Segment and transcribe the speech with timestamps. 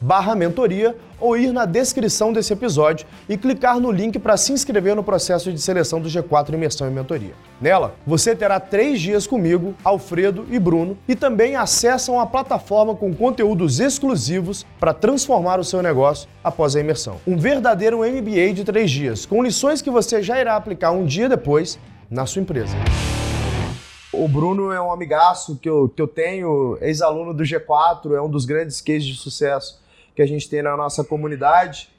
[0.00, 4.96] barra mentoria ou ir na descrição desse episódio e clicar no link para se inscrever
[4.96, 7.34] no processo de seleção do G4 Imersão e Mentoria.
[7.60, 13.14] Nela, você terá três dias comigo, Alfredo e Bruno e também acessam a plataforma com
[13.14, 17.20] conteúdos exclusivos para transformar o seu negócio após a imersão.
[17.26, 21.28] Um verdadeiro MBA de três dias, com lições que você já irá aplicar um dia
[21.28, 21.78] depois
[22.10, 22.74] na sua empresa.
[24.12, 28.28] O Bruno é um amigaço que eu, que eu tenho, ex-aluno do G4, é um
[28.28, 29.80] dos grandes cases de sucesso
[30.14, 31.90] que a gente tem na nossa comunidade.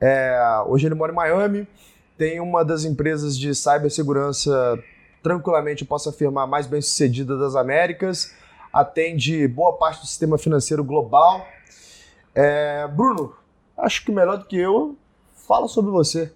[0.00, 1.68] É, hoje ele mora em Miami,
[2.16, 4.78] tem uma das empresas de cibersegurança,
[5.22, 8.34] tranquilamente eu posso afirmar, mais bem sucedida das Américas,
[8.72, 11.46] atende boa parte do sistema financeiro global.
[12.34, 13.34] É, Bruno,
[13.76, 14.96] acho que melhor do que eu,
[15.46, 16.32] fala sobre você.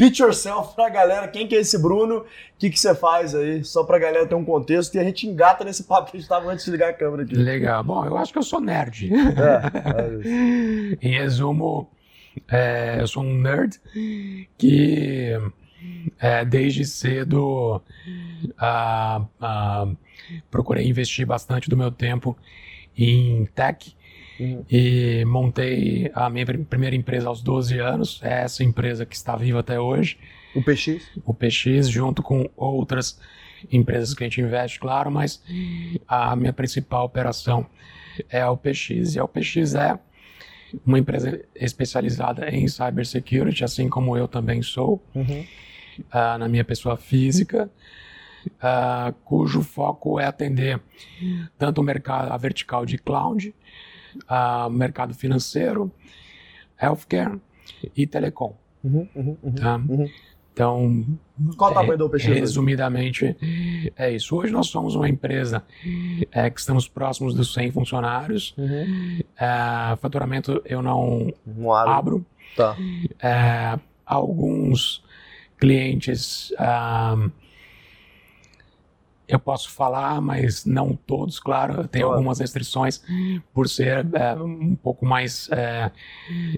[0.00, 1.28] Pitch yourself pra galera.
[1.28, 2.20] Quem que é esse Bruno?
[2.20, 2.26] O
[2.58, 3.62] que, que você faz aí?
[3.62, 6.28] Só pra galera ter um contexto e a gente engata nesse papo que a gente
[6.28, 7.34] tava antes de ligar a câmera aqui.
[7.34, 7.84] Legal.
[7.84, 9.10] Bom, eu acho que eu sou nerd.
[9.12, 11.90] É, é em resumo,
[12.48, 13.78] é, eu sou um nerd
[14.56, 15.38] que
[16.18, 17.82] é, desde cedo
[20.50, 22.34] procurei investir bastante do meu tempo
[22.96, 23.94] em tech
[24.40, 24.64] Uhum.
[24.70, 29.60] E montei a minha primeira empresa aos 12 anos, é essa empresa que está viva
[29.60, 30.16] até hoje.
[30.54, 31.10] O PX?
[31.26, 33.20] O PX, junto com outras
[33.70, 35.42] empresas que a gente investe, claro, mas
[36.08, 37.66] a minha principal operação
[38.30, 39.14] é a PX.
[39.14, 39.98] E a PX é
[40.86, 45.44] uma empresa especializada em cybersecurity, assim como eu também sou, uhum.
[45.98, 47.70] uh, na minha pessoa física.
[48.46, 50.80] Uh, cujo foco é atender
[51.58, 53.54] tanto o mercado a vertical de cloud,
[54.24, 55.90] uh, mercado financeiro,
[56.80, 57.40] healthcare
[57.96, 58.54] e telecom.
[58.82, 59.76] Uhum, uhum, uhum, tá?
[59.76, 60.08] Uhum.
[60.52, 61.06] Então,
[61.56, 62.08] qual o tamanho do?
[62.08, 63.36] Resumidamente,
[63.96, 64.36] é isso.
[64.36, 65.64] Hoje nós somos uma empresa
[66.30, 68.54] é, que estamos próximos dos 100 funcionários.
[68.58, 69.20] Uhum.
[69.38, 72.26] É, faturamento eu não, não abro.
[72.56, 72.76] Tá.
[73.22, 75.02] É, alguns
[75.56, 77.30] clientes uh,
[79.30, 83.02] eu posso falar, mas não todos, claro, tem algumas restrições
[83.52, 85.90] por ser é, um pouco mais é,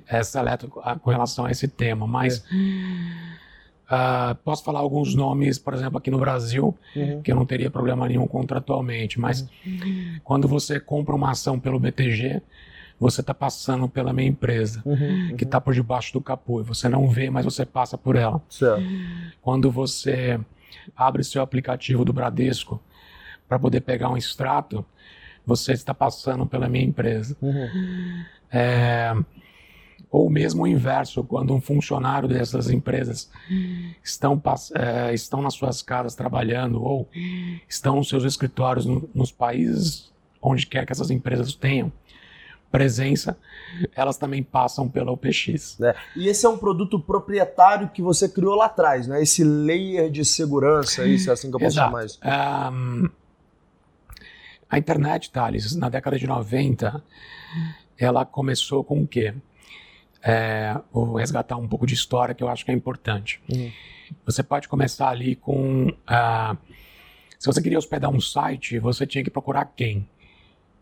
[0.07, 5.99] é, seleto com relação a esse tema, mas uh, posso falar alguns nomes, por exemplo,
[5.99, 7.23] aqui no Brasil, uhum.
[7.23, 10.19] que eu não teria problema nenhum contratualmente, mas uhum.
[10.25, 12.41] quando você compra uma ação pelo BTG,
[12.99, 16.89] você está passando pela minha empresa, uhum, que está por debaixo do capô, e você
[16.89, 18.41] não vê, mas você passa por ela.
[18.49, 18.83] Certo.
[19.41, 20.39] Quando você
[20.97, 22.81] abre seu aplicativo do Bradesco
[23.49, 24.85] para poder pegar um extrato,
[25.45, 27.37] você está passando pela minha empresa.
[27.43, 28.25] Uhum.
[28.51, 29.15] É,
[30.11, 33.31] ou mesmo o inverso, quando um funcionário dessas empresas
[34.05, 34.41] estão,
[34.75, 37.09] é, estão nas suas casas trabalhando ou
[37.67, 41.93] estão nos seus escritórios no, nos países onde quer que essas empresas tenham,
[42.73, 43.37] presença,
[43.95, 45.79] elas também passam pela UPX.
[45.81, 45.95] É.
[46.17, 49.23] E esse é um produto proprietário que você criou lá atrás, né?
[49.23, 51.91] Esse layer de segurança, isso é assim que eu posso Exato.
[51.91, 52.19] chamar isso.
[52.25, 53.11] Um,
[54.71, 57.05] a internet, Thales, na década de 90,
[57.99, 59.35] ela começou com o quê?
[60.23, 63.43] É, vou resgatar um pouco de história que eu acho que é importante.
[63.53, 63.71] Uhum.
[64.25, 65.89] Você pode começar ali com.
[65.89, 66.57] Uh,
[67.39, 70.09] se você queria hospedar um site, você tinha que procurar quem?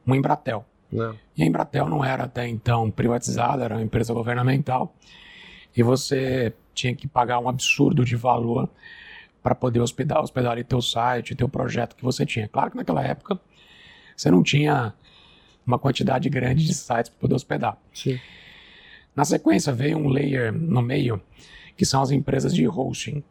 [0.06, 0.64] Um Embratel.
[0.92, 1.16] Não.
[1.36, 4.94] E a Embratel não era até então privatizada, era uma empresa governamental.
[5.76, 8.68] E você tinha que pagar um absurdo de valor
[9.42, 12.48] para poder hospedar, hospedar ali teu site, teu projeto que você tinha.
[12.48, 13.40] Claro que naquela época
[14.16, 14.92] você não tinha
[15.66, 17.78] uma quantidade grande de sites para poder hospedar.
[17.92, 18.18] Sim.
[19.14, 21.20] Na sequência veio um layer no meio,
[21.76, 23.22] que são as empresas de hosting.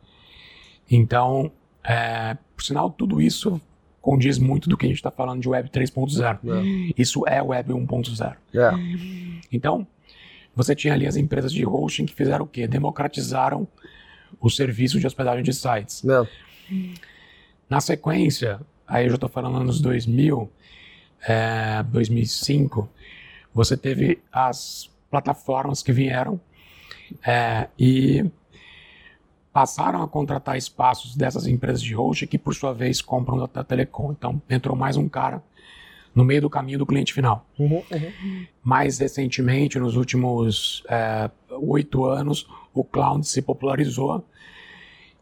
[0.89, 1.51] Então,
[1.83, 3.61] é, por sinal, tudo isso
[4.01, 6.39] condiz muito do que a gente está falando de Web 3.0.
[6.43, 6.93] É.
[6.97, 8.35] Isso é Web 1.0.
[8.53, 8.71] É.
[9.51, 9.85] Então,
[10.55, 12.67] você tinha ali as empresas de hosting que fizeram o quê?
[12.67, 13.67] Democratizaram
[14.39, 16.03] o serviço de hospedagem de sites.
[16.05, 16.27] É.
[17.69, 20.49] Na sequência, aí eu já estou falando anos 2000,
[21.27, 22.89] é, 2005,
[23.53, 26.39] você teve as plataformas que vieram
[27.25, 28.25] é, e
[29.59, 34.13] passaram a contratar espaços dessas empresas de hosting que, por sua vez, compram da telecom.
[34.13, 35.43] Então, entrou mais um cara
[36.15, 37.45] no meio do caminho do cliente final.
[37.59, 38.45] Uhum, uhum.
[38.63, 41.29] Mais recentemente, nos últimos é,
[41.59, 44.23] oito anos, o cloud se popularizou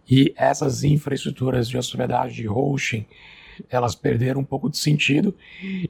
[0.08, 3.08] e essas infraestruturas de hospedagem de hosting
[3.72, 5.34] elas perderam um pouco de sentido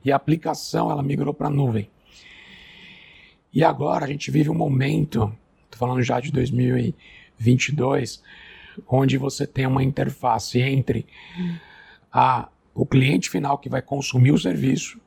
[0.05, 1.89] e a aplicação ela migrou para a nuvem.
[3.51, 5.35] E agora a gente vive um momento,
[5.65, 6.31] estou falando já de
[7.39, 8.24] 2022,
[8.88, 11.06] onde você tem uma interface entre
[12.12, 15.00] a o cliente final que vai consumir o serviço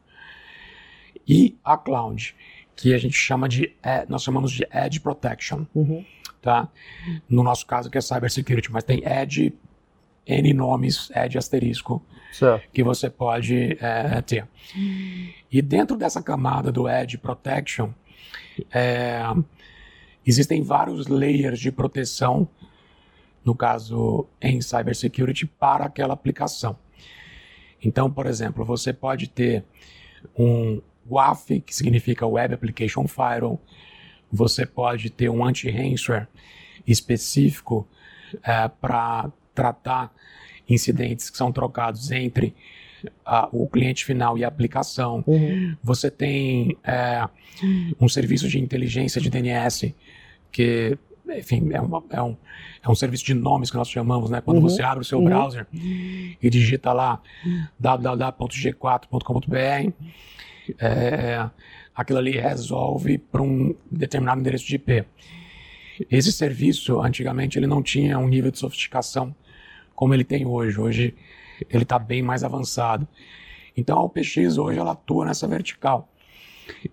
[1.26, 2.34] e a cloud,
[2.74, 6.04] que a gente chama de, é, nós chamamos de Edge Protection, uhum.
[6.42, 6.68] tá?
[7.28, 9.54] No nosso caso que é Cybersecurity, mas tem Edge,
[10.26, 12.68] N nomes, Edge asterisco, certo.
[12.72, 14.48] que você pode é, ter.
[15.52, 17.90] E dentro dessa camada do Edge Protection,
[18.72, 19.22] é,
[20.30, 22.48] existem vários layers de proteção,
[23.44, 26.78] no caso em Cybersecurity, para aquela aplicação.
[27.82, 29.64] Então, por exemplo, você pode ter
[30.38, 33.60] um WAF, que significa Web Application Firewall,
[34.30, 36.28] você pode ter um anti-ransomware
[36.86, 37.88] específico
[38.44, 40.12] é, para tratar
[40.68, 42.54] incidentes que são trocados entre
[43.50, 45.24] o cliente final e a aplicação.
[45.26, 45.74] Uhum.
[45.82, 47.26] Você tem é,
[48.00, 49.94] um serviço de inteligência de DNS
[50.50, 50.98] que
[51.28, 52.36] enfim, é, uma, é, um,
[52.82, 54.40] é um serviço de nomes que nós chamamos, né?
[54.40, 54.62] Quando uhum.
[54.62, 55.26] você abre o seu uhum.
[55.26, 57.20] browser e digita lá
[57.78, 59.92] www.g4.com.br,
[60.78, 61.48] é,
[61.94, 65.04] aquilo ali resolve para um determinado endereço de IP.
[66.10, 69.34] Esse serviço, antigamente, ele não tinha um nível de sofisticação
[69.94, 70.80] como ele tem hoje.
[70.80, 71.14] Hoje
[71.68, 73.06] ele está bem mais avançado.
[73.76, 76.08] Então a OPX hoje ela atua nessa vertical,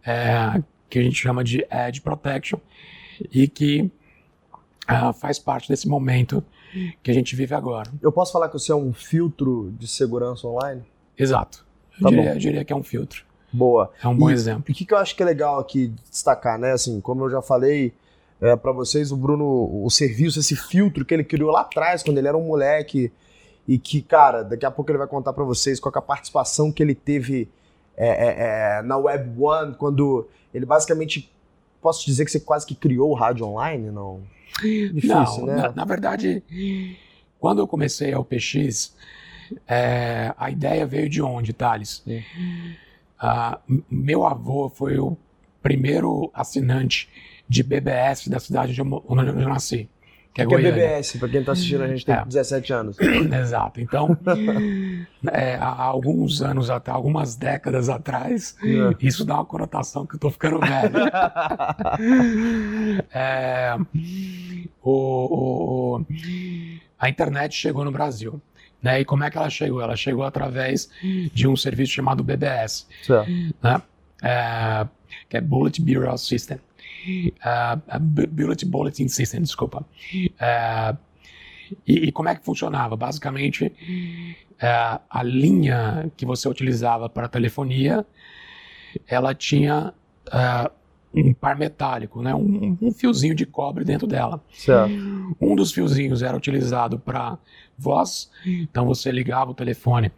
[0.06, 2.60] é, que a gente chama de Edge Protection,
[3.32, 3.92] e que
[4.90, 6.44] uh, faz parte desse momento
[7.02, 7.92] que a gente vive agora.
[8.02, 10.84] Eu posso falar que você é um filtro de segurança online?
[11.18, 11.66] Exato.
[12.00, 13.26] Eu, tá diria, eu diria, que é um filtro.
[13.52, 13.92] Boa.
[14.04, 14.66] É um bom e, exemplo.
[14.68, 16.74] E o que, que eu acho que é legal aqui destacar, né?
[16.74, 17.94] Assim, como eu já falei
[18.40, 22.18] é, para vocês, o Bruno, o serviço, esse filtro que ele criou lá atrás, quando
[22.18, 23.12] ele era um moleque,
[23.68, 26.72] e que, cara, daqui a pouco ele vai contar para vocês qual é a participação
[26.72, 27.50] que ele teve
[27.98, 31.32] é, é, é, na Web One, quando ele basicamente,
[31.82, 34.22] posso dizer que você quase que criou o rádio online, não?
[34.62, 35.56] Difícil, não, né?
[35.56, 36.44] Na, na, verdade,
[37.40, 38.96] quando eu comecei a UPX,
[39.68, 42.04] é, a ideia veio de onde, Thales?
[43.20, 45.18] Uh, meu avô foi o
[45.62, 47.10] primeiro assinante
[47.48, 49.90] de BBS da cidade de onde eu nasci.
[50.38, 52.24] Que é, que é BBS, para quem está assistindo, a gente tem é.
[52.24, 52.98] 17 anos.
[53.42, 53.82] Exato.
[53.82, 54.16] Então,
[55.34, 58.96] é, há alguns anos atrás, algumas décadas atrás, é.
[59.02, 60.94] isso dá uma conotação que eu estou ficando velho.
[63.12, 63.76] É,
[64.84, 66.06] o, o,
[67.00, 68.40] a internet chegou no Brasil.
[68.82, 69.02] Né?
[69.02, 69.82] E como é que ela chegou?
[69.82, 70.90] Ela chegou através
[71.34, 72.86] de um serviço chamado BBS,
[73.64, 73.82] né?
[74.22, 74.86] É,
[75.28, 76.60] que é Bullet Bureau System
[77.40, 79.86] uh, Bullet Bulletin System, desculpa.
[80.14, 80.98] Uh,
[81.86, 82.96] e, e, como é que funcionava?
[82.96, 88.06] Basicamente, uh, a linha que você utilizava para telefonia,
[89.08, 89.94] ela tinha
[90.28, 90.72] uh,
[91.14, 92.34] um par metálico, né?
[92.34, 94.44] Um, um, fiozinho de cobre dentro dela.
[94.54, 94.94] Certo.
[95.42, 97.38] Um dos fiozinhos era utilizado para
[97.78, 100.12] voz, então você ligava o telefone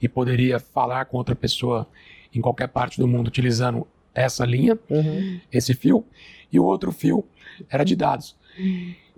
[0.00, 1.86] e poderia falar com outra pessoa
[2.34, 5.40] em qualquer parte do mundo utilizando essa linha, uhum.
[5.52, 6.06] esse fio,
[6.52, 7.26] e o outro fio
[7.68, 8.36] era de dados.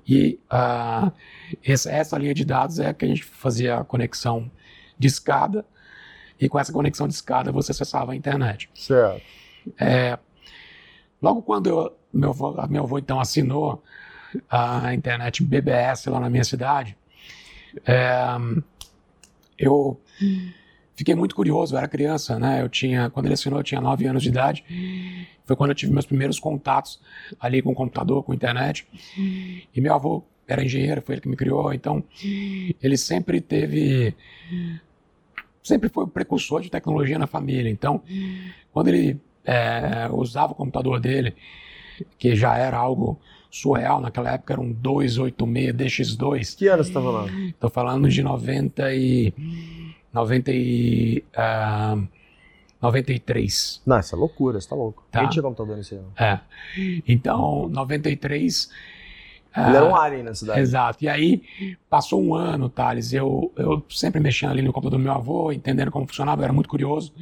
[0.09, 1.13] E uh,
[1.65, 4.51] essa, essa, linha de dados é que a gente fazia a conexão
[4.99, 5.65] de escada,
[6.41, 8.71] e com essa conexão de escada você acessava a internet.
[8.75, 9.23] Certo.
[9.79, 10.19] É,
[11.21, 13.83] logo quando eu, meu, avô, meu avô então assinou
[14.49, 16.97] a internet BBS lá na minha cidade,
[17.85, 18.37] é,
[19.59, 20.01] eu
[20.97, 22.63] fiquei muito curioso, eu era criança, né?
[22.63, 24.65] Eu tinha, quando ele assinou, eu tinha 9 anos de idade.
[25.45, 27.01] Foi quando eu tive meus primeiros contatos
[27.39, 28.87] ali com o computador, com a internet.
[29.75, 32.03] E meu avô era engenheiro, foi ele que me criou, então
[32.83, 34.15] ele sempre teve
[35.63, 37.69] sempre foi o precursor de tecnologia na família.
[37.69, 38.01] Então,
[38.73, 41.35] quando ele é, usava o computador dele,
[42.19, 46.57] que já era algo surreal, naquela época era um 286 DX2.
[46.57, 47.49] Que ano você está falando?
[47.49, 49.35] Estou falando de 90 e...
[50.17, 51.25] 90 e...
[51.37, 52.09] Uh,
[52.81, 53.83] 93.
[53.87, 55.03] Não, isso é loucura, você tá louco.
[55.11, 55.21] Tá.
[55.21, 56.13] Quem tinha computador nesse ano?
[56.17, 56.39] É.
[57.07, 58.71] Então, 93
[59.57, 60.61] ele era um alien na cidade.
[60.61, 61.03] Exato.
[61.03, 61.43] E aí,
[61.89, 65.91] passou um ano, Thales, eu, eu sempre mexendo ali no computador do meu avô, entendendo
[65.91, 67.13] como funcionava, eu era muito curioso.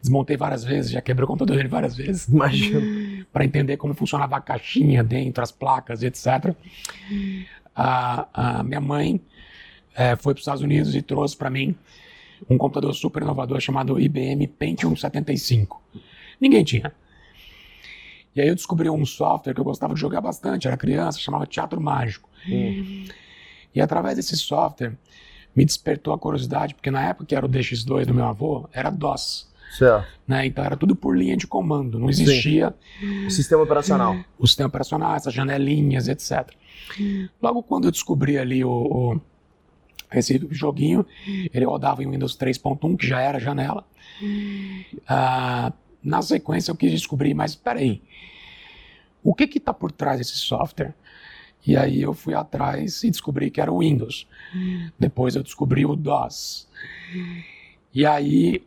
[0.00, 2.28] Desmontei várias vezes, já quebrei o computador dele várias vezes.
[2.28, 3.26] Imagina.
[3.32, 6.54] Para entender como funcionava a caixinha dentro, as placas, etc.
[7.74, 9.20] A, a minha mãe
[9.96, 11.74] é, foi para os Estados Unidos e trouxe para mim
[12.48, 15.80] um computador super inovador chamado IBM Pentium 75.
[16.40, 16.92] Ninguém tinha.
[18.34, 21.46] E aí eu descobri um software que eu gostava de jogar bastante, era criança, chamava
[21.46, 22.28] Teatro Mágico.
[22.48, 23.06] Hum.
[23.74, 24.92] E através desse software
[25.54, 28.90] me despertou a curiosidade, porque na época que era o DX2 do meu avô, era
[28.90, 29.48] DOS.
[29.78, 30.06] Certo.
[30.26, 30.46] Né?
[30.46, 32.74] Então era tudo por linha de comando, não existia.
[33.00, 33.26] Sim.
[33.26, 34.16] O sistema operacional.
[34.38, 36.50] O sistema operacional, essas janelinhas, etc.
[37.40, 39.20] Logo quando eu descobri ali o, o
[40.18, 43.84] esse joguinho, ele rodava em Windows 3.1, que já era janela.
[45.06, 48.02] Ah, na sequência eu quis descobrir, mas peraí,
[49.22, 50.94] o que está por trás desse software?
[51.66, 54.26] E aí eu fui atrás e descobri que era o Windows.
[54.98, 56.68] Depois eu descobri o DOS.
[57.92, 58.62] E aí,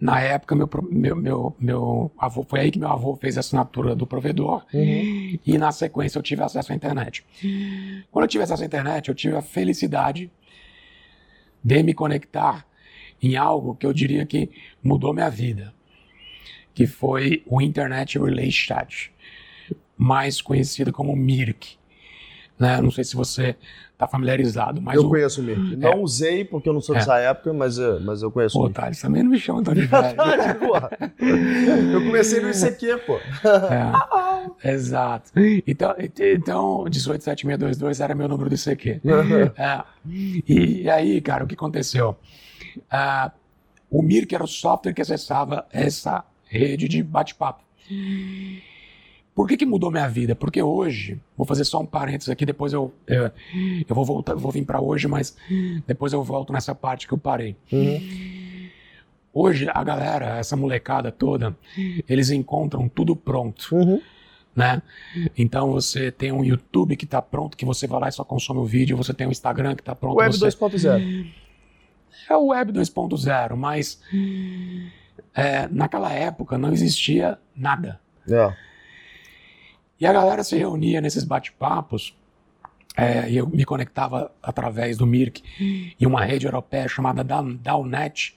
[0.00, 3.96] na época, meu, meu, meu, meu avô, foi aí que meu avô fez a assinatura
[3.96, 4.64] do provedor.
[4.72, 5.38] Uhum.
[5.44, 7.24] E na sequência eu tive acesso à internet.
[8.12, 10.30] Quando eu tive acesso à internet, eu tive a felicidade
[11.62, 12.66] de me conectar
[13.22, 14.50] em algo que eu diria que
[14.82, 15.74] mudou minha vida,
[16.74, 19.12] que foi o Internet Relay Chat
[19.96, 21.77] mais conhecido como Mirk.
[22.58, 22.80] Né?
[22.80, 23.56] Não sei se você
[23.92, 25.08] está familiarizado, mas eu o...
[25.08, 25.76] conheço o Mirk.
[25.76, 25.96] Não é.
[25.96, 26.98] usei porque eu não sou é.
[26.98, 28.70] dessa época, mas, mas eu conheço pô, o.
[28.70, 30.16] Thales, também não me chama tão de velho.
[31.92, 33.18] eu comecei no ICQ, pô.
[34.62, 34.72] É.
[34.72, 35.30] Exato.
[35.66, 39.00] Então, então 187622 era meu número do ICQ.
[39.56, 39.84] é.
[40.08, 42.16] e, e, aí, cara, o que aconteceu?
[42.76, 43.30] Uh,
[43.90, 47.62] o Mirk era o software que acessava essa rede de bate-papo.
[49.38, 50.34] Por que, que mudou minha vida?
[50.34, 53.30] Porque hoje, vou fazer só um parênteses aqui, depois eu, eu,
[53.88, 55.36] eu vou voltar, vou vir para hoje, mas
[55.86, 57.54] depois eu volto nessa parte que eu parei.
[57.70, 58.68] Uhum.
[59.32, 61.56] Hoje, a galera, essa molecada toda,
[62.08, 63.76] eles encontram tudo pronto.
[63.76, 64.02] Uhum.
[64.56, 64.82] Né?
[65.36, 68.58] Então você tem um YouTube que está pronto, que você vai lá e só consome
[68.58, 70.16] o vídeo, você tem um Instagram que está pronto.
[70.16, 70.48] Web você...
[70.48, 71.32] 2.0.
[72.28, 74.02] É o Web 2.0, mas
[75.32, 78.00] é, naquela época não existia nada.
[78.28, 78.67] É.
[80.00, 82.14] E a galera se reunia nesses bate-papos,
[82.96, 85.42] é, eu me conectava através do Mirk
[85.98, 88.34] e uma rede europeia chamada Downet.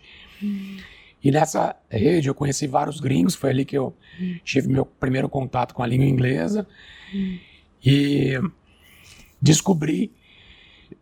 [1.24, 3.96] E nessa rede eu conheci vários gringos, foi ali que eu
[4.44, 6.68] tive meu primeiro contato com a língua inglesa.
[7.84, 8.40] E
[9.42, 10.12] descobri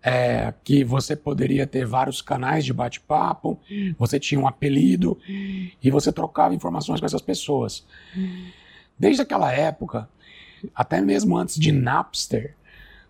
[0.01, 3.60] é, que você poderia ter vários canais de bate-papo,
[3.98, 7.86] você tinha um apelido e você trocava informações com essas pessoas.
[8.98, 10.10] Desde aquela época,
[10.74, 12.56] até mesmo antes de Napster,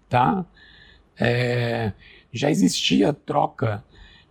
[0.07, 0.45] tá?
[1.17, 1.91] É,
[2.31, 3.83] já existia troca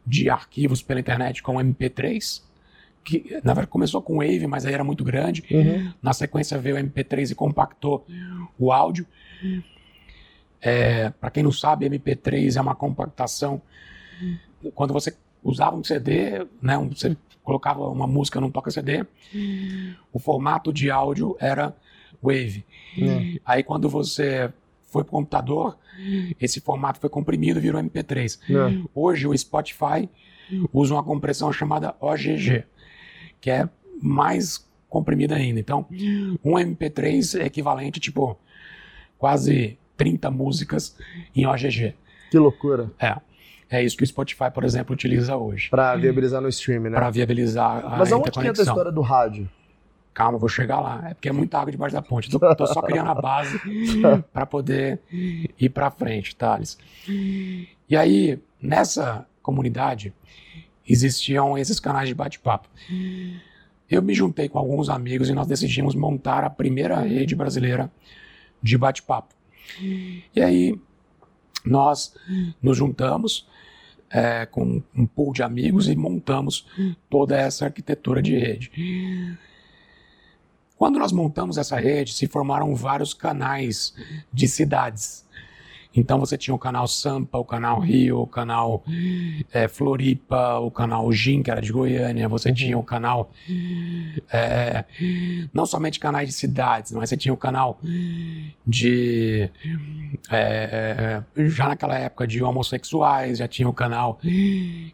[0.07, 2.43] de arquivos pela internet com MP3,
[3.05, 5.45] que na verdade começou com Wave, mas aí era muito grande.
[5.51, 5.93] Uhum.
[6.03, 8.07] Na sequência veio o MP3 e compactou
[8.59, 9.07] o áudio.
[10.61, 13.61] É, Para quem não sabe, MP3 é uma compactação.
[14.75, 19.07] Quando você usava um CD, né, você colocava uma música num toca CD,
[20.13, 21.75] o formato de áudio era
[22.23, 22.65] Wave.
[22.97, 23.41] É.
[23.45, 24.53] Aí quando você
[24.85, 25.77] foi para o computador,
[26.41, 28.39] esse formato foi comprimido e virou MP3.
[28.49, 28.89] É.
[28.95, 30.09] Hoje o Spotify
[30.73, 32.65] usa uma compressão chamada OGG,
[33.41, 33.69] que é
[34.01, 35.61] mais comprimida ainda.
[35.61, 35.87] Então,
[36.43, 38.39] um MP3 é equivalente, tipo,
[39.19, 40.97] quase 30 músicas
[41.35, 41.95] em OGG.
[42.31, 42.91] Que loucura.
[42.99, 43.17] É.
[43.71, 45.69] É isso que o Spotify, por exemplo, utiliza hoje.
[45.69, 46.97] Para viabilizar no streaming, né?
[46.97, 49.49] Para viabilizar a Mas aonde que entra a história do rádio?
[50.19, 51.11] Calma, vou chegar lá.
[51.11, 52.29] É porque é muita água debaixo da ponte.
[52.29, 53.57] Tô, tô só criando a base
[54.33, 56.77] para poder ir para frente, Thales.
[57.07, 60.13] E aí, nessa comunidade,
[60.85, 62.69] existiam esses canais de bate-papo.
[63.89, 67.89] Eu me juntei com alguns amigos e nós decidimos montar a primeira rede brasileira
[68.61, 69.33] de bate-papo.
[69.81, 70.77] E aí,
[71.65, 72.13] nós
[72.61, 73.47] nos juntamos
[74.11, 76.67] é, com um pool de amigos e montamos
[77.09, 79.39] toda essa arquitetura de rede.
[80.79, 83.93] Quando nós montamos essa rede, se formaram vários canais
[84.33, 85.27] de cidades.
[85.95, 88.85] Então você tinha o canal Sampa, o canal Rio, o canal
[89.53, 92.55] é, Floripa, o canal Gin, que era de Goiânia, você uhum.
[92.55, 93.33] tinha o canal.
[94.31, 94.85] É,
[95.53, 97.81] não somente canais de cidades, mas você tinha o canal
[98.67, 99.51] de.
[100.31, 104.19] É, já naquela época de homossexuais, já tinha o canal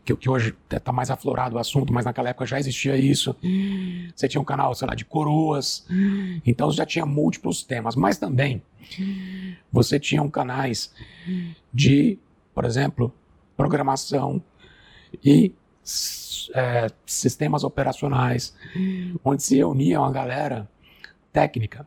[0.04, 3.36] que, que hoje está mais aflorado o assunto, mas naquela época já existia isso.
[4.14, 5.86] Você tinha um canal, sei lá, de coroas.
[6.46, 8.62] Então já tinha múltiplos temas, mas também
[9.70, 10.92] você tinha canais
[11.72, 12.18] de,
[12.54, 13.12] por exemplo,
[13.56, 14.42] programação
[15.24, 15.52] e
[16.54, 18.54] é, sistemas operacionais,
[19.24, 20.68] onde se reunia uma galera
[21.32, 21.86] técnica.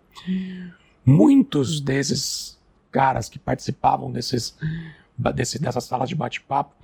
[1.06, 2.60] Muitos desses
[2.92, 4.58] caras que participavam desses,
[5.34, 6.76] desse, dessas salas de bate-papo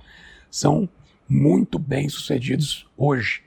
[0.50, 0.88] são
[1.28, 3.42] muito bem sucedidos hoje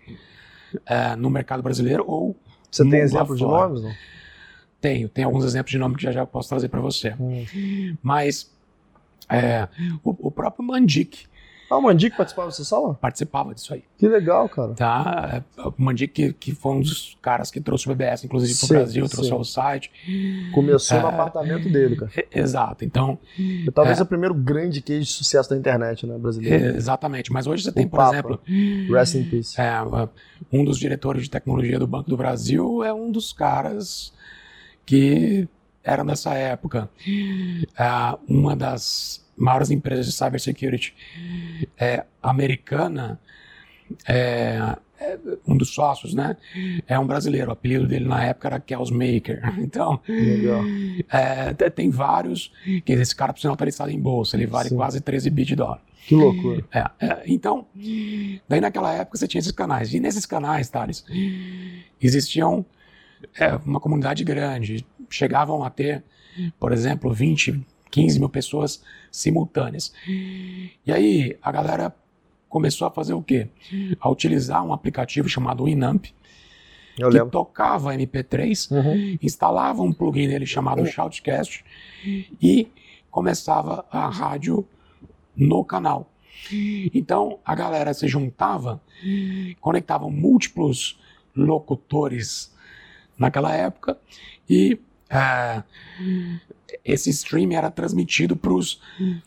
[0.86, 2.36] é, no mercado brasileiro ou
[2.70, 3.82] você tem exemplo de nomes?
[3.82, 3.94] Não?
[4.79, 7.15] Tenho, tenho alguns exemplos de nome que já já posso trazer para você.
[7.19, 7.98] Hum.
[8.01, 8.51] Mas
[9.29, 9.67] é,
[10.03, 11.25] o, o, próprio Mandic.
[11.69, 12.93] Ah, o Mandic participava dessa sala?
[12.93, 13.84] Participava disso aí.
[13.98, 14.74] Que legal, cara.
[14.74, 18.57] Tá, é, o Mandic que, que foi um dos caras que trouxe o BBS, inclusive,
[18.57, 19.12] para o Brasil, sim.
[19.12, 19.91] trouxe o site.
[20.53, 22.12] Começou é, no apartamento dele, cara.
[22.34, 23.19] Exato, então...
[23.74, 26.77] talvez é, o primeiro grande case de sucesso da internet, né, brasileiro.
[26.77, 28.13] exatamente, mas hoje você o tem, por Papa.
[28.13, 28.39] exemplo...
[28.89, 29.60] Rest in peace.
[29.60, 29.74] É,
[30.53, 34.13] um dos diretores de tecnologia do Banco do Brasil é um dos caras
[34.88, 35.48] que
[35.84, 36.89] eram nessa época.
[37.06, 40.96] Uh, uma das maiores empresas de cybersecurity
[41.77, 43.20] é, americana,
[44.08, 46.36] é, é, um dos sócios, né?
[46.88, 47.50] É um brasileiro.
[47.50, 49.41] O apelido dele na época era Kels Maker.
[49.60, 50.01] Então,
[51.10, 52.51] é, tem vários.
[52.84, 54.36] Que esse cara, por sinal, está listado em bolsa.
[54.36, 54.75] Ele vale Sim.
[54.75, 55.82] quase 13 bi de dólar.
[56.08, 56.63] Que loucura.
[56.72, 57.67] É, é, então,
[58.48, 59.94] daí naquela época você tinha esses canais.
[59.94, 61.06] E nesses canais, Thales,
[62.01, 62.65] existiam
[63.40, 64.86] é, uma comunidade grande.
[65.10, 66.04] Chegavam a ter,
[66.60, 69.94] por exemplo, 20, 15 mil pessoas simultâneas.
[70.08, 71.96] E aí a galera
[72.50, 73.48] começou a fazer o quê?
[74.00, 76.06] A utilizar um aplicativo chamado Inamp,
[76.98, 77.32] Eu que lembro.
[77.32, 79.18] tocava MP3, uhum.
[79.22, 81.64] instalava um plugin nele chamado Shoutcast
[82.42, 82.68] e
[83.10, 84.66] começava a rádio
[85.36, 86.12] no canal.
[86.94, 88.82] Então a galera se juntava,
[89.60, 91.00] conectavam múltiplos
[91.36, 92.56] locutores
[93.18, 93.98] naquela época
[94.50, 95.64] e é,
[96.84, 98.82] esse stream era transmitido para os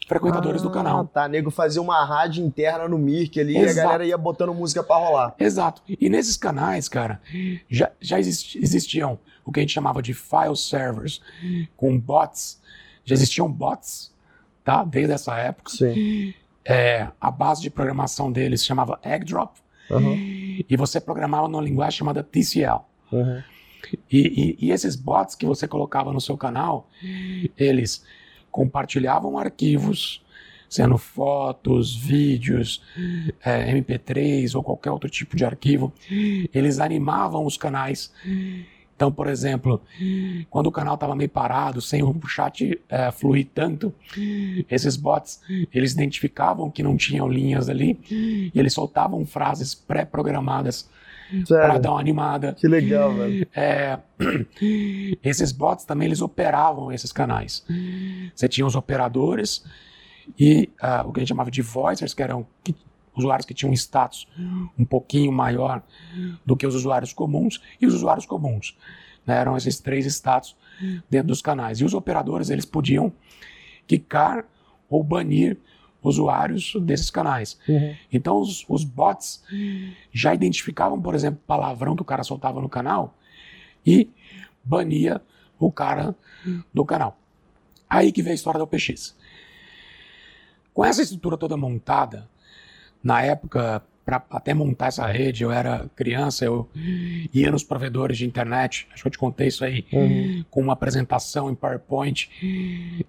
[0.07, 1.07] frequentadores ah, do canal.
[1.07, 3.76] Tá, nego fazia uma rádio interna no Mirk ali Exato.
[3.76, 5.35] e a galera ia botando música para rolar.
[5.38, 5.83] Exato.
[5.88, 7.20] E nesses canais, cara,
[7.68, 11.20] já, já existiam o que a gente chamava de file servers
[11.76, 12.61] com bots.
[13.05, 14.12] Já existiam bots,
[14.64, 14.85] tá?
[14.85, 15.70] Desde essa época.
[15.70, 16.35] Sim.
[16.64, 19.57] É, a base de programação deles se chamava Eggdrop.
[19.90, 20.62] Uhum.
[20.68, 22.85] E você programava numa linguagem chamada TCL.
[23.11, 23.42] Uhum.
[24.10, 26.88] E, e, e, esses bots que você colocava no seu canal,
[27.56, 28.04] eles
[28.50, 30.22] compartilhavam arquivos,
[30.68, 32.82] sendo fotos, vídeos,
[33.44, 35.92] é, MP3 ou qualquer outro tipo de arquivo.
[36.54, 38.12] Eles animavam os canais.
[38.94, 39.80] Então, por exemplo,
[40.50, 43.94] quando o canal estava meio parado, sem o chat é, fluir tanto,
[44.70, 45.40] esses bots
[45.72, 50.86] eles identificavam que não tinham linhas ali e eles soltavam frases pré-programadas
[51.48, 52.54] para dar uma animada.
[52.54, 53.46] Que legal, velho.
[53.54, 53.98] É,
[55.22, 57.64] esses bots também eles operavam esses canais.
[58.34, 59.64] Você tinha os operadores
[60.38, 62.46] e uh, o que a gente chamava de voicers, que eram
[63.16, 64.26] usuários que tinham um status
[64.78, 65.82] um pouquinho maior
[66.44, 68.76] do que os usuários comuns, e os usuários comuns.
[69.26, 70.56] Né, eram esses três status
[71.08, 71.80] dentro dos canais.
[71.80, 73.12] E os operadores eles podiam
[73.86, 74.44] quicar
[74.88, 75.58] ou banir
[76.02, 77.58] usuários desses canais.
[77.68, 77.94] Uhum.
[78.12, 79.42] Então os, os, bots
[80.12, 83.14] já identificavam, por exemplo, palavrão que o cara soltava no canal
[83.86, 84.08] e
[84.64, 85.20] bania
[85.58, 86.14] o cara
[86.72, 87.18] do canal.
[87.88, 89.16] Aí que veio a história da OPX.
[90.72, 92.28] Com essa estrutura toda montada,
[93.02, 96.68] na época para até montar essa rede, eu era criança, eu
[97.32, 100.44] ia nos provedores de internet, acho que eu te contei isso aí, uhum.
[100.50, 102.28] com uma apresentação em PowerPoint,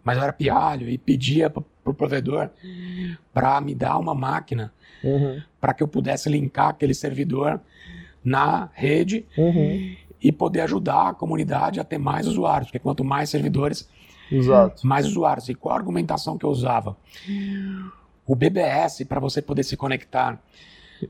[0.04, 2.50] mas eu era pialho e pedia para o provedor
[3.34, 4.72] para me dar uma máquina
[5.04, 5.42] uhum.
[5.60, 7.60] para que eu pudesse linkar aquele servidor
[8.24, 9.96] na rede uhum.
[10.22, 13.90] e poder ajudar a comunidade a ter mais usuários, porque quanto mais servidores,
[14.32, 14.86] Exato.
[14.86, 15.50] mais usuários.
[15.50, 16.96] E qual a argumentação que eu usava?
[18.26, 20.40] O BBS, para você poder se conectar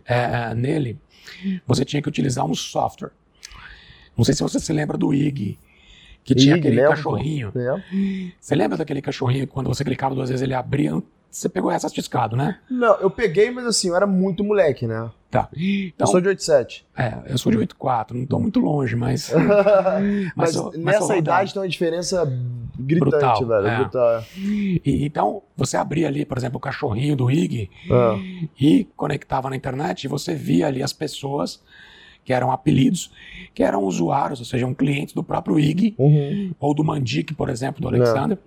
[0.05, 0.99] é, nele,
[1.65, 3.11] você tinha que utilizar um software.
[4.17, 5.57] Não sei se você se lembra do IG,
[6.23, 6.91] que tinha aquele lembro.
[6.91, 7.53] cachorrinho.
[8.39, 11.01] Você lembra daquele cachorrinho que quando você clicava duas vezes ele abria?
[11.29, 12.59] Você pegou essa discado, né?
[12.69, 15.09] Não, eu peguei, mas assim, eu era muito moleque, né?
[15.31, 15.47] Tá.
[15.55, 16.85] Então, eu sou de 87.
[16.97, 19.31] É, eu sou de 84, não estou muito longe, mas.
[20.35, 22.25] mas, mas nessa idade tem uma diferença
[22.77, 23.67] gritante, brutal, velho.
[23.67, 23.77] É.
[23.77, 24.23] Brutal.
[24.37, 28.49] E, então, você abria ali, por exemplo, o cachorrinho do IG é.
[28.59, 31.63] e conectava na internet e você via ali as pessoas
[32.25, 33.09] que eram apelidos,
[33.53, 36.53] que eram usuários, ou seja, um cliente do próprio IG, uhum.
[36.59, 38.37] ou do Mandic, por exemplo, do Alexander,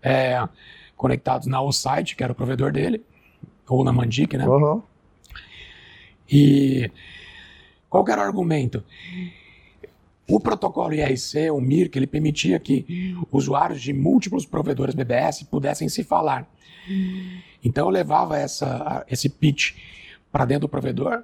[0.00, 0.48] é,
[0.96, 3.02] conectados na O-Site, que era o provedor dele,
[3.68, 4.46] ou na Mandic, né?
[4.48, 4.80] Uhum.
[6.30, 6.90] E
[7.88, 8.82] qual era o argumento?
[10.28, 16.02] O protocolo IRC, o MIRC, ele permitia que usuários de múltiplos provedores BBS pudessem se
[16.02, 16.48] falar.
[17.62, 19.74] Então eu levava essa, esse pitch
[20.32, 21.22] para dentro do provedor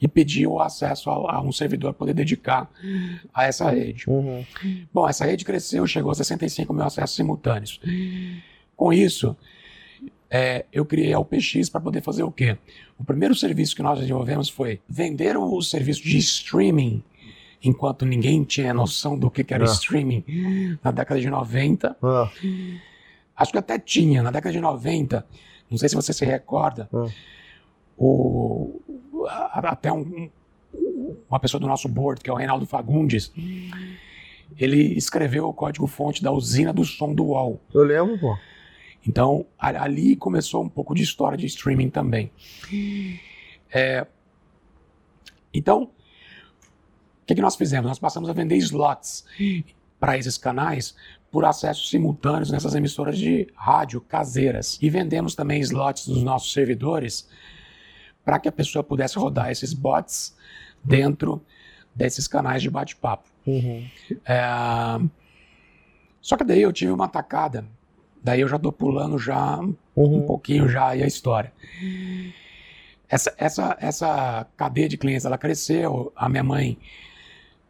[0.00, 2.70] e pedia o acesso a, a, um servidor para poder dedicar
[3.32, 4.04] a essa rede.
[4.08, 4.44] Uhum.
[4.92, 7.80] Bom, essa rede cresceu, chegou a 65 mil acessos simultâneos.
[8.76, 9.36] Com isso,
[10.36, 12.58] é, eu criei a UPX para poder fazer o quê?
[12.98, 17.02] O primeiro serviço que nós desenvolvemos foi vender o serviço de streaming,
[17.64, 19.72] enquanto ninguém tinha noção do que, que era ah.
[19.72, 21.96] streaming na década de 90.
[22.02, 22.30] Ah.
[23.34, 25.26] Acho que até tinha, na década de 90,
[25.70, 27.06] não sei se você se recorda, ah.
[27.96, 28.80] o,
[29.52, 30.28] até um,
[31.30, 33.32] uma pessoa do nosso board, que é o Reinaldo Fagundes,
[34.58, 37.58] ele escreveu o código-fonte da usina do som do UOL.
[37.72, 38.36] Eu lembro, pô.
[39.06, 42.32] Então, ali começou um pouco de história de streaming também.
[43.72, 44.06] É,
[45.54, 47.88] então, o que, que, nós fizemos?
[47.88, 49.24] Nós passamos a vender slots
[50.00, 50.94] para esses canais
[51.30, 54.78] por acessos simultâneos nessas emissoras de rádio caseiras.
[54.82, 57.28] E vendemos também slots dos nossos servidores
[58.24, 60.36] para que a pessoa pudesse rodar esses bots
[60.82, 61.44] dentro
[61.94, 63.28] desses canais de bate-papo.
[63.46, 63.88] Uhum.
[64.24, 64.40] É,
[66.20, 67.64] só que daí eu tive uma atacada
[68.26, 69.56] Daí eu já estou pulando já
[69.94, 70.16] uhum.
[70.16, 71.52] um pouquinho já aí a história.
[73.08, 76.12] Essa, essa, essa cadeia de clientes, ela cresceu.
[76.16, 76.76] A minha mãe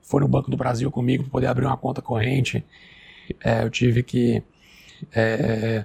[0.01, 2.65] foi no Banco do Brasil comigo para poder abrir uma conta corrente.
[3.45, 4.43] É, eu tive que
[5.13, 5.85] é,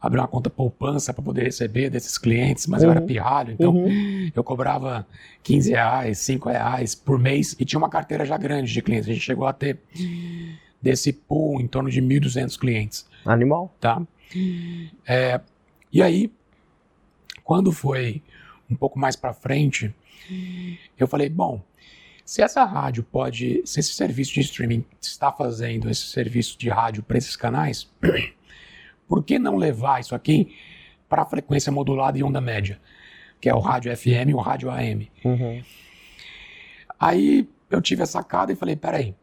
[0.00, 2.88] abrir uma conta poupança para poder receber desses clientes, mas uhum.
[2.88, 3.06] eu era uhum.
[3.06, 4.32] pirralho, então uhum.
[4.34, 5.06] eu cobrava
[5.44, 9.08] 15 reais, 5 reais por mês e tinha uma carteira já grande de clientes.
[9.08, 9.78] A gente chegou a ter
[10.82, 13.06] desse pool em torno de 1.200 clientes.
[13.32, 13.74] Animal.
[13.80, 14.02] Tá?
[15.06, 15.40] É,
[15.92, 16.32] e aí,
[17.44, 18.22] quando foi
[18.70, 19.94] um pouco mais para frente,
[20.98, 21.62] eu falei, bom,
[22.24, 27.02] se essa rádio pode, se esse serviço de streaming está fazendo esse serviço de rádio
[27.02, 27.90] para esses canais,
[29.08, 30.54] por que não levar isso aqui
[31.08, 32.78] para a frequência modulada e onda média,
[33.40, 35.10] que é o rádio FM e o rádio AM?
[35.24, 35.62] Uhum.
[37.00, 39.14] Aí eu tive a sacada e falei, peraí,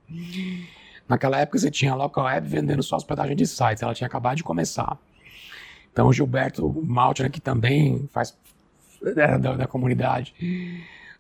[1.07, 4.37] Naquela época você tinha a Local Web vendendo só hospedagem de sites, ela tinha acabado
[4.37, 4.97] de começar.
[5.91, 8.35] Então o Gilberto Maltner, que também faz
[9.05, 10.33] é, da, da comunidade,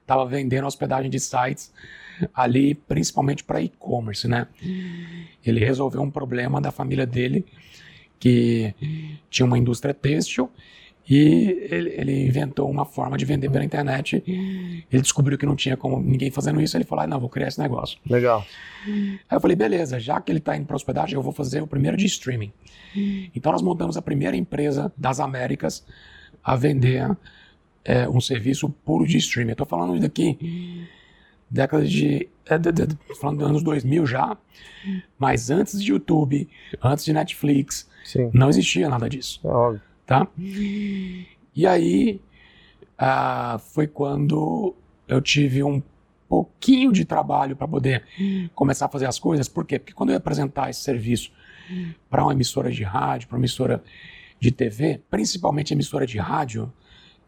[0.01, 1.71] estava vendendo hospedagem de sites
[2.33, 4.47] ali, principalmente para e-commerce, né?
[5.45, 7.45] Ele resolveu um problema da família dele,
[8.19, 8.73] que
[9.29, 10.49] tinha uma indústria têxtil
[11.07, 14.23] e ele, ele, inventou uma forma de vender pela internet.
[14.25, 16.75] Ele descobriu que não tinha como ninguém fazendo isso.
[16.75, 17.99] Ele falou: ah, não, vou criar esse negócio.
[18.09, 18.43] Legal.
[18.87, 21.67] Aí eu falei: beleza, já que ele está indo para hospedagem, eu vou fazer o
[21.67, 22.51] primeiro de streaming.
[23.35, 25.85] Então nós montamos a primeira empresa das Américas
[26.43, 27.15] a vender
[27.83, 29.51] é, um serviço puro de streaming.
[29.51, 30.87] Estou falando daqui
[31.51, 34.35] década de, é, de, de, falando dos anos 2000 já,
[35.19, 36.49] mas antes de YouTube,
[36.81, 38.31] antes de Netflix, Sim.
[38.33, 39.39] não existia nada disso.
[39.43, 40.27] É óbvio tá?
[40.37, 42.21] E aí
[42.97, 44.75] ah, foi quando
[45.07, 45.81] eu tive um
[46.27, 48.03] pouquinho de trabalho para poder
[48.53, 49.47] começar a fazer as coisas.
[49.47, 49.79] Por quê?
[49.79, 51.31] Porque quando eu ia apresentar esse serviço
[52.09, 53.83] para uma emissora de rádio, para uma emissora
[54.39, 56.71] de TV, principalmente emissora de rádio,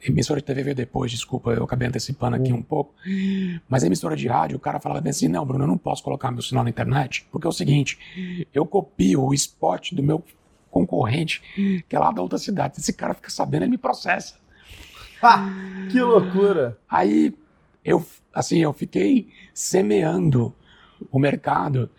[0.02, 2.94] emissora de TV veio depois, desculpa, eu acabei antecipando aqui um pouco,
[3.68, 6.42] mas emissora de rádio, o cara falava assim, não, Bruno, eu não posso colocar meu
[6.42, 10.24] sinal na internet, porque é o seguinte, eu copio o spot do meu
[10.70, 11.42] concorrente,
[11.88, 12.76] que é lá da outra cidade.
[12.78, 14.36] Esse cara fica sabendo, ele me processa.
[15.22, 15.50] Ah,
[15.92, 16.78] que loucura!
[16.90, 17.34] Aí
[17.84, 20.54] eu, assim, eu fiquei semeando
[21.12, 21.90] o mercado,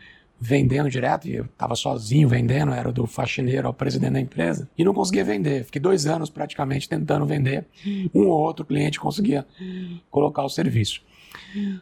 [0.41, 4.85] vendendo direto, e eu estava sozinho vendendo, era do faxineiro ao presidente da empresa, e
[4.85, 5.65] não conseguia vender.
[5.65, 7.67] Fiquei dois anos praticamente tentando vender.
[8.15, 9.47] Um ou outro cliente conseguia
[10.11, 11.03] colocar o serviço.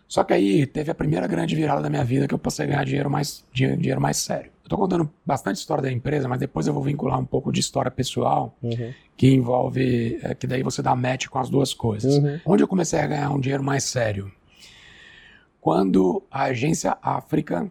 [0.09, 2.69] Só que aí teve a primeira grande virada da minha vida que eu passei a
[2.69, 4.51] ganhar dinheiro mais, dinheiro mais sério.
[4.67, 7.61] Eu estou contando bastante história da empresa, mas depois eu vou vincular um pouco de
[7.61, 8.93] história pessoal, uhum.
[9.17, 12.17] que envolve, é, que daí você dá match com as duas coisas.
[12.17, 12.41] Uhum.
[12.45, 14.29] Onde eu comecei a ganhar um dinheiro mais sério?
[15.61, 17.71] Quando a agência África,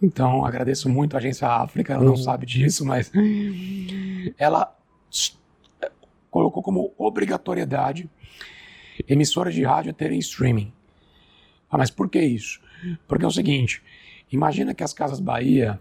[0.00, 2.10] então agradeço muito a agência África, ela uhum.
[2.10, 3.10] não sabe disso, mas
[4.38, 4.72] ela
[6.30, 8.08] colocou como obrigatoriedade
[9.08, 10.72] emissoras de rádio terem streaming.
[11.68, 12.60] Ah, mas por que isso?
[13.08, 13.82] Porque é o seguinte,
[14.30, 15.80] imagina que as Casas Bahia,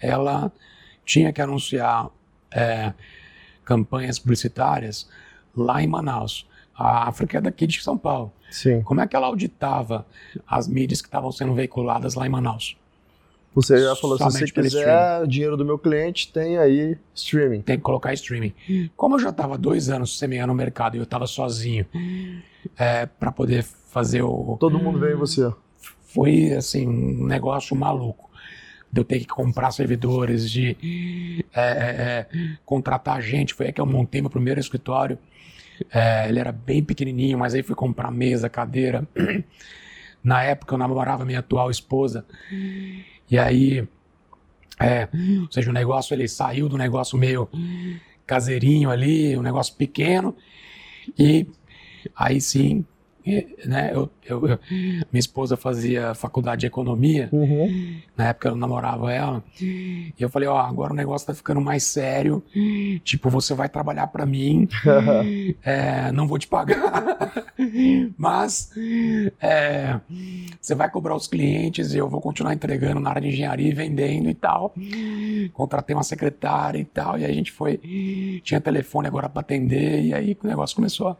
[0.00, 0.52] ela
[1.04, 2.08] tinha que anunciar
[2.50, 2.92] é,
[3.64, 5.08] campanhas publicitárias
[5.56, 6.48] lá em Manaus.
[6.74, 8.32] A África é daqui de São Paulo.
[8.50, 8.82] Sim.
[8.82, 10.06] Como é que ela auditava
[10.46, 12.76] as mídias que estavam sendo veiculadas lá em Manaus?
[13.54, 17.60] Você já falou, se você quiser dinheiro do meu cliente, tem aí streaming.
[17.60, 18.54] Tem que colocar streaming.
[18.96, 21.84] Como eu já estava dois anos semeando o mercado e eu estava sozinho
[22.78, 24.56] é, para poder fazer o...
[24.58, 25.52] Todo mundo veio em você.
[26.12, 28.30] Foi, assim, um negócio maluco.
[28.90, 30.76] De eu ter que comprar servidores, de
[31.54, 32.26] é, é, é
[32.64, 33.54] contratar gente.
[33.54, 35.18] Foi aí que eu montei meu primeiro escritório.
[35.90, 39.08] É, ele era bem pequenininho, mas aí fui comprar mesa, cadeira.
[40.22, 42.26] Na época eu namorava minha atual esposa.
[43.30, 43.88] E aí,
[44.78, 45.08] é,
[45.40, 47.48] ou seja, o negócio ele saiu do negócio meio
[48.26, 50.36] caseirinho ali, um negócio pequeno.
[51.18, 51.46] E
[52.14, 52.84] aí sim
[53.64, 58.00] né, eu, eu, eu, minha esposa fazia faculdade de economia, uhum.
[58.16, 61.84] na época eu namorava ela, e eu falei, ó, agora o negócio tá ficando mais
[61.84, 62.42] sério,
[63.04, 64.68] tipo, você vai trabalhar para mim,
[65.62, 67.46] é, não vou te pagar,
[68.18, 68.70] mas
[69.40, 70.00] é,
[70.60, 73.74] você vai cobrar os clientes e eu vou continuar entregando na área de engenharia e
[73.74, 74.74] vendendo e tal.
[75.52, 80.02] Contratei uma secretária e tal, e aí a gente foi, tinha telefone agora para atender,
[80.02, 81.16] e aí o negócio começou a,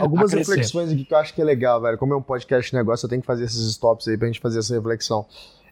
[0.00, 1.96] Algumas a reflexões aqui que eu acho que que é legal, velho.
[1.96, 4.40] Como é um podcast de negócio, eu tenho que fazer esses stops aí pra gente
[4.40, 5.26] fazer essa reflexão.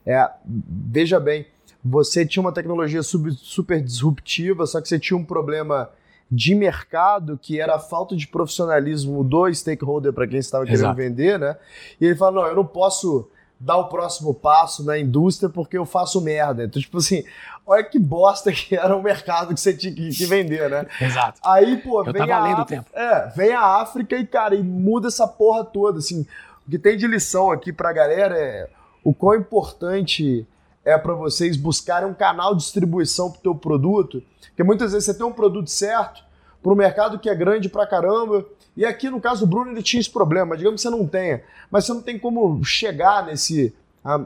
[0.06, 1.46] É, veja bem,
[1.84, 5.90] você tinha uma tecnologia sub, super disruptiva, só que você tinha um problema
[6.30, 10.96] de mercado que era a falta de profissionalismo do stakeholder para quem estava querendo Exato.
[10.96, 11.56] vender, né?
[12.00, 15.84] E ele fala: não, eu não posso dar o próximo passo na indústria porque eu
[15.84, 16.64] faço merda.
[16.64, 17.24] Então, tipo assim,
[17.66, 20.86] olha que bosta que era o mercado que você tinha que, vender, né?
[21.00, 21.40] Exato.
[21.44, 22.68] Aí, pô, eu vem a Af...
[22.68, 22.86] tempo.
[22.92, 26.26] É, vem a África e, cara, e muda essa porra toda, assim.
[26.68, 28.68] O que tem de lição aqui pra galera é
[29.02, 30.46] o quão importante
[30.84, 35.14] é para vocês buscarem um canal de distribuição pro teu produto, porque muitas vezes você
[35.14, 36.22] tem um produto certo
[36.62, 38.44] para um mercado que é grande pra caramba,
[38.76, 41.42] e aqui no caso do Bruno ele tinha esse problema, digamos que você não tenha,
[41.70, 43.74] mas você não tem como chegar nesse,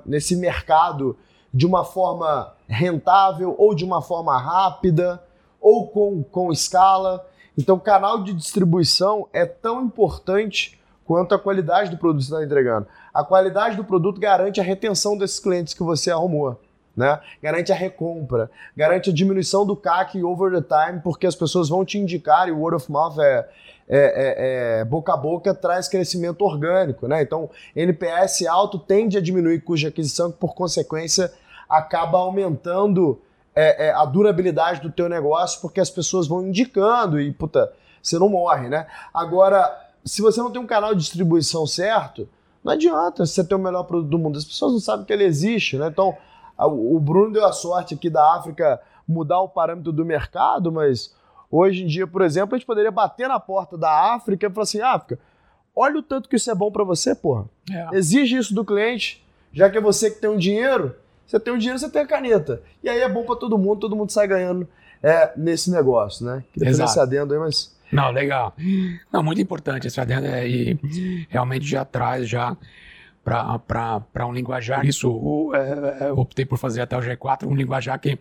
[0.04, 1.16] nesse mercado
[1.54, 5.22] de uma forma rentável ou de uma forma rápida
[5.60, 7.24] ou com, com escala.
[7.56, 10.81] Então, canal de distribuição é tão importante
[11.12, 12.86] quanto a qualidade do produto que você está entregando.
[13.12, 16.58] A qualidade do produto garante a retenção desses clientes que você arrumou.
[16.96, 17.20] Né?
[17.42, 21.84] Garante a recompra, garante a diminuição do CAC over the time, porque as pessoas vão
[21.84, 23.46] te indicar e o word of mouth é,
[23.86, 27.20] é, é, é, boca a boca traz crescimento orgânico, né?
[27.20, 31.30] Então, NPS alto tende a diminuir custo de aquisição, que por consequência
[31.68, 33.20] acaba aumentando
[33.54, 37.70] é, é, a durabilidade do teu negócio, porque as pessoas vão indicando e, puta,
[38.02, 38.86] você não morre, né?
[39.12, 42.28] Agora, se você não tem um canal de distribuição certo,
[42.62, 44.38] não adianta você ter o melhor produto do mundo.
[44.38, 45.88] As pessoas não sabem que ele existe, né?
[45.88, 46.16] Então,
[46.58, 51.14] o Bruno deu a sorte aqui da África mudar o parâmetro do mercado, mas
[51.50, 54.62] hoje em dia, por exemplo, a gente poderia bater na porta da África e falar
[54.62, 55.18] assim: África,
[55.74, 57.46] olha o tanto que isso é bom para você, porra.
[57.70, 57.96] É.
[57.96, 60.94] Exige isso do cliente, já que é você que tem o um dinheiro,
[61.26, 62.62] você tem o dinheiro, você tem a caneta.
[62.82, 64.68] E aí é bom para todo mundo, todo mundo sai ganhando
[65.02, 66.44] é, nesse negócio, né?
[66.52, 67.74] Queria fazer esse adendo aí, mas.
[67.92, 68.54] Não, legal.
[69.12, 72.56] Não, muito importante esse adendo é, e realmente já traz já
[73.24, 74.84] para um linguajar.
[74.84, 78.18] Isso, é, é, optei por fazer até o G4, um linguajar que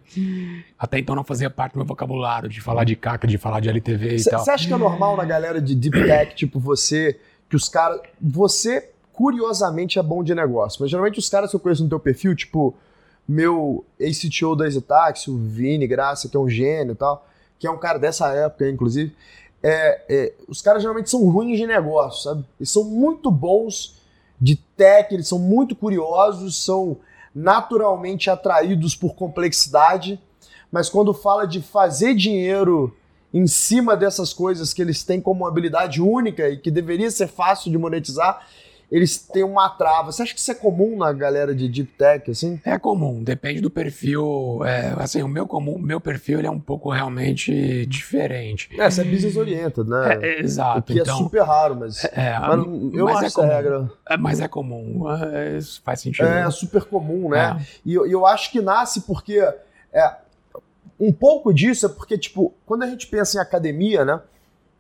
[0.78, 3.70] até então não fazia parte do meu vocabulário, de falar de CAC, de falar de
[3.70, 4.44] LTV e tal.
[4.44, 8.00] Você acha que é normal na galera de Deep Tech, tipo você, que os caras.
[8.20, 12.00] Você, curiosamente, é bom de negócio, mas geralmente os caras que eu conheço no teu
[12.00, 12.76] perfil, tipo
[13.28, 17.26] meu ex-CTO da EasyTaxi, o Vini Graça, que é um gênio e tal,
[17.58, 19.16] que é um cara dessa época, inclusive,
[19.64, 22.46] é, é, os caras geralmente são ruins de negócio, sabe?
[22.60, 24.02] Eles são muito bons
[24.40, 26.98] de tech, eles são muito curiosos, são
[27.34, 30.20] naturalmente atraídos por complexidade,
[30.72, 32.96] mas quando fala de fazer dinheiro
[33.34, 37.72] em cima dessas coisas que eles têm como habilidade única e que deveria ser fácil
[37.72, 38.46] de monetizar,
[38.92, 40.12] eles têm uma trava.
[40.12, 42.60] Você acha que isso é comum na galera de deep tech, assim?
[42.66, 44.66] É comum, depende do perfil.
[44.66, 48.70] É, assim, o meu comum, meu perfil ele é um pouco realmente diferente.
[48.78, 50.20] É, você é business oriented, né?
[50.22, 50.80] É, é, exato.
[50.80, 52.60] O que é então, é super raro, mas, é, mas
[52.94, 53.92] eu mas acho é essa regra.
[54.10, 56.28] É, mas é comum, é, isso faz sentido.
[56.28, 57.58] É, super comum, né?
[57.62, 57.66] É.
[57.86, 59.40] E eu, eu acho que nasce porque
[59.94, 60.16] é,
[61.00, 64.22] um pouco disso é porque, tipo, quando a gente pensa em academia, né?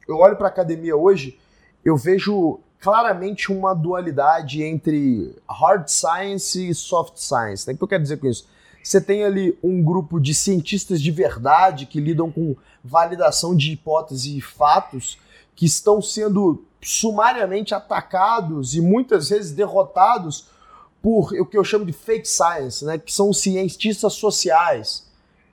[0.06, 1.40] Eu olho para academia hoje,
[1.86, 7.68] eu vejo claramente uma dualidade entre hard science e soft science.
[7.68, 7.76] Né?
[7.76, 8.48] O que eu quero dizer com isso?
[8.84, 14.36] Você tem ali um grupo de cientistas de verdade que lidam com validação de hipóteses
[14.36, 15.20] e fatos,
[15.56, 20.48] que estão sendo sumariamente atacados e muitas vezes derrotados
[21.00, 25.06] por o que eu chamo de fake science, né, que são cientistas sociais,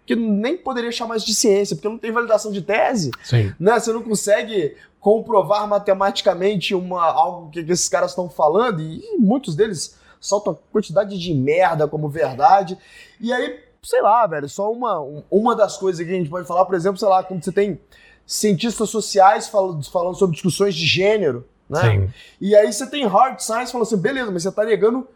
[0.06, 3.10] que nem poderia chamar de ciência, porque não tem validação de tese.
[3.22, 3.52] Sim.
[3.60, 3.78] Né?
[3.78, 4.74] Você não consegue
[5.08, 10.58] comprovar matematicamente uma, algo que, que esses caras estão falando, e, e muitos deles soltam
[10.70, 12.76] quantidade de merda como verdade.
[13.18, 16.66] E aí, sei lá, velho, só uma, uma das coisas que a gente pode falar,
[16.66, 17.80] por exemplo, sei lá, quando você tem
[18.26, 21.80] cientistas sociais falando, falando sobre discussões de gênero, né?
[21.80, 22.12] Sim.
[22.38, 25.08] E aí você tem hard science falando assim, beleza, mas você tá negando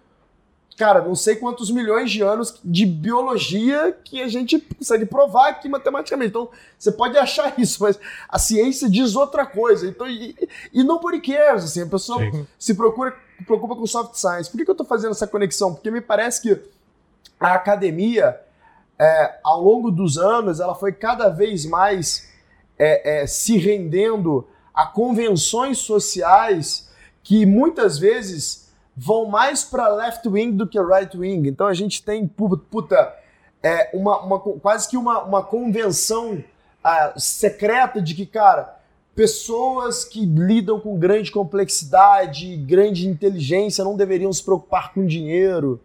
[0.82, 5.68] cara, não sei quantos milhões de anos de biologia que a gente consegue provar aqui
[5.68, 6.30] matematicamente.
[6.30, 9.86] Então, você pode achar isso, mas a ciência diz outra coisa.
[9.86, 10.36] Então, e,
[10.72, 12.44] e nobody cares, assim, a pessoa Sim.
[12.58, 13.14] se procura,
[13.46, 14.50] preocupa com soft science.
[14.50, 15.72] Por que, que eu estou fazendo essa conexão?
[15.72, 16.60] Porque me parece que
[17.38, 18.40] a academia,
[18.98, 22.28] é, ao longo dos anos, ela foi cada vez mais
[22.76, 26.90] é, é, se rendendo a convenções sociais
[27.22, 28.61] que muitas vezes
[28.96, 31.48] vão mais para left wing do que right wing.
[31.48, 33.14] Então a gente tem, puta,
[33.62, 38.76] é, uma, uma, quase que uma, uma convenção uh, secreta de que, cara,
[39.14, 45.80] pessoas que lidam com grande complexidade, grande inteligência não deveriam se preocupar com dinheiro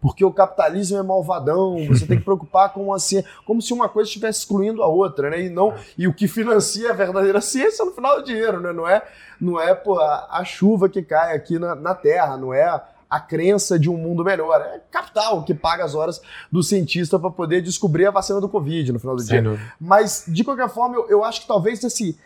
[0.00, 4.08] porque o capitalismo é malvadão, você tem que preocupar com assim, como se uma coisa
[4.08, 5.42] estivesse excluindo a outra, né?
[5.42, 8.72] E não e o que financia a verdadeira ciência no final é o dinheiro, né?
[8.72, 9.02] Não é
[9.40, 12.82] não é pô, a, a chuva que cai aqui na, na Terra, não é a,
[13.08, 17.30] a crença de um mundo melhor, é capital que paga as horas do cientista para
[17.30, 19.60] poder descobrir a vacina do Covid no final do Sem dia.
[19.78, 22.18] Mas de qualquer forma, eu, eu acho que talvez esse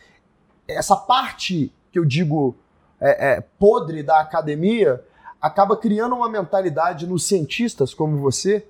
[0.69, 2.57] essa parte que eu digo
[3.01, 5.03] é, é, podre da academia
[5.45, 8.65] acaba criando uma mentalidade nos cientistas como você,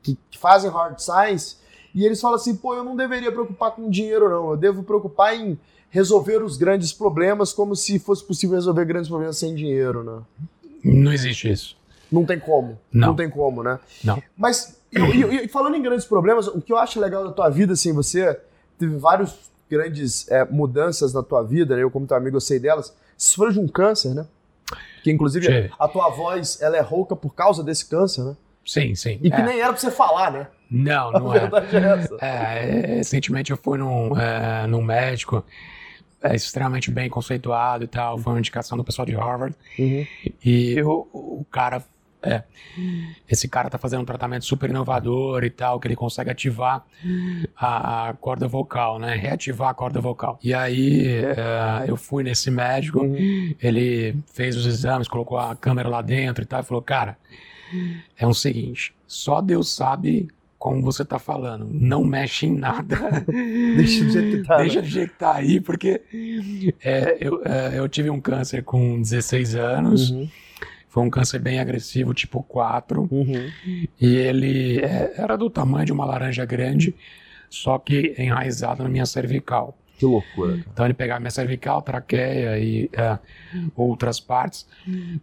[0.00, 1.56] que fazem hard science,
[1.92, 5.34] e eles falam assim: pô, eu não deveria preocupar com dinheiro, não, eu devo preocupar
[5.34, 5.58] em
[5.90, 10.22] resolver os grandes problemas como se fosse possível resolver grandes problemas sem dinheiro, né?
[10.84, 11.76] Não existe isso.
[12.12, 12.78] Não tem como.
[12.92, 13.80] Não, não tem como, né?
[14.04, 14.22] Não.
[14.36, 17.92] Mas, e, falando em grandes problemas, o que eu acho legal da tua vida, assim,
[17.92, 18.38] você
[18.78, 19.34] teve várias
[19.68, 21.82] grandes é, mudanças na tua vida, né?
[21.82, 24.26] eu como teu amigo eu sei delas, você sofreu de um câncer, né?
[25.04, 28.34] Que inclusive a tua voz ela é rouca por causa desse câncer, né?
[28.64, 29.20] Sim, sim.
[29.22, 29.44] E que é.
[29.44, 30.46] nem era pra você falar, né?
[30.70, 31.40] Não, não a é.
[31.40, 31.78] verdade é.
[31.78, 32.14] é essa.
[32.24, 35.44] É, recentemente eu fui num, é, num médico
[36.22, 39.54] é, extremamente bem conceituado e tal, foi uma indicação do pessoal de Harvard.
[39.78, 40.06] Uhum.
[40.42, 41.84] E o, o cara
[42.24, 42.42] é.
[43.28, 46.84] Esse cara tá fazendo um tratamento super inovador e tal, que ele consegue ativar
[47.56, 49.14] a, a corda vocal, né?
[49.14, 50.38] Reativar a corda vocal.
[50.42, 53.54] E aí é, eu fui nesse médico, uhum.
[53.60, 57.16] ele fez os exames, colocou a câmera lá dentro e tal, e falou: Cara,
[58.16, 60.28] é o seguinte, só Deus sabe
[60.64, 62.96] como você tá falando, não mexe em nada.
[63.76, 64.56] Deixa do jeito que tá.
[64.56, 66.00] Deixa do jeito que tá aí, porque
[66.82, 70.10] é, eu, é, eu tive um câncer com 16 anos.
[70.10, 70.26] Uhum.
[70.94, 73.08] Foi um câncer bem agressivo, tipo 4.
[73.10, 73.50] Uhum.
[74.00, 76.94] E ele é, era do tamanho de uma laranja grande,
[77.50, 79.76] só que enraizado na minha cervical.
[79.98, 80.52] Que loucura.
[80.52, 80.66] Cara.
[80.72, 83.18] Então ele pegava minha cervical, traqueia e é,
[83.74, 84.68] outras partes.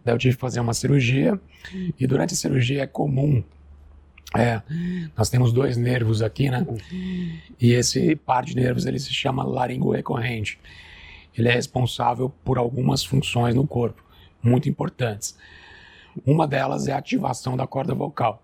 [0.04, 1.40] Daí eu tive que fazer uma cirurgia.
[1.98, 3.42] E durante a cirurgia é comum.
[4.36, 4.60] É,
[5.16, 6.66] nós temos dois nervos aqui, né?
[7.58, 10.58] E esse par de nervos ele se chama laringo recorrente.
[11.34, 14.04] Ele é responsável por algumas funções no corpo,
[14.42, 15.34] muito importantes.
[16.26, 18.42] Uma delas é a ativação da corda vocal.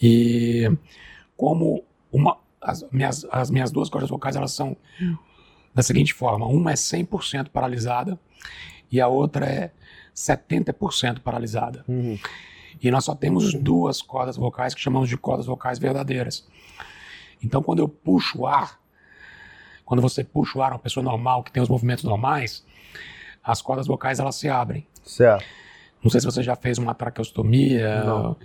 [0.00, 0.70] E
[1.36, 4.76] como uma, as, minhas, as minhas duas cordas vocais elas são
[5.74, 8.18] da seguinte forma: uma é 100% paralisada
[8.90, 9.70] e a outra é
[10.14, 11.84] 70% paralisada.
[11.88, 12.18] Uhum.
[12.82, 16.46] E nós só temos duas cordas vocais que chamamos de cordas vocais verdadeiras.
[17.42, 18.78] Então, quando eu puxo o ar,
[19.84, 22.64] quando você puxa o ar, uma pessoa normal que tem os movimentos normais,
[23.42, 24.86] as cordas vocais elas se abrem.
[25.02, 25.44] Certo.
[26.02, 28.04] Não sei se você já fez uma traqueostomia.
[28.04, 28.36] Não.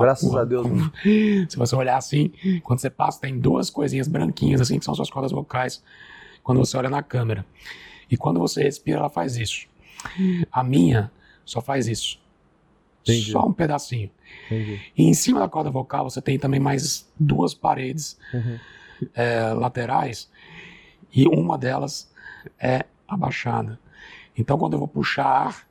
[0.00, 0.66] Graças a, a Deus.
[0.66, 0.90] Com,
[1.48, 5.10] se você olhar assim, quando você passa, tem duas coisinhas branquinhas assim, que são suas
[5.10, 5.82] cordas vocais,
[6.42, 7.46] quando você olha na câmera.
[8.10, 9.66] E quando você respira, ela faz isso.
[10.50, 11.10] A minha
[11.44, 12.18] só faz isso.
[13.02, 13.30] Entendi.
[13.30, 14.10] Só um pedacinho.
[14.46, 14.80] Entendi.
[14.96, 18.58] E em cima da corda vocal você tem também mais duas paredes uhum.
[19.14, 20.28] é, laterais
[21.12, 22.12] e uma delas
[22.58, 23.78] é abaixada.
[24.36, 25.68] Então quando eu vou puxar ar,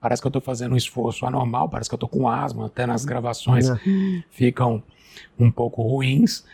[0.00, 2.86] parece que eu estou fazendo um esforço anormal, parece que eu estou com asma, até
[2.86, 3.76] nas gravações é.
[4.30, 4.82] ficam
[5.38, 6.44] um pouco ruins,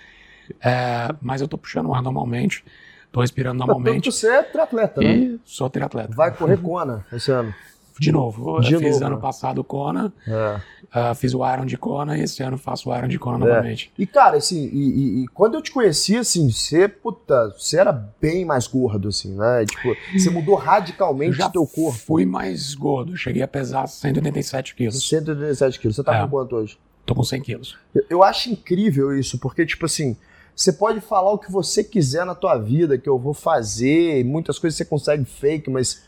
[0.61, 2.65] é, mas eu estou puxando ar normalmente,
[3.07, 4.11] estou respirando normalmente.
[4.11, 5.39] Você é triatleta, né?
[5.45, 6.15] Sou triatleta.
[6.15, 7.55] Vai correr Kona esse ano?
[7.99, 9.07] De novo, de eu fiz novo.
[9.07, 11.11] ano passado Kona, é.
[11.11, 13.49] uh, fiz o Iron de Kona e esse ano faço o Iron de Kona é.
[13.49, 13.91] novamente.
[13.99, 17.93] E cara, assim, e, e, e, quando eu te conheci, assim, você, puta, você era
[17.93, 19.65] bem mais gordo, assim, né?
[19.65, 21.99] Tipo, você mudou radicalmente o teu corpo.
[21.99, 25.09] fui mais gordo, cheguei a pesar 187 quilos.
[25.09, 26.23] 187 quilos, você tá é.
[26.23, 26.79] com quanto hoje?
[27.07, 27.79] Tô com 100 quilos.
[27.95, 30.17] Eu, eu acho incrível isso, porque, tipo assim,
[30.55, 34.59] você pode falar o que você quiser na tua vida, que eu vou fazer, muitas
[34.59, 36.03] coisas você consegue fake, mas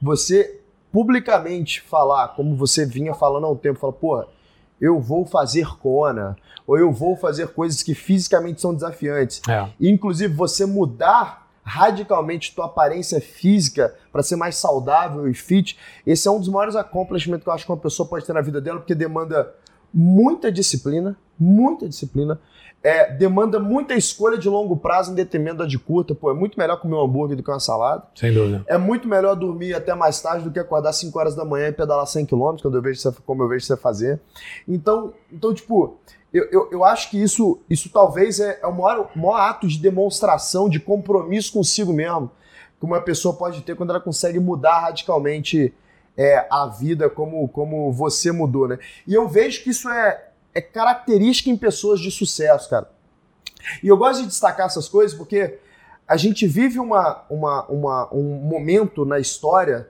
[0.00, 0.61] você
[0.92, 4.24] publicamente falar, como você vinha falando há um tempo, fala, pô,
[4.80, 6.36] eu vou fazer Kona,
[6.66, 9.40] ou eu vou fazer coisas que fisicamente são desafiantes.
[9.48, 9.68] É.
[9.80, 16.30] Inclusive, você mudar radicalmente tua aparência física para ser mais saudável e fit, esse é
[16.30, 18.80] um dos maiores accomplishments que eu acho que uma pessoa pode ter na vida dela,
[18.80, 19.54] porque demanda
[19.94, 22.40] muita disciplina, muita disciplina,
[22.82, 26.14] é, demanda muita escolha de longo prazo em detrimento da de curta.
[26.14, 28.02] Pô, é muito melhor comer um hambúrguer do que uma salada.
[28.14, 28.64] Sem dúvida.
[28.66, 31.72] É muito melhor dormir até mais tarde do que acordar 5 horas da manhã e
[31.72, 34.20] pedalar 100 km, quando eu vejo você, como eu vejo você fazer.
[34.66, 35.96] Então, então tipo,
[36.32, 39.78] eu, eu, eu acho que isso, isso talvez é, é o, maior, maior ato de
[39.78, 42.30] demonstração, de compromisso consigo mesmo,
[42.80, 45.72] que uma pessoa pode ter quando ela consegue mudar radicalmente
[46.16, 48.78] é, a vida como, como você mudou, né?
[49.06, 52.90] E eu vejo que isso é, é característica em pessoas de sucesso, cara.
[53.82, 55.58] E eu gosto de destacar essas coisas porque
[56.06, 59.88] a gente vive uma, uma, uma, um momento na história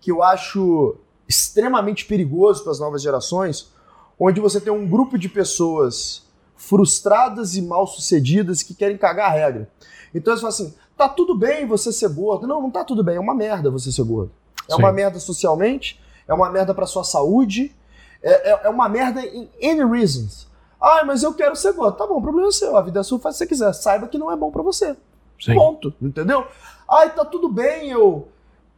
[0.00, 0.96] que eu acho
[1.28, 3.72] extremamente perigoso para as novas gerações,
[4.18, 9.32] onde você tem um grupo de pessoas frustradas e mal sucedidas que querem cagar a
[9.32, 9.70] regra.
[10.14, 12.46] Então eles falam assim: tá tudo bem você ser gordo.
[12.46, 14.32] Não, não tá tudo bem, é uma merda você ser gordo.
[14.68, 14.78] É Sim.
[14.78, 17.74] uma merda socialmente, é uma merda para sua saúde,
[18.22, 20.46] é, é, é, uma merda em any reasons.
[20.80, 21.96] Ah, mas eu quero ser gordo.
[21.96, 22.76] Tá bom, o problema é seu.
[22.76, 23.72] A vida é sua, faz o que você quiser.
[23.72, 24.96] Saiba que não é bom para você.
[25.40, 25.54] Sim.
[25.54, 25.94] Ponto.
[26.00, 26.46] Entendeu?
[26.88, 28.28] Ai, tá tudo bem, eu.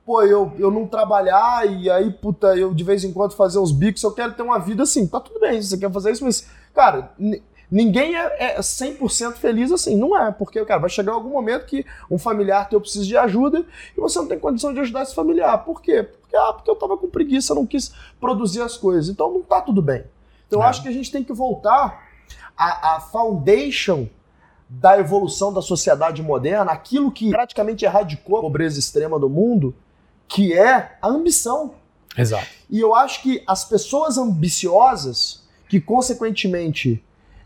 [0.05, 3.73] Pô, eu, eu não trabalhar e aí, puta, eu de vez em quando fazer uns
[3.73, 5.07] bicos, eu quero ter uma vida assim.
[5.07, 7.11] Tá tudo bem, você quer fazer isso, mas, cara,
[7.71, 11.85] Ninguém é, é 100% feliz assim, não é, porque, cara, vai chegar algum momento que
[12.11, 13.65] um familiar teu precisa de ajuda
[13.97, 15.65] e você não tem condição de ajudar esse familiar.
[15.65, 16.03] Por quê?
[16.03, 19.09] Porque, ah, porque eu tava com preguiça, não quis produzir as coisas.
[19.09, 20.05] Então não tá tudo bem.
[20.47, 20.65] Então é.
[20.65, 22.09] eu acho que a gente tem que voltar
[22.57, 24.07] à, à foundation
[24.69, 29.75] da evolução da sociedade moderna, aquilo que praticamente erradicou a pobreza extrema do mundo,
[30.27, 31.75] que é a ambição.
[32.17, 32.47] Exato.
[32.71, 37.03] E eu acho que as pessoas ambiciosas, que consequentemente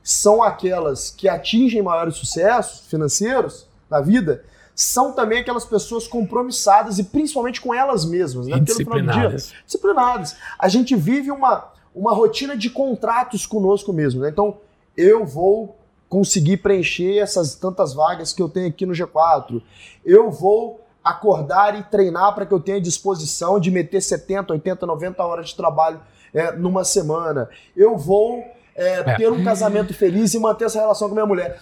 [0.09, 4.43] são aquelas que atingem maiores sucessos financeiros na vida,
[4.75, 8.57] são também aquelas pessoas compromissadas e principalmente com elas mesmas, né?
[8.57, 9.37] Porque no final do dia,
[9.67, 10.37] disciplinadas.
[10.59, 14.31] A gente vive uma, uma rotina de contratos conosco mesmo, né?
[14.31, 14.57] Então,
[14.97, 15.77] eu vou
[16.09, 19.61] conseguir preencher essas tantas vagas que eu tenho aqui no G4.
[20.07, 25.23] Eu vou acordar e treinar para que eu tenha disposição de meter 70, 80, 90
[25.23, 26.01] horas de trabalho
[26.33, 27.51] é, numa semana.
[27.77, 28.43] Eu vou
[28.79, 29.17] é, é.
[29.17, 31.61] ter um casamento feliz e manter essa relação com minha mulher.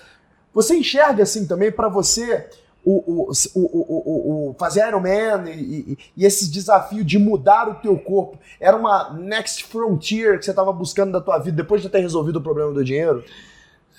[0.53, 2.47] Você enxerga assim também para você
[2.85, 7.99] o, o, o, o, fazer Ironman e, e, e esse desafio de mudar o teu
[7.99, 11.99] corpo era uma next frontier que você estava buscando da tua vida depois de ter
[11.99, 13.25] resolvido o problema do dinheiro?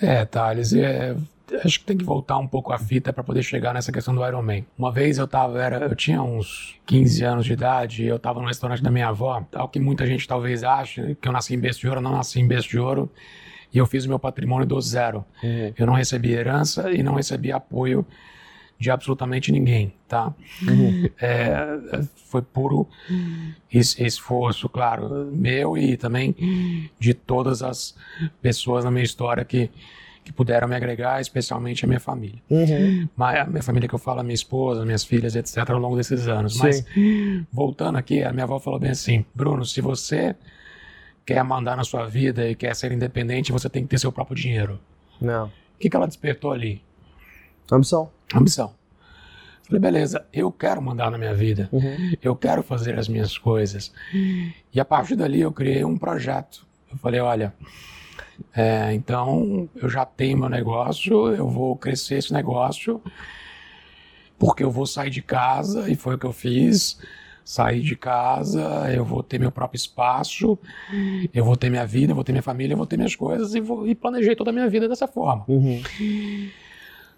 [0.02, 1.16] É, Thales, é,
[1.64, 4.26] acho que tem que voltar um pouco a fita para poder chegar nessa questão do
[4.26, 4.64] Iron Man.
[4.78, 8.48] Uma vez eu tava, era, eu tinha uns 15 anos de idade, eu estava no
[8.48, 11.80] restaurante da minha avó, tal que muita gente talvez ache que eu nasci em berço
[11.80, 13.10] de ouro, eu não nasci em berço de ouro,
[13.74, 15.24] e eu fiz o meu patrimônio do zero.
[15.44, 15.74] Uhum.
[15.78, 18.06] Eu não recebi herança e não recebi apoio
[18.80, 20.34] de absolutamente ninguém, tá?
[20.68, 21.10] Uhum.
[21.20, 21.80] É,
[22.28, 22.88] foi puro
[23.72, 26.36] esforço, claro, meu e também
[27.00, 27.96] de todas as
[28.42, 29.72] pessoas na minha história que
[30.28, 32.42] que puderam me agregar, especialmente a minha família.
[32.50, 33.08] Uhum.
[33.16, 35.96] Mas a minha família que eu falo, a minha esposa, minhas filhas, etc., ao longo
[35.96, 36.56] desses anos.
[36.56, 36.64] Sim.
[36.64, 36.86] Mas,
[37.52, 40.36] voltando aqui, a minha avó falou bem assim: Bruno, se você
[41.26, 44.36] quer mandar na sua vida e quer ser independente, você tem que ter seu próprio
[44.36, 44.80] dinheiro.
[45.22, 45.46] Não.
[45.48, 46.82] O que, que ela despertou ali?
[47.72, 48.12] Ambição.
[48.36, 48.74] Ambição.
[49.64, 52.14] Falei, beleza, eu quero mandar na minha vida, uhum.
[52.22, 53.94] eu quero fazer as minhas coisas.
[54.74, 56.66] E a partir dali eu criei um projeto.
[56.90, 57.54] Eu falei, olha,
[58.56, 63.02] é, então, eu já tenho meu negócio, eu vou crescer esse negócio,
[64.38, 67.00] porque eu vou sair de casa, e foi o que eu fiz.
[67.44, 70.60] Sair de casa, eu vou ter meu próprio espaço,
[71.34, 73.56] eu vou ter minha vida, eu vou ter minha família, eu vou ter minhas coisas
[73.56, 75.46] e, vou, e planejei toda a minha vida dessa forma.
[75.48, 75.82] Uhum.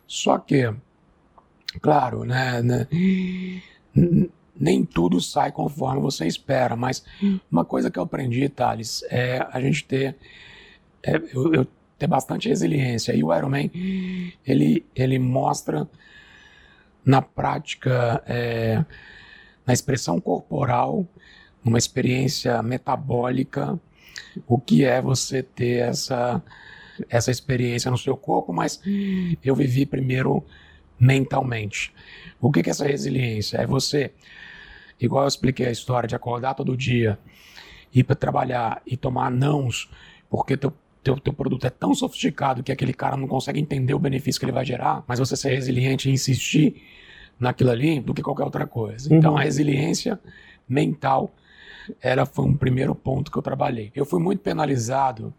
[0.05, 0.71] Só que,
[1.81, 2.87] claro, né, né
[4.55, 7.03] nem tudo sai conforme você espera, mas
[7.51, 10.15] uma coisa que eu aprendi, Thales, é a gente ter
[11.03, 13.13] é, eu, eu ter bastante resiliência.
[13.13, 13.69] E o Ironman,
[14.45, 15.87] ele, ele mostra
[17.05, 18.83] na prática, é,
[19.65, 21.05] na expressão corporal,
[21.63, 23.79] uma experiência metabólica,
[24.47, 26.41] o que é você ter essa,
[27.09, 28.81] essa experiência no seu corpo, mas
[29.43, 30.43] eu vivi primeiro
[30.99, 31.93] mentalmente.
[32.39, 33.57] O que é essa resiliência?
[33.57, 34.11] É você,
[34.99, 37.19] igual eu expliquei a história de acordar todo dia,
[37.93, 39.89] ir para trabalhar e tomar nãos,
[40.29, 40.73] porque teu,
[41.03, 44.45] teu, teu produto é tão sofisticado que aquele cara não consegue entender o benefício que
[44.45, 46.81] ele vai gerar, mas você ser resiliente e insistir
[47.39, 49.09] naquilo ali do que qualquer outra coisa.
[49.09, 49.17] Uhum.
[49.17, 50.19] Então a resiliência
[50.67, 51.33] mental
[52.01, 53.91] ela foi um primeiro ponto que eu trabalhei.
[53.95, 55.33] Eu fui muito penalizado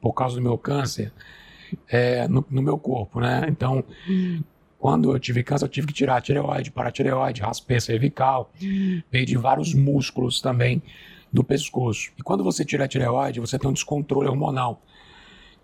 [0.00, 1.12] por causa do meu câncer
[1.88, 3.46] é, no, no, meu corpo, né?
[3.48, 3.84] Então,
[4.78, 8.50] quando eu tive câncer, eu tive que tirar a tireoide, paratireoide, raspei a cervical,
[9.10, 10.82] perdi vários músculos também
[11.32, 12.10] do pescoço.
[12.18, 14.82] E quando você tira a tireoide, você tem um descontrole hormonal.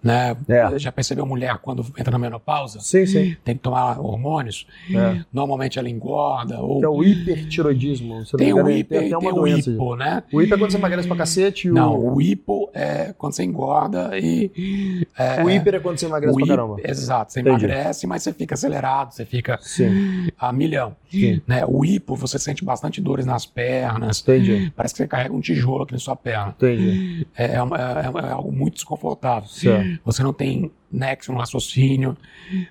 [0.03, 0.37] Né?
[0.49, 0.79] É.
[0.79, 2.81] Já percebeu mulher quando entra na menopausa?
[2.81, 3.37] Sim, sim.
[3.45, 4.67] Tem que tomar hormônios.
[4.95, 5.25] É.
[5.33, 6.61] Normalmente ela engorda.
[6.61, 6.79] Ou...
[6.79, 8.25] Que é o hipertiroidismo.
[8.37, 10.23] tem o hiper tem, tem, o hipo, né?
[10.33, 11.71] O hipo é quando você emagrece pra cacete.
[11.71, 11.75] O...
[11.75, 15.07] Não, o hipo é quando você engorda e.
[15.17, 15.43] É...
[15.43, 16.77] O hiper é quando você emagrece o pra caramba.
[16.85, 17.65] Exato, você Entendi.
[17.65, 20.29] emagrece, mas você fica acelerado, você fica sim.
[20.39, 20.97] a milhão.
[21.11, 21.41] Sim.
[21.47, 21.65] Né?
[21.67, 24.21] O hipo, você sente bastante dores nas pernas.
[24.21, 24.73] Entendi.
[24.77, 26.55] Parece que você carrega um tijolo aqui na sua perna.
[26.57, 27.27] Entendi.
[27.37, 29.49] É, é, é, é algo muito desconfortável.
[29.49, 29.88] Certo.
[30.05, 32.17] Você não tem nexo no raciocínio,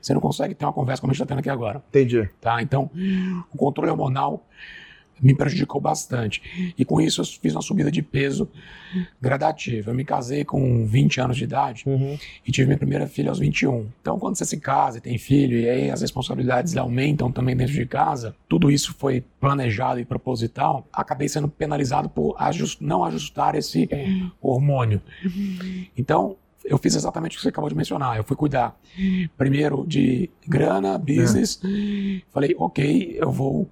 [0.01, 1.83] você não consegue ter uma conversa como a gente está tendo aqui agora.
[1.89, 2.29] Entendi.
[2.41, 2.61] Tá?
[2.61, 2.89] Então,
[3.51, 4.45] o controle hormonal
[5.21, 6.73] me prejudicou bastante.
[6.77, 8.49] E com isso eu fiz uma subida de peso
[9.21, 9.91] gradativa.
[9.91, 12.17] Eu me casei com 20 anos de idade uhum.
[12.45, 13.87] e tive minha primeira filha aos 21.
[14.01, 17.73] Então, quando você se casa e tem filho, e aí as responsabilidades aumentam também dentro
[17.73, 23.55] de casa, tudo isso foi planejado e proposital, acabei sendo penalizado por ajust não ajustar
[23.55, 23.89] esse
[24.41, 25.01] hormônio.
[25.97, 26.37] Então,
[26.67, 28.17] eu fiz exatamente o que você acabou de mencionar.
[28.17, 28.77] Eu fui cuidar
[29.37, 31.59] primeiro de grana, business.
[31.63, 32.21] É.
[32.29, 33.69] Falei, ok, eu vou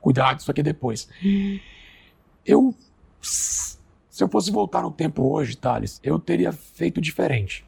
[0.00, 1.08] cuidar disso aqui depois.
[2.44, 2.74] Eu,
[3.20, 3.78] se
[4.18, 7.64] eu fosse voltar no tempo hoje, Thales, eu teria feito diferente.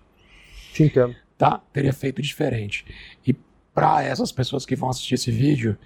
[0.72, 1.14] Te entendo.
[1.36, 1.60] Tá?
[1.72, 2.84] Teria feito diferente.
[3.26, 3.34] E
[3.74, 5.76] para essas pessoas que vão assistir esse vídeo,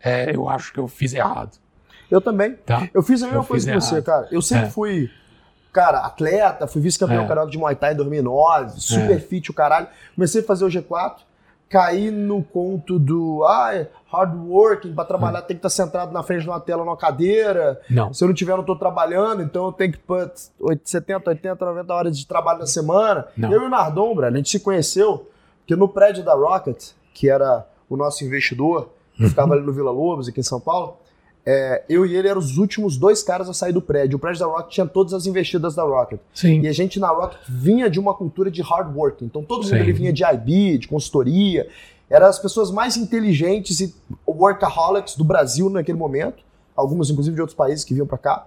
[0.00, 1.58] é, eu acho que eu fiz errado.
[2.10, 2.54] Eu também.
[2.56, 2.88] Tá?
[2.92, 4.28] Eu fiz a mesma eu coisa que você, cara.
[4.30, 4.70] Eu sempre é.
[4.70, 5.10] fui
[5.72, 7.26] cara, atleta, fui vice-campeão é.
[7.26, 9.18] carioca de Muay Thai em 2009, super é.
[9.18, 9.88] fit o caralho.
[10.14, 11.16] Comecei a fazer o G4,
[11.68, 15.42] caí no conto do ah, hard working, para trabalhar é.
[15.42, 17.80] tem que estar tá sentado na frente de uma tela, numa cadeira.
[17.88, 18.12] Não.
[18.12, 20.30] Se eu não tiver, eu não tô trabalhando, então eu tenho que pôr
[20.84, 23.26] 70, 80, 90 horas de trabalho na semana.
[23.34, 23.50] Não.
[23.50, 27.66] Eu e o Nardon, a gente se conheceu, porque no prédio da Rocket, que era
[27.88, 30.98] o nosso investidor, que ficava ali no Vila Lobos, aqui em São Paulo,
[31.44, 34.16] é, eu e ele eram os últimos dois caras a sair do prédio.
[34.16, 36.20] O prédio da Rocket tinha todas as investidas da Rocket.
[36.32, 36.60] Sim.
[36.60, 39.24] E a gente na Rocket vinha de uma cultura de hard work.
[39.24, 41.68] Então todo mundo ele vinha de IB, de consultoria.
[42.08, 43.92] Eram as pessoas mais inteligentes e
[44.26, 46.44] workaholics do Brasil naquele momento.
[46.76, 48.46] Algumas, inclusive, de outros países que vinham para cá.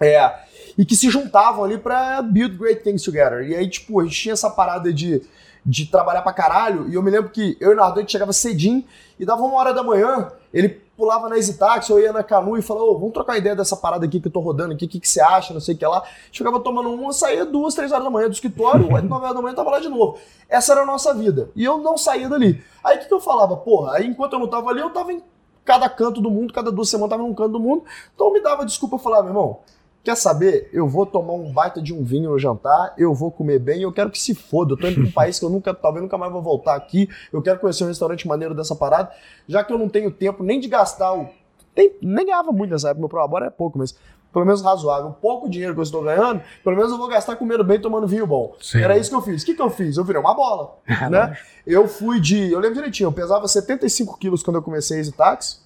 [0.00, 0.34] É,
[0.76, 3.42] e que se juntavam ali para build great things together.
[3.42, 5.22] E aí, tipo, a gente tinha essa parada de,
[5.64, 6.88] de trabalhar pra caralho.
[6.88, 8.82] E eu me lembro que eu e o Nardon, a gente chegava cedinho
[9.18, 12.62] e dava uma hora da manhã, ele pulava na EasyTaxi ou ia na Canu e
[12.62, 15.00] falava, oh, vamos trocar ideia dessa parada aqui que eu tô rodando aqui, o que,
[15.00, 16.02] que você acha, não sei o que lá.
[16.30, 19.42] Chegava tomando uma, saía duas, três horas da manhã do escritório, oito, nove horas da
[19.42, 20.18] manhã tava lá de novo.
[20.48, 21.50] Essa era a nossa vida.
[21.54, 22.62] E eu não saía dali.
[22.82, 23.56] Aí o que, que eu falava?
[23.56, 25.22] Porra, aí enquanto eu não tava ali, eu tava em
[25.64, 27.84] cada canto do mundo, cada duas semanas tava num canto do mundo.
[28.14, 29.60] Então me dava desculpa, eu falava, meu irmão,
[30.04, 30.68] Quer saber?
[30.70, 33.90] Eu vou tomar um baita de um vinho no jantar, eu vou comer bem, eu
[33.90, 34.74] quero que se foda.
[34.74, 37.08] Eu tô indo pra um país que eu nunca, talvez nunca mais vou voltar aqui.
[37.32, 39.10] Eu quero conhecer um restaurante maneiro dessa parada,
[39.48, 41.30] já que eu não tenho tempo nem de gastar o.
[41.74, 43.96] Tem, nem ganhava muito nessa época, meu prolabore é pouco, mas
[44.30, 45.10] pelo menos razoável.
[45.22, 48.26] Pouco dinheiro que eu estou ganhando, pelo menos eu vou gastar comendo bem, tomando vinho
[48.26, 48.54] bom.
[48.60, 48.82] Sim.
[48.82, 49.42] Era isso que eu fiz.
[49.42, 49.96] O que, que eu fiz?
[49.96, 50.76] Eu virei uma bola.
[51.10, 51.38] né?
[51.66, 52.52] Eu fui de.
[52.52, 55.63] Eu lembro direitinho, eu pesava 75 quilos quando eu comecei esse táxi.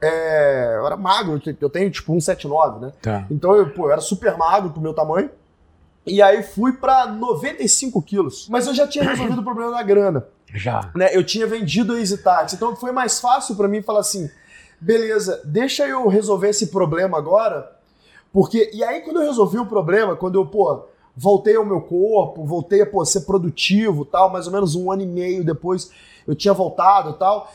[0.00, 2.92] É, eu era magro, eu tenho tipo 1,79, né?
[3.00, 3.26] Tá.
[3.30, 5.30] Então eu, pô, eu era super magro pro meu tamanho.
[6.06, 8.46] E aí fui para 95 quilos.
[8.50, 10.26] Mas eu já tinha resolvido o problema da grana.
[10.54, 10.90] Já.
[10.94, 11.16] Né?
[11.16, 12.56] Eu tinha vendido a Easy Taxi.
[12.56, 14.30] Então foi mais fácil para mim falar assim:
[14.80, 17.72] beleza, deixa eu resolver esse problema agora.
[18.32, 18.70] Porque.
[18.74, 20.84] E aí, quando eu resolvi o problema, quando eu, pô,
[21.16, 25.02] voltei ao meu corpo, voltei a pô, ser produtivo tal, mais ou menos um ano
[25.02, 25.90] e meio depois
[26.26, 27.52] eu tinha voltado tal.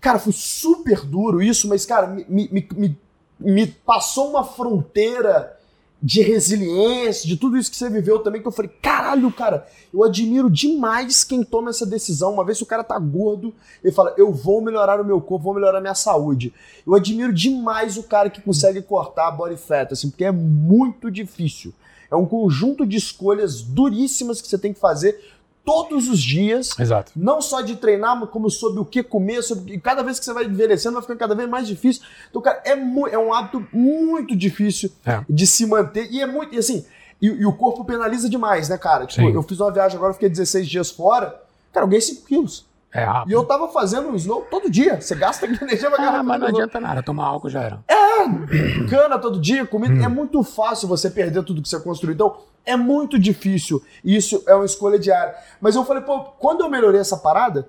[0.00, 2.98] Cara, foi super duro isso, mas, cara, me, me, me,
[3.38, 5.58] me passou uma fronteira
[6.02, 10.02] de resiliência, de tudo isso que você viveu também, que eu falei, caralho, cara, eu
[10.02, 12.32] admiro demais quem toma essa decisão.
[12.32, 13.52] Uma vez que o cara tá gordo,
[13.84, 16.54] ele fala, eu vou melhorar o meu corpo, vou melhorar a minha saúde.
[16.86, 21.10] Eu admiro demais o cara que consegue cortar a body fat, assim, porque é muito
[21.10, 21.74] difícil.
[22.10, 25.20] É um conjunto de escolhas duríssimas que você tem que fazer
[25.64, 26.78] todos os dias.
[26.78, 27.12] Exato.
[27.14, 30.24] Não só de treinar, mas como sobre o que comer, sobre e cada vez que
[30.24, 32.02] você vai envelhecendo vai ficando cada vez mais difícil.
[32.28, 35.20] Então, cara, é, é um hábito muito difícil é.
[35.28, 36.84] de se manter e é muito, e assim,
[37.20, 39.06] e, e, o corpo penaliza demais, né, cara?
[39.06, 39.34] Tipo, Sim.
[39.34, 41.40] eu fiz uma viagem agora, fiquei 16 dias fora,
[41.72, 42.70] cara, eu ganhei 5 quilos.
[42.92, 43.30] É rápido.
[43.30, 45.00] E eu tava fazendo um slow todo dia.
[45.00, 46.18] Você gasta energia pra caramba.
[46.18, 47.78] Ah, mas não adianta nada, tomar álcool já era.
[47.86, 48.24] É,
[48.90, 49.94] cana todo dia, comida.
[49.94, 50.04] Hum.
[50.04, 52.14] É muito fácil você perder tudo que você construiu.
[52.14, 53.82] Então, é muito difícil.
[54.04, 55.34] Isso é uma escolha diária.
[55.60, 57.68] Mas eu falei, pô, quando eu melhorei essa parada,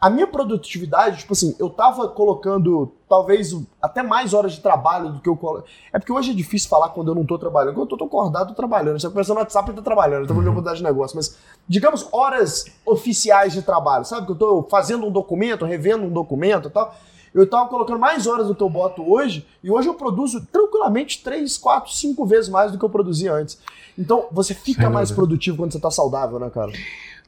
[0.00, 5.20] a minha produtividade, tipo assim, eu tava colocando talvez até mais horas de trabalho do
[5.20, 5.62] que eu colo...
[5.92, 7.74] É porque hoje é difícil falar quando eu não tô trabalhando.
[7.74, 8.98] Quando eu tô acordado, tô trabalhando.
[8.98, 10.22] Você tá conversando no WhatsApp, eu tô trabalhando.
[10.22, 10.72] Eu tô fazendo uhum.
[10.72, 11.16] de negócio.
[11.16, 11.36] Mas,
[11.68, 14.06] digamos, horas oficiais de trabalho.
[14.06, 16.94] Sabe que eu tô fazendo um documento, revendo um documento e tal.
[17.34, 19.46] Eu tava colocando mais horas do que eu boto hoje.
[19.62, 23.58] E hoje eu produzo tranquilamente 3, 4, 5 vezes mais do que eu produzia antes.
[23.98, 25.26] Então, você fica Sem mais dúvida.
[25.26, 26.72] produtivo quando você tá saudável, né, cara?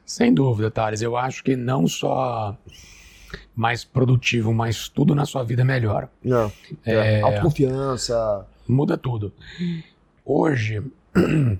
[0.05, 1.01] Sem dúvida, Thales.
[1.01, 2.57] Eu acho que não só
[3.55, 6.09] mais produtivo, mas tudo na sua vida melhora.
[6.23, 6.51] Não.
[6.85, 8.45] É, é, autoconfiança.
[8.67, 9.31] Muda tudo.
[10.25, 10.83] Hoje,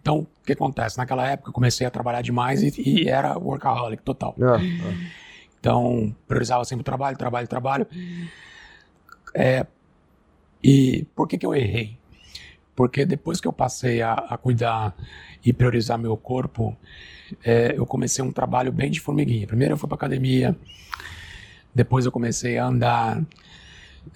[0.00, 0.98] então, o que acontece?
[0.98, 4.34] Naquela época eu comecei a trabalhar demais e, e era workaholic total.
[4.38, 5.18] É, é.
[5.60, 7.86] Então, priorizava sempre o trabalho, trabalho, trabalho.
[9.34, 9.66] É,
[10.62, 11.96] e por que, que eu errei?
[12.78, 14.94] Porque depois que eu passei a, a cuidar
[15.44, 16.76] e priorizar meu corpo,
[17.44, 19.48] é, eu comecei um trabalho bem de formiguinha.
[19.48, 20.56] Primeiro eu fui para academia,
[21.74, 23.20] depois eu comecei a andar.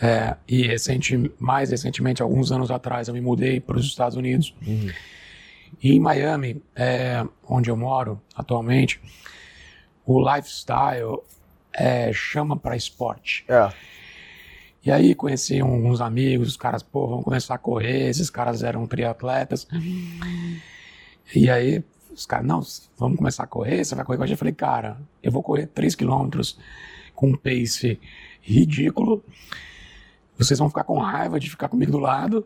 [0.01, 4.55] É, e recente, mais recentemente, alguns anos atrás, eu me mudei para os Estados Unidos.
[4.65, 4.91] Uhum.
[5.83, 9.01] E em Miami, é, onde eu moro atualmente,
[10.07, 11.19] o lifestyle
[11.75, 13.45] é, chama para esporte.
[13.49, 13.73] É.
[14.85, 18.87] E aí conheci alguns amigos, os caras, pô, vamos começar a correr, esses caras eram
[18.87, 19.69] triatletas.
[21.35, 22.61] E aí, os caras, não,
[22.99, 24.35] vamos começar a correr, você vai correr com a gente.
[24.35, 26.59] Eu falei, cara, eu vou correr 3 quilômetros
[27.15, 28.01] com um pace
[28.41, 29.25] ridículo.
[30.37, 32.45] Vocês vão ficar com raiva de ficar comigo do lado.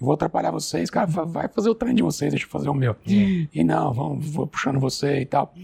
[0.00, 2.74] Eu vou atrapalhar vocês, cara, vai fazer o treino de vocês, deixa eu fazer o
[2.74, 2.96] meu.
[3.06, 3.46] Uhum.
[3.52, 5.54] E não, vamos, vou puxando você e tal.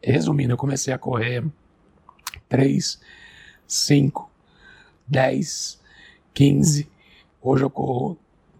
[0.00, 1.44] Resumindo, eu comecei a correr
[2.48, 3.00] 3,
[3.66, 4.30] 5,
[5.06, 5.80] 10,
[6.32, 6.88] 15.
[7.40, 8.18] Hoje eu corro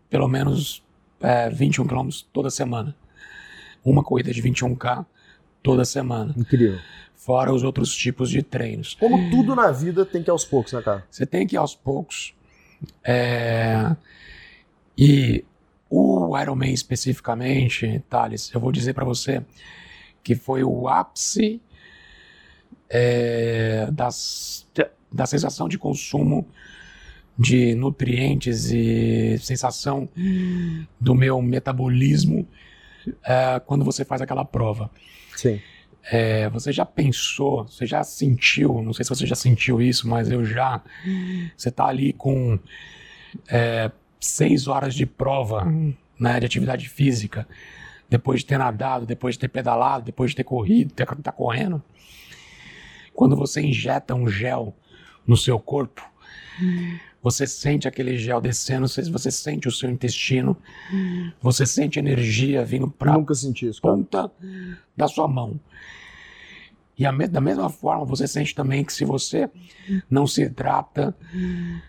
[0.08, 0.82] pelo menos
[1.20, 2.94] é, 21 km toda semana.
[3.84, 5.04] Uma corrida de 21K
[5.62, 6.34] toda semana.
[6.36, 6.78] Incrível.
[7.14, 8.94] Fora os outros tipos de treinos.
[8.94, 11.04] Como tudo na vida tem que ir aos poucos, né, cara?
[11.10, 12.34] Você tem que ir aos poucos.
[13.02, 13.96] É...
[14.96, 15.44] E
[15.90, 19.42] o Ironman especificamente, Thales, eu vou dizer para você
[20.22, 21.60] que foi o ápice
[22.88, 24.66] é, das,
[25.14, 26.46] da sensação de consumo
[27.38, 30.08] de nutrientes e sensação
[31.00, 32.46] do meu metabolismo
[33.24, 34.90] é, quando você faz aquela prova.
[35.36, 35.60] Sim.
[36.10, 40.30] É, você já pensou, você já sentiu, não sei se você já sentiu isso, mas
[40.30, 40.82] eu já.
[41.56, 42.58] Você está ali com
[43.48, 43.90] é,
[44.20, 45.64] seis horas de prova
[46.18, 47.48] né, de atividade física,
[48.08, 51.82] depois de ter nadado, depois de ter pedalado, depois de ter corrido, ter tá correndo.
[53.14, 54.74] Quando você injeta um gel
[55.26, 56.02] no seu corpo,
[57.22, 60.56] você sente aquele gel descendo, você sente o seu intestino,
[61.40, 63.24] você sente energia vindo para a
[63.80, 64.30] ponta
[64.96, 65.58] da sua mão.
[66.96, 69.50] E a, da mesma forma, você sente também que se você
[70.08, 71.16] não se hidrata,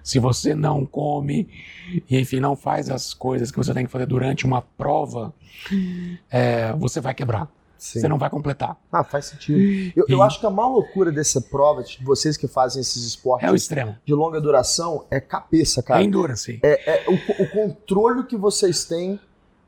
[0.04, 1.48] se você não come,
[2.10, 5.34] e enfim, não faz as coisas que você tem que fazer durante uma prova,
[6.30, 7.48] é, você vai quebrar.
[7.78, 8.00] Sim.
[8.00, 8.78] Você não vai completar.
[8.92, 9.60] Ah, faz sentido.
[9.96, 10.12] Eu, e...
[10.12, 13.96] eu, acho que a maior loucura dessa prova, de vocês que fazem esses esportes é
[14.06, 16.02] de longa duração, é cabeça, cara.
[16.02, 16.60] É endurance.
[16.64, 19.20] É, é o, o, controle que vocês têm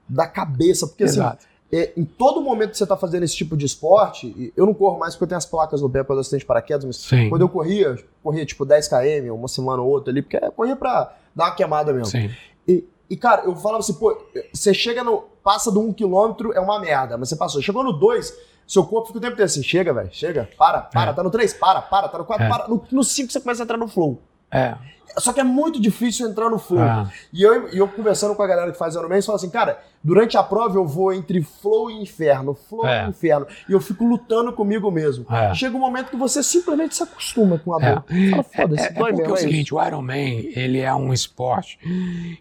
[0.07, 0.87] da cabeça.
[0.87, 1.37] Porque assim, Exato.
[1.37, 4.73] assim, é, em todo momento que você está fazendo esse tipo de esporte, eu não
[4.73, 7.29] corro mais porque eu tenho as placas no pé para acidente de paraquedas, mas Sim.
[7.29, 10.75] quando eu corria, corria tipo 10 km, uma semana ou outra ali, porque é corria
[10.75, 12.07] para dar uma queimada mesmo.
[12.07, 12.31] Sim.
[12.65, 14.17] E, e, cara, eu falava assim, pô,
[14.53, 15.23] você chega no.
[15.43, 17.61] Passa do 1 um quilômetro, é uma merda, mas você passou.
[17.61, 18.33] Chegou no 2,
[18.67, 21.13] seu corpo fica o tempo inteiro assim, chega, velho, chega, para, para, é.
[21.13, 22.49] tá no 3, para, para, tá no 4, é.
[22.49, 22.67] para.
[22.67, 24.21] No 5 você começa a entrar no flow.
[24.51, 24.75] É.
[25.17, 26.81] Só que é muito difícil entrar no flow.
[26.81, 27.09] Ah.
[27.33, 30.37] E, eu, eu conversando com a galera que faz Ironman, eles falam assim, cara, durante
[30.37, 33.05] a prova eu vou entre flow e inferno, flow é.
[33.05, 33.47] e inferno.
[33.67, 35.25] E eu fico lutando comigo mesmo.
[35.29, 35.53] É.
[35.55, 38.05] Chega um momento que você simplesmente se acostuma com a dor.
[38.09, 38.29] É.
[38.29, 39.31] Fala, foda-se, é, é, dói é mesmo.
[39.31, 41.79] É o seguinte, o Ironman, ele é um esporte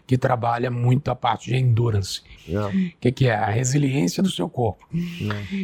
[0.05, 2.21] que trabalha muito a parte de endurance.
[2.47, 2.91] O é.
[2.99, 3.35] que, que, é?
[3.35, 4.87] A resiliência do seu corpo.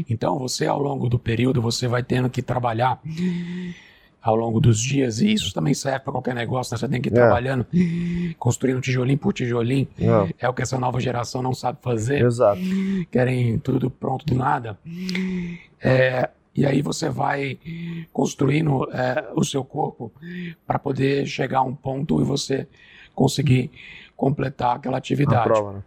[0.09, 2.99] Então, você, ao longo do período, você vai tendo que trabalhar
[4.24, 6.80] ao longo dos dias, e isso também serve para qualquer negócio, né?
[6.80, 7.15] você tem que ir é.
[7.15, 7.65] trabalhando,
[8.39, 10.45] construindo tijolinho por tijolinho, é.
[10.45, 10.49] é.
[10.49, 12.26] o que essa nova geração não sabe fazer.
[12.26, 12.61] Exato.
[13.11, 14.80] Querem tudo pronto do nada.
[15.82, 17.59] É, e aí você vai
[18.13, 20.09] construindo é, o seu corpo
[20.65, 22.65] para poder chegar a um ponto e você
[23.13, 23.71] conseguir
[24.15, 25.49] completar aquela atividade.
[25.49, 25.84] A prova, né?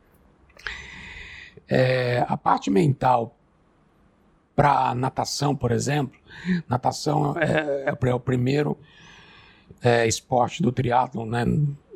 [1.68, 3.34] É, a parte mental
[4.54, 6.18] para natação, por exemplo,
[6.68, 8.78] natação é, é, é o primeiro
[9.82, 11.44] é, esporte do triatlo, né?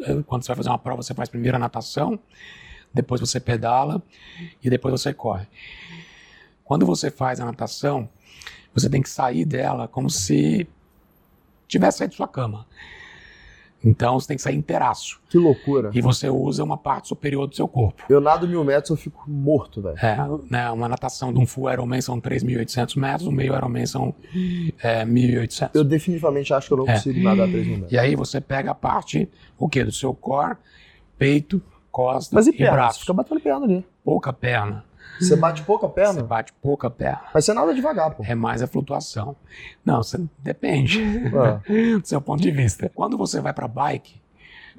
[0.02, 2.18] É, quando você vai fazer uma prova, você faz primeiro a natação,
[2.92, 4.02] depois você pedala
[4.62, 5.46] e depois você corre.
[6.64, 8.08] Quando você faz a natação,
[8.72, 10.68] você tem que sair dela como se
[11.66, 12.66] tivesse saído da sua cama.
[13.82, 15.20] Então você tem que sair inteiraço.
[15.28, 15.90] Que loucura.
[15.94, 18.02] E você usa uma parte superior do seu corpo.
[18.08, 19.96] Eu nado mil metros, eu fico morto, velho.
[19.98, 20.16] É,
[20.50, 24.14] né, uma natação de um full Ironman são 3.800 metros, um meio Ironman são
[24.82, 25.70] é, 1.800.
[25.72, 26.92] Eu definitivamente acho que eu não é.
[26.94, 27.92] consigo nadar 3 mil metros.
[27.92, 29.28] E aí você pega a parte,
[29.58, 29.82] o quê?
[29.82, 30.56] Do seu core,
[31.16, 32.72] peito, costas Mas e, e perna?
[32.72, 32.98] braço.
[32.98, 33.86] Você fica batendo perna ali.
[34.04, 34.84] Pouca perna.
[35.20, 36.14] Você bate pouca perna?
[36.14, 37.22] Você bate pouca perna.
[37.34, 38.24] Mas você nada devagar, pô.
[38.24, 39.36] É mais a flutuação.
[39.84, 41.98] Não, você, depende é.
[41.98, 42.90] do seu ponto de vista.
[42.94, 44.20] Quando você vai para bike,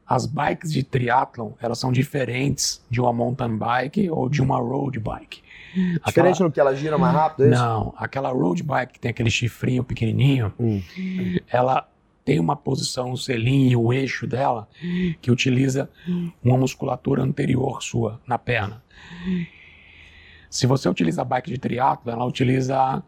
[0.08, 5.00] as bikes de triatlon, elas são diferentes de uma mountain bike ou de uma road
[5.00, 5.42] bike.
[5.74, 6.34] Diferente aquela...
[6.40, 7.62] no que ela gira mais rápido, é isso?
[7.62, 10.82] Não, aquela road bike que tem aquele chifrinho pequenininho, hum.
[11.48, 11.88] ela
[12.26, 14.68] tem uma posição, o selinho, o eixo dela,
[15.22, 15.90] que utiliza
[16.44, 18.84] uma musculatura anterior sua na perna.
[20.52, 23.02] Se você utiliza a bike de triatlo, ela utiliza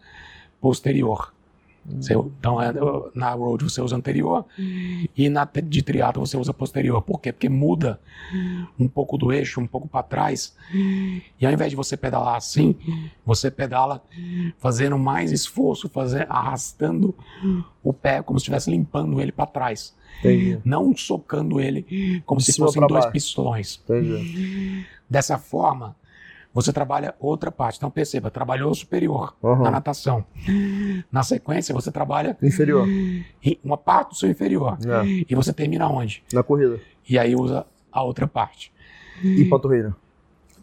[0.62, 1.34] posterior.
[1.86, 2.72] Você, então, é,
[3.14, 7.02] na road você usa anterior e na de triatlo você usa posterior.
[7.02, 7.34] Por quê?
[7.34, 8.00] Porque muda
[8.80, 10.56] um pouco do eixo, um pouco para trás.
[10.74, 12.78] E ao invés de você pedalar assim,
[13.26, 14.02] você pedala
[14.58, 17.14] fazendo mais esforço, fazer, arrastando
[17.84, 19.94] o pé como se estivesse limpando ele para trás.
[20.20, 20.62] Entendi.
[20.64, 23.12] Não socando ele como de se fossem dois baixo.
[23.12, 23.82] pistões.
[23.84, 24.86] Entendi.
[25.10, 25.98] Dessa forma,
[26.54, 27.78] você trabalha outra parte.
[27.78, 29.64] Então perceba, trabalhou superior uhum.
[29.64, 30.24] na natação.
[31.12, 32.88] Na sequência, você trabalha inferior.
[33.64, 34.78] Uma parte do seu inferior.
[34.86, 35.26] É.
[35.28, 36.24] E você termina onde?
[36.32, 36.80] Na corrida.
[37.10, 38.72] E aí usa a outra parte.
[39.24, 39.96] E panturrilha?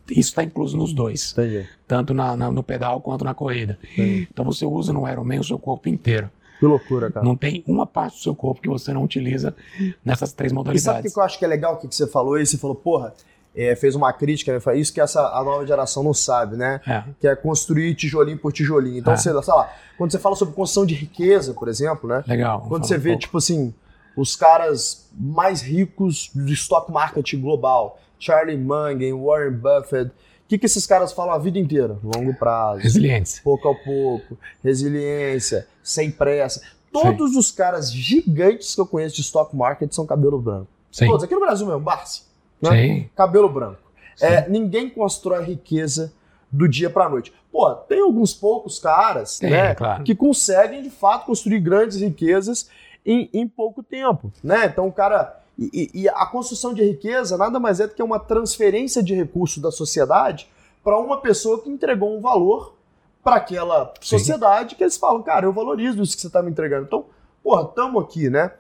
[0.09, 1.33] Isso está incluso nos dois.
[1.33, 1.69] Entendi.
[1.87, 3.79] Tanto na, na, no pedal quanto na corrida.
[3.83, 4.29] Entendi.
[4.31, 6.31] Então você usa no Ironman o seu corpo inteiro.
[6.59, 7.25] Que loucura, cara.
[7.25, 9.57] Não tem uma parte do seu corpo que você não utiliza
[10.05, 10.83] nessas três modalidades.
[10.83, 12.45] E sabe o que eu acho que é legal o que você falou aí?
[12.45, 13.15] Você falou, porra,
[13.55, 14.79] é, fez uma crítica, né?
[14.79, 16.81] isso que essa, a nova geração não sabe, né?
[16.87, 17.05] É.
[17.21, 18.99] Que é construir tijolinho por tijolinho.
[18.99, 19.17] Então, é.
[19.17, 22.23] você, sei lá, quando você fala sobre construção de riqueza, por exemplo, né?
[22.27, 22.65] Legal.
[22.69, 23.75] Quando você vê, um tipo assim,
[24.17, 30.67] os caras mais ricos do stock market global, Charlie Munger, Warren Buffett, o que, que
[30.67, 31.97] esses caras falam a vida inteira?
[32.03, 32.81] Longo prazo.
[32.81, 33.41] Resiliência.
[33.43, 34.37] Pouco a pouco.
[34.63, 36.61] Resiliência, sem pressa.
[36.93, 37.39] Todos Sim.
[37.39, 40.67] os caras gigantes que eu conheço de stock market são cabelo branco.
[40.91, 41.07] Sim.
[41.07, 41.23] Todos.
[41.23, 42.23] Aqui no Brasil mesmo, Barsi.
[42.61, 43.09] Né?
[43.15, 43.91] Cabelo branco.
[44.21, 46.13] É, ninguém constrói riqueza
[46.51, 47.33] do dia para noite.
[47.51, 50.05] Pô, tem alguns poucos caras tem, né, claro.
[50.05, 52.69] que conseguem de fato construir grandes riquezas
[53.05, 54.33] em, em pouco tempo.
[54.43, 54.67] Né?
[54.67, 55.39] Então o cara.
[55.59, 59.63] E, e, a construção de riqueza nada mais é do que uma transferência de recursos
[59.63, 60.49] da sociedade
[60.83, 62.75] para uma pessoa que entregou um valor
[63.23, 64.77] para aquela sociedade Sim.
[64.77, 66.85] que eles falam, cara, eu valorizo isso que você está me entregando.
[66.87, 67.05] Então,
[67.43, 68.53] porra, tamo aqui, né?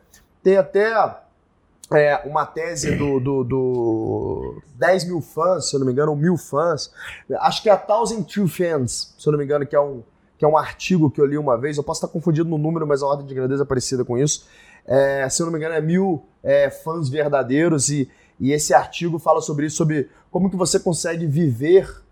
[0.43, 0.93] Tem até
[1.93, 6.17] é, uma tese do, do, do 10 mil fãs, se eu não me engano, ou
[6.17, 6.93] mil fãs.
[7.41, 10.03] Acho que é a Thousand True Fans, se eu não me engano, que é um,
[10.39, 11.77] que é um artigo que eu li uma vez.
[11.77, 14.47] Eu posso estar confundido no número, mas a ordem de grandeza é parecida com isso.
[14.87, 19.19] É, se eu não me engano, é mil é, fãs verdadeiros e, e esse artigo
[19.19, 22.03] fala sobre isso, sobre como que você consegue viver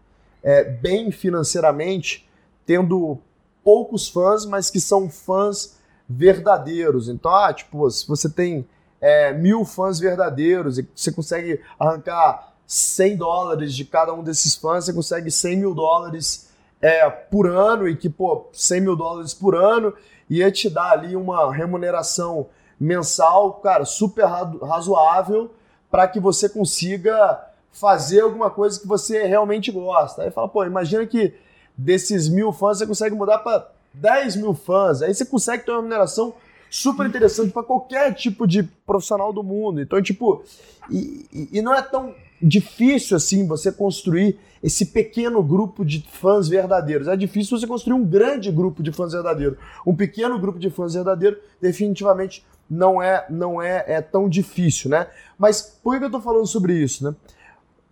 [0.43, 2.29] é, bem financeiramente
[2.66, 3.18] tendo
[3.64, 7.09] poucos fãs, mas que são fãs verdadeiros.
[7.09, 8.66] Então, ah, tipo, se você tem
[9.01, 14.85] é, mil fãs verdadeiros e você consegue arrancar 100 dólares de cada um desses fãs,
[14.85, 16.49] você consegue 100 mil dólares
[16.81, 19.95] é, por ano e que, pô, 100 mil dólares por ano
[20.29, 25.51] ia te dar ali uma remuneração mensal, cara, super razoável
[25.91, 27.43] para que você consiga
[27.73, 30.23] fazer alguma coisa que você realmente gosta.
[30.23, 31.35] Aí fala, pô, imagina que
[31.77, 35.79] desses mil fãs você consegue mudar para 10 mil fãs, aí você consegue ter uma
[35.79, 36.35] remuneração
[36.71, 39.81] super interessante para qualquer tipo de profissional do mundo.
[39.81, 40.43] Então, tipo,
[40.91, 47.09] e, e, não é tão difícil assim você construir esse pequeno grupo de fãs verdadeiros.
[47.09, 49.59] É difícil você construir um grande grupo de fãs verdadeiros.
[49.87, 55.07] Um pequeno grupo de fãs verdadeiros definitivamente não é não é, é tão difícil, né?
[55.39, 57.14] Mas por que eu tô falando sobre isso, né?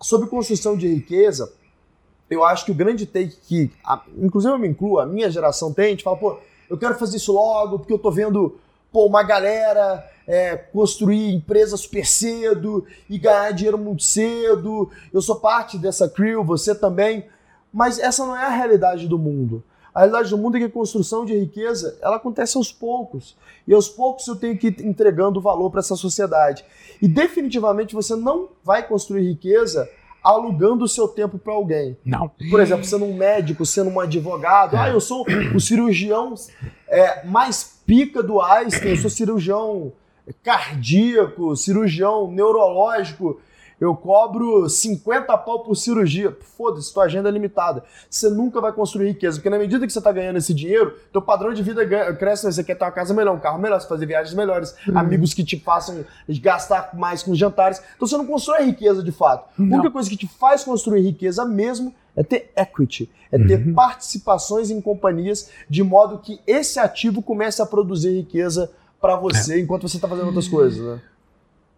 [0.02, 1.50] Sobre construção de riqueza,
[2.28, 5.72] eu acho que o grande take que, a, inclusive eu me incluo, a minha geração
[5.72, 8.58] tem, a gente fala, pô, eu quero fazer isso logo, porque eu tô vendo
[8.96, 14.90] pô, uma galera é, construir empresa super cedo e ganhar dinheiro muito cedo.
[15.12, 17.26] Eu sou parte dessa crew, você também.
[17.70, 19.62] Mas essa não é a realidade do mundo.
[19.94, 23.36] A realidade do mundo é que a construção de riqueza ela acontece aos poucos.
[23.68, 26.64] E aos poucos eu tenho que ir entregando valor para essa sociedade.
[27.02, 29.86] E definitivamente você não vai construir riqueza
[30.24, 31.98] alugando o seu tempo para alguém.
[32.02, 32.30] Não.
[32.50, 34.74] Por exemplo, sendo um médico, sendo um advogado.
[34.74, 36.34] Ah, eu sou o cirurgião
[36.88, 39.92] é, mais pica do Einstein, eu sou cirurgião
[40.42, 43.40] cardíaco, cirurgião neurológico,
[43.80, 46.36] eu cobro 50 pau por cirurgia.
[46.56, 47.84] Foda-se, tua agenda é limitada.
[48.08, 51.20] Você nunca vai construir riqueza, porque na medida que você está ganhando esse dinheiro, teu
[51.20, 52.52] padrão de vida cresce, né?
[52.52, 54.98] você quer ter uma casa melhor, um carro melhor, você fazer viagens melhores, uhum.
[54.98, 56.04] amigos que te façam
[56.40, 57.82] gastar mais com jantares.
[57.96, 59.48] Então você não constrói riqueza de fato.
[59.58, 59.76] Não.
[59.76, 63.74] A única coisa que te faz construir riqueza mesmo é ter equity, é ter uhum.
[63.74, 69.60] participações em companhias, de modo que esse ativo comece a produzir riqueza para você é.
[69.60, 70.98] enquanto você está fazendo outras coisas, né?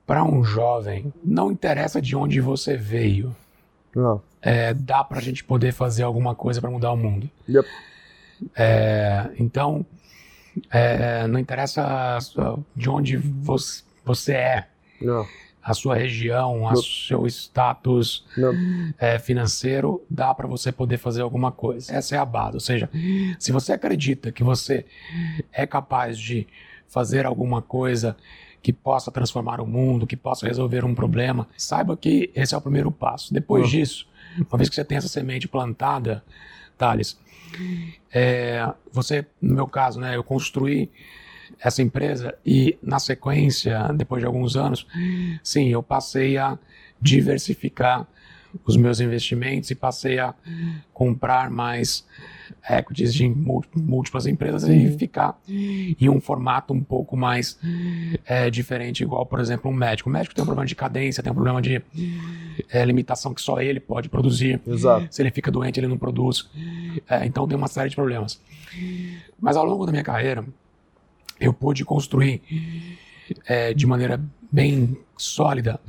[0.09, 3.37] Para um jovem, não interessa de onde você veio.
[3.95, 4.23] Não.
[4.41, 7.29] É, dá para a gente poder fazer alguma coisa para mudar o mundo.
[7.47, 7.69] Yep.
[8.57, 9.85] É, então,
[10.71, 12.19] é, não interessa
[12.75, 14.69] de onde você, você é.
[14.99, 15.27] Não
[15.69, 18.25] a sua região, o seu status
[18.99, 21.95] é, financeiro, dá para você poder fazer alguma coisa.
[21.95, 22.55] Essa é a base.
[22.55, 22.89] Ou seja,
[23.39, 24.87] se você acredita que você
[25.53, 26.47] é capaz de
[26.89, 28.17] fazer alguma coisa
[28.63, 32.61] que possa transformar o mundo, que possa resolver um problema, saiba que esse é o
[32.61, 33.33] primeiro passo.
[33.33, 33.71] Depois uhum.
[33.71, 34.07] disso,
[34.37, 36.25] uma vez que você tem essa semente plantada,
[36.77, 37.19] Thales,
[38.13, 40.91] é, você, no meu caso, né, eu construí
[41.61, 44.87] essa empresa e na sequência, depois de alguns anos,
[45.43, 46.59] sim, eu passei a
[47.01, 48.07] diversificar
[48.65, 50.35] os meus investimentos e passei a
[50.93, 52.05] comprar mais
[52.69, 53.29] equities de
[53.75, 54.73] múltiplas empresas uhum.
[54.73, 57.59] e ficar em um formato um pouco mais
[58.25, 60.09] é, diferente, igual, por exemplo, um médico.
[60.09, 61.83] O médico tem um problema de cadência, tem um problema de
[62.71, 64.61] é, limitação que só ele pode produzir.
[64.67, 65.07] Exato.
[65.11, 66.49] Se ele fica doente, ele não produz.
[67.09, 68.41] É, então tem uma série de problemas.
[69.41, 70.45] Mas ao longo da minha carreira,
[71.41, 72.43] eu pude construir
[73.47, 75.81] é, de maneira bem sólida.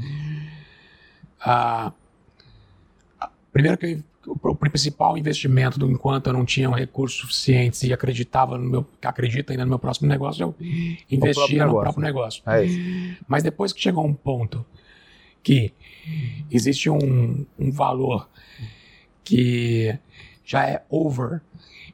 [1.39, 1.91] a
[3.51, 8.69] primeiro que o, principal investimento do enquanto eu não tinha recursos suficientes e acreditava no
[8.69, 10.55] meu, acredita ainda no meu próximo negócio, eu
[11.09, 12.43] investia no próprio negócio.
[12.45, 12.65] É
[13.27, 14.65] Mas depois que chegou um ponto
[15.41, 15.71] que
[16.51, 18.29] existe um, um valor
[19.23, 19.97] que
[20.45, 21.41] já é over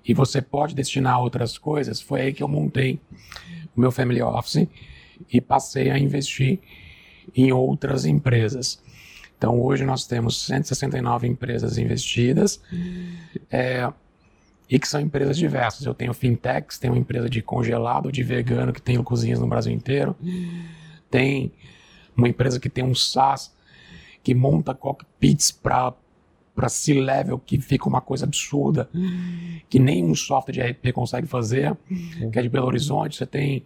[0.08, 3.00] e você pode destinar a outras coisas, foi aí que eu montei
[3.76, 4.68] o meu family office
[5.32, 6.60] e passei a investir
[7.36, 8.82] em outras empresas.
[9.38, 12.62] Então hoje nós temos 169 empresas investidas
[13.52, 13.92] é,
[14.70, 15.86] e que são empresas diversas.
[15.86, 19.74] Eu tenho fintechs, tenho uma empresa de congelado, de vegano que tem cozinhas no Brasil
[19.74, 20.16] inteiro.
[21.10, 21.52] Tem
[22.16, 23.54] uma empresa que tem um SaaS
[24.24, 25.94] que monta cockpits para
[26.56, 28.90] para C-level que fica uma coisa absurda,
[29.70, 31.76] que nenhum software de RP consegue fazer,
[32.32, 33.18] que é de Belo Horizonte.
[33.18, 33.66] Você tem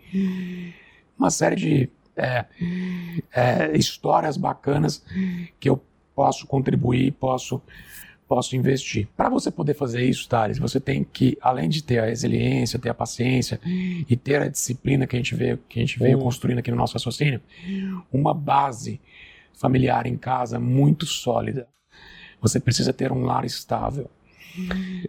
[1.15, 1.89] uma série de
[2.19, 2.45] é,
[3.33, 5.03] é, histórias bacanas
[5.59, 5.81] que eu
[6.15, 7.61] posso contribuir, posso
[8.29, 9.07] posso investir.
[9.17, 12.89] Para você poder fazer isso, Thales, você tem que, além de ter a resiliência, ter
[12.89, 16.59] a paciência e ter a disciplina que a gente veio, que a gente veio construindo
[16.59, 17.41] aqui no nosso raciocínio,
[18.13, 19.01] uma base
[19.59, 21.67] familiar em casa muito sólida.
[22.39, 24.07] Você precisa ter um lar estável.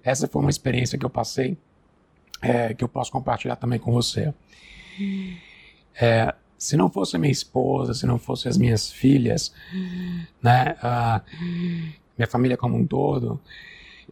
[0.03, 1.59] Essa foi uma experiência que eu passei,
[2.41, 4.33] é, que eu posso compartilhar também com você.
[5.95, 9.51] É, se não fosse minha esposa, se não fossem as minhas filhas,
[10.43, 10.77] né,
[12.19, 13.41] minha família como um todo,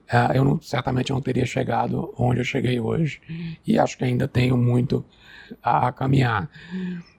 [0.09, 3.21] uh, eu não, certamente não teria chegado onde eu cheguei hoje.
[3.67, 5.05] E acho que ainda tenho muito
[5.63, 6.49] a, a caminhar.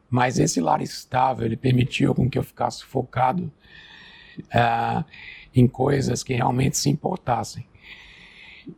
[0.10, 3.52] Mas esse lar estável, ele permitiu com que eu ficasse focado
[4.40, 5.06] uh,
[5.54, 7.68] em coisas que realmente se importassem.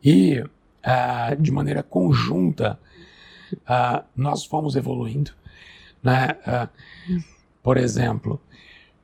[0.04, 2.78] E, uh, de maneira conjunta,
[3.54, 5.32] uh, nós fomos evoluindo.
[6.02, 6.36] Né?
[6.46, 7.22] Uh,
[7.62, 8.40] por exemplo,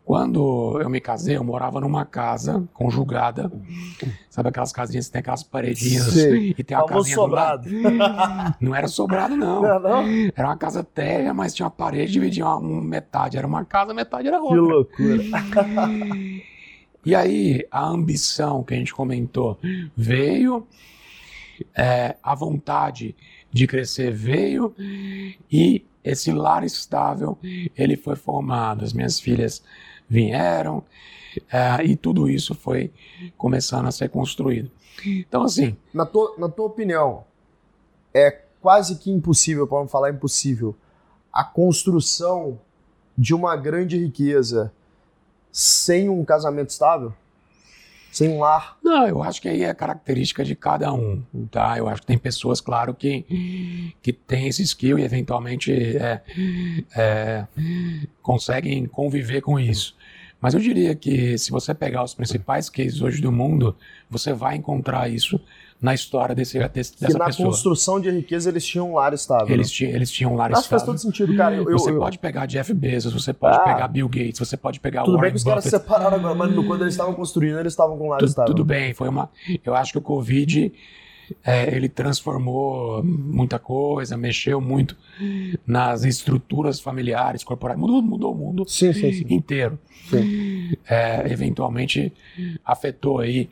[0.05, 3.53] quando eu me casei, eu morava numa casa conjugada.
[4.31, 6.55] Sabe aquelas casinhas que tem aquelas paredinhas Sim.
[6.57, 7.69] e tem uma casinha sobrado.
[8.59, 9.61] Não era sobrado, não.
[9.61, 10.05] não, não.
[10.35, 13.37] Era uma casa térrea, mas tinha uma parede dividia uma, uma metade.
[13.37, 14.57] Era uma casa, metade era outra.
[14.97, 15.23] Que loucura.
[17.05, 19.59] E aí a ambição que a gente comentou
[19.97, 20.67] veio,
[21.75, 23.17] é, a vontade
[23.51, 24.75] de crescer veio
[25.51, 27.39] e esse lar estável
[27.77, 28.85] ele foi formado.
[28.85, 29.63] As minhas filhas
[30.09, 30.83] vieram
[31.53, 32.93] é, e tudo isso foi
[33.37, 34.71] começando a ser construído.
[35.05, 37.25] Então assim, na tua, na tua opinião,
[38.13, 38.31] é
[38.61, 40.75] quase que impossível, para não falar impossível,
[41.33, 42.59] a construção
[43.17, 44.73] de uma grande riqueza
[45.53, 47.13] sem um casamento estável?
[48.11, 48.77] Sem um lar?
[48.83, 51.77] Não, eu acho que aí é característica de cada um, tá?
[51.77, 56.23] Eu acho que tem pessoas, claro, que, que têm esse skill e eventualmente é,
[56.97, 57.47] é,
[58.23, 59.95] conseguem conviver com isso.
[60.41, 63.77] Mas eu diria que se você pegar os principais cases hoje do mundo,
[64.09, 65.41] você vai encontrar isso
[65.81, 67.49] na história desse, desse, dessa que na pessoa.
[67.49, 69.55] construção de riqueza eles tinham um lar estável.
[69.55, 70.71] Eles, tinham, eles tinham um lar Acho estável.
[70.71, 71.55] faz todo sentido, cara.
[71.55, 74.81] Eu, você eu, pode pegar Jeff Bezos, você pode ah, pegar Bill Gates, você pode
[74.81, 77.73] pegar tudo Warren bem que os caras separaram agora, mas quando eles estavam construindo, eles
[77.73, 78.55] estavam com um lar tudo, estável.
[78.55, 79.31] Tudo bem, foi uma...
[79.65, 80.73] Eu acho que o Covid
[81.45, 84.97] é, ele transformou muita coisa, mexeu muito
[85.67, 89.27] nas estruturas familiares, corporais, mudou, mudou o mundo sim, sim, sim.
[89.29, 89.79] inteiro.
[90.89, 92.13] É, eventualmente
[92.65, 93.51] afetou aí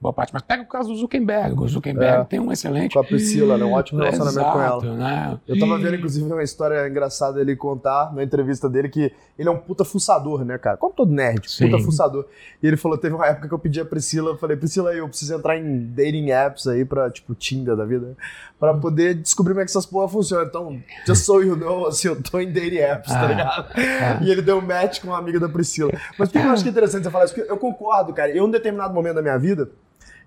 [0.00, 0.32] boa parte.
[0.32, 1.60] Mas pega o caso do Zuckerberg.
[1.60, 2.24] O Zuckerberg é.
[2.24, 2.94] tem um excelente.
[2.94, 3.64] Com a Priscila, né?
[3.64, 4.96] Um ótimo relacionamento Exato, com ela.
[4.96, 5.40] Né?
[5.46, 9.52] Eu tava vendo, inclusive, uma história engraçada ele contar na entrevista dele que ele é
[9.52, 10.76] um puta fuçador, né, cara?
[10.76, 12.26] Como todo nerd, puta fuçador.
[12.62, 15.34] E ele falou: teve uma época que eu pedi a Priscila, falei, Priscila, eu preciso
[15.34, 18.16] entrar em dating apps aí pra, tipo, Tinder da vida,
[18.58, 20.46] pra poder descobrir como é que essas porra funcionam.
[20.46, 23.72] Então, just so you know, assim, eu tô em dating apps, tá ah, ligado?
[23.76, 24.18] Ah.
[24.22, 25.92] E ele deu um match com uma amiga da Priscila.
[26.18, 27.34] Mas o que eu acho que é interessante você falar isso?
[27.34, 28.30] Porque eu concordo, cara.
[28.30, 29.70] Eu, em um determinado momento da minha vida,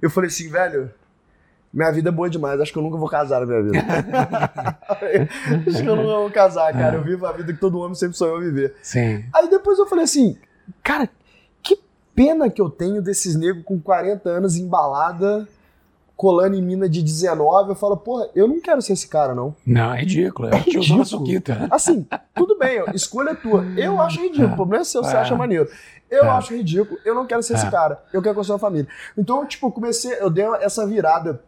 [0.02, 0.92] eu falei assim, velho,
[1.76, 3.80] minha vida é boa demais, acho que eu nunca vou casar na minha vida.
[5.68, 6.96] acho que eu nunca vou casar, cara.
[6.96, 8.76] Eu vivo a vida que todo homem sempre sonhou viver.
[8.82, 9.26] Sim.
[9.34, 10.38] Aí depois eu falei assim,
[10.82, 11.10] cara,
[11.62, 11.78] que
[12.16, 15.46] pena que eu tenho desses negros com 40 anos embalada
[16.16, 19.56] colando em mina de 19, eu falo, porra, eu não quero ser esse cara, não.
[19.66, 20.48] Não, é ridículo.
[20.48, 21.02] É, é ridículo.
[21.70, 23.66] Assim, tudo bem, escolha é tua.
[23.78, 25.20] Eu acho ridículo, o problema é seu, você é.
[25.20, 25.70] acha maneiro.
[26.10, 26.30] Eu é.
[26.30, 27.72] acho ridículo, eu não quero ser esse é.
[27.72, 28.88] cara, eu quero construir uma família.
[29.18, 31.42] Então, tipo, comecei, eu dei essa virada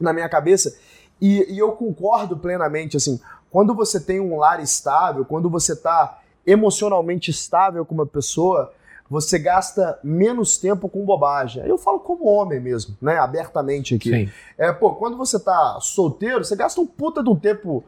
[0.00, 0.74] na minha cabeça
[1.20, 6.20] e, e eu concordo plenamente, assim, quando você tem um lar estável, quando você tá
[6.46, 8.72] emocionalmente estável com uma pessoa,
[9.08, 11.64] você gasta menos tempo com bobagem.
[11.66, 13.18] Eu falo como homem mesmo, né?
[13.18, 14.10] Abertamente aqui.
[14.10, 14.30] Sim.
[14.58, 17.84] É, pô, quando você tá solteiro, você gasta um puta de um tempo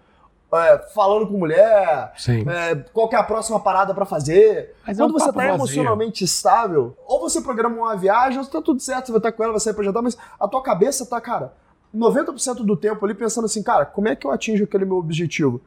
[0.52, 4.74] é, falando com mulher, é, qual é a próxima parada para fazer.
[4.86, 5.54] Mas é Quando é um você tá vazio.
[5.54, 9.42] emocionalmente estável, ou você programa uma viagem, ou tá tudo certo, você vai estar com
[9.42, 11.52] ela, vai sair pra jantar, mas a tua cabeça tá, cara,
[11.94, 15.60] 90% do tempo ali pensando assim, cara, como é que eu atinjo aquele meu objetivo?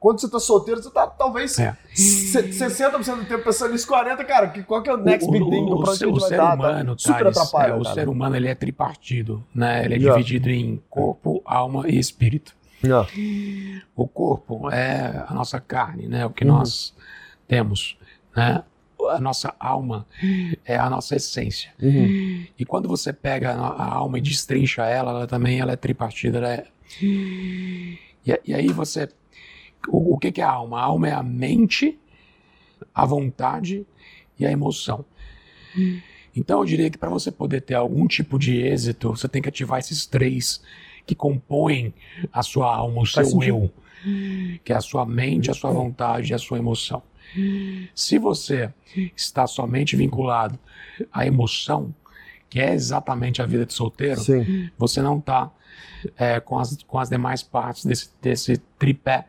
[0.00, 1.76] Quando você tá solteiro, você tá talvez é.
[1.94, 5.44] 60% do tempo pensando nisso, 40%, cara, que, qual que é o next o, big
[5.50, 5.64] thing?
[5.64, 7.02] O, o, o ser dar, humano, tá?
[7.02, 7.72] Super atrapalha.
[7.72, 9.84] É, o ser humano, ele é tripartido, né?
[9.84, 10.16] Ele é yeah.
[10.16, 12.56] dividido em corpo, alma e espírito.
[12.82, 13.06] Yeah.
[13.94, 16.24] O corpo é a nossa carne, né?
[16.24, 16.56] O que uhum.
[16.56, 16.94] nós
[17.46, 17.98] temos,
[18.34, 18.64] né?
[19.10, 20.06] A nossa alma
[20.64, 21.72] é a nossa essência.
[21.80, 22.46] Uhum.
[22.58, 26.38] E quando você pega a alma e destrincha ela, ela também ela é tripartida.
[26.38, 26.66] Ela é...
[27.02, 27.98] E,
[28.46, 29.08] e aí você
[29.88, 30.80] o, o que, que é a alma?
[30.80, 31.98] A alma é a mente,
[32.94, 33.86] a vontade
[34.38, 35.04] e a emoção.
[36.34, 39.48] Então eu diria que para você poder ter algum tipo de êxito, você tem que
[39.48, 40.62] ativar esses três
[41.06, 41.92] que compõem
[42.32, 43.70] a sua alma, o seu eu,
[44.64, 47.02] que é a sua mente, a sua vontade e a sua emoção.
[47.94, 48.72] Se você
[49.16, 50.58] está somente vinculado
[51.12, 51.94] à emoção,
[52.48, 54.68] que é exatamente a vida de solteiro, Sim.
[54.76, 55.50] você não está
[56.16, 59.26] é, com, as, com as demais partes desse, desse tripé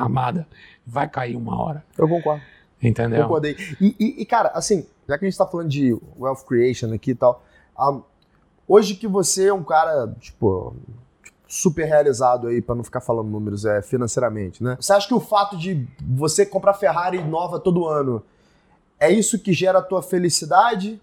[0.00, 0.46] armada,
[0.86, 1.84] vai cair uma hora.
[1.96, 2.42] Eu concordo.
[2.82, 3.20] Entendeu?
[3.20, 3.56] Eu concordei.
[3.80, 7.12] E, e, e, cara, assim, já que a gente tá falando de wealth creation aqui
[7.12, 7.42] e tal,
[7.78, 8.02] um,
[8.66, 10.76] hoje que você é um cara, tipo,
[11.48, 14.76] super realizado aí, para não ficar falando números é, financeiramente, né?
[14.80, 18.22] Você acha que o fato de você comprar Ferrari nova todo ano
[18.98, 21.00] é isso que gera a tua felicidade?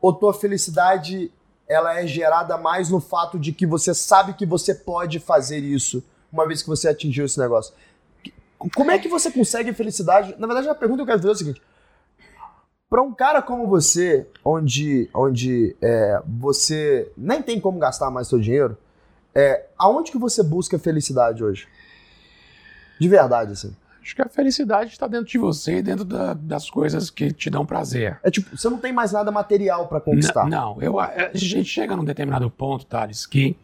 [0.00, 1.32] Ou tua felicidade
[1.68, 6.02] ela é gerada mais no fato de que você sabe que você pode fazer isso
[6.32, 7.74] uma vez que você atingiu esse negócio?
[8.74, 10.34] Como é que você consegue felicidade?
[10.38, 11.62] Na verdade, a pergunta que eu quero fazer é o seguinte:
[12.88, 18.38] para um cara como você, onde, onde é, você nem tem como gastar mais seu
[18.38, 18.76] dinheiro,
[19.34, 21.68] é, aonde que você busca felicidade hoje?
[23.00, 23.74] De verdade, assim.
[24.02, 27.64] Acho que a felicidade está dentro de você, dentro da, das coisas que te dão
[27.64, 28.18] prazer.
[28.22, 30.44] É tipo, você não tem mais nada material para conquistar.
[30.44, 33.56] N não, eu, a gente chega num determinado ponto, Thales, que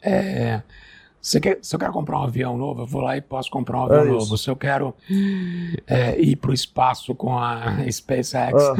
[0.00, 0.62] é,
[1.22, 3.78] se, quer, se eu quero comprar um avião novo, eu vou lá e posso comprar
[3.78, 4.36] um avião é novo.
[4.36, 4.92] Se eu quero
[5.86, 8.74] é, ir para o espaço com a SpaceX ah.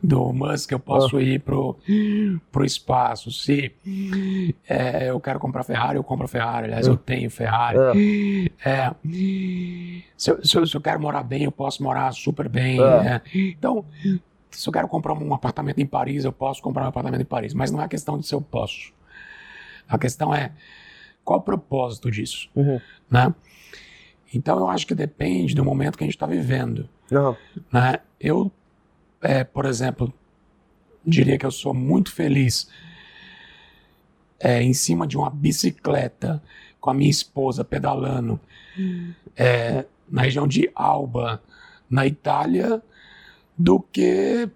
[0.00, 1.22] do Musk, eu posso ah.
[1.22, 3.32] ir para o espaço.
[3.32, 3.74] Se
[4.68, 6.66] é, eu quero comprar Ferrari, eu compro Ferrari.
[6.66, 7.00] Aliás, eu ah.
[7.04, 7.78] tenho Ferrari.
[8.64, 8.70] Ah.
[8.70, 8.94] É,
[10.16, 12.80] se eu, se, eu, se, eu, quero morar bem, eu posso morar super bem.
[12.80, 13.20] É.
[13.34, 13.84] Então,
[14.52, 17.52] se eu quero comprar um apartamento em Paris, eu posso comprar um apartamento em Paris.
[17.52, 18.92] Mas não é questão de se eu posso.
[19.88, 20.52] A questão é
[21.28, 22.48] qual o propósito disso?
[22.56, 22.80] Uhum.
[23.10, 23.34] Né?
[24.32, 26.88] Então eu acho que depende do momento que a gente está vivendo.
[27.12, 27.36] Uhum.
[27.70, 28.00] Né?
[28.18, 28.50] Eu,
[29.20, 30.10] é, por exemplo,
[31.04, 32.70] diria que eu sou muito feliz
[34.40, 36.42] é, em cima de uma bicicleta
[36.80, 38.40] com a minha esposa pedalando
[39.36, 41.42] é, na região de Alba,
[41.90, 42.82] na Itália,
[43.56, 44.48] do que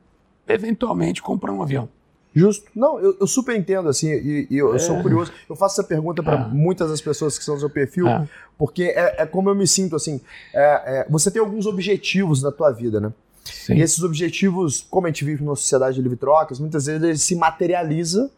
[0.49, 1.87] eventualmente comprar um avião.
[2.35, 2.71] Justo.
[2.75, 4.79] Não, eu, eu super entendo, assim, e, e eu, é.
[4.79, 5.31] sou curioso.
[5.49, 6.49] Eu faço essa pergunta para é.
[6.49, 8.27] muitas das pessoas que são do seu perfil, é.
[8.57, 10.21] porque é, é, como eu me sinto, assim.
[10.53, 13.13] É, é, você tem alguns objetivos na tua vida, né?
[13.45, 13.75] Sim.
[13.75, 17.19] E esses objetivos, como a gente vive numa sociedade de livre trocas, muitas vezes ele
[17.19, 18.31] se materializa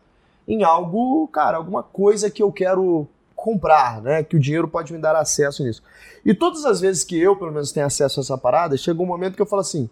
[0.49, 4.25] em algo, cara, alguma coisa que eu quero comprar, né?
[4.25, 5.83] Que o dinheiro pode me dar acesso nisso.
[6.25, 9.07] E todas as vezes que eu, pelo menos, tenho acesso a essa parada, chega um
[9.07, 9.89] momento que eu falo assim,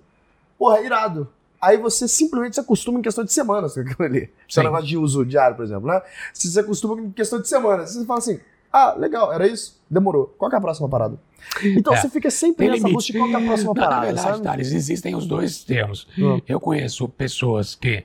[0.59, 1.29] porra, é irado
[1.63, 4.31] aí você simplesmente se acostuma em questão de semanas com aquilo ali.
[4.49, 6.03] Seu negócio de uso diário, por exemplo, né?
[6.35, 7.95] Você se acostuma em questão de semanas.
[7.95, 8.41] Você fala assim,
[8.73, 9.81] ah, legal, era isso?
[9.89, 10.35] Demorou.
[10.37, 11.17] Qual é a próxima parada?
[11.63, 12.01] Então é.
[12.01, 14.07] você fica sempre nessa busca de qual é a próxima Não, parada.
[14.07, 14.43] Na verdade?
[14.43, 16.09] Thales, existem os dois termos.
[16.19, 16.41] Hum.
[16.49, 18.05] Eu conheço pessoas que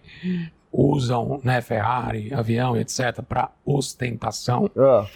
[0.72, 5.08] usam né, Ferrari, avião, etc., para ostentação, ah.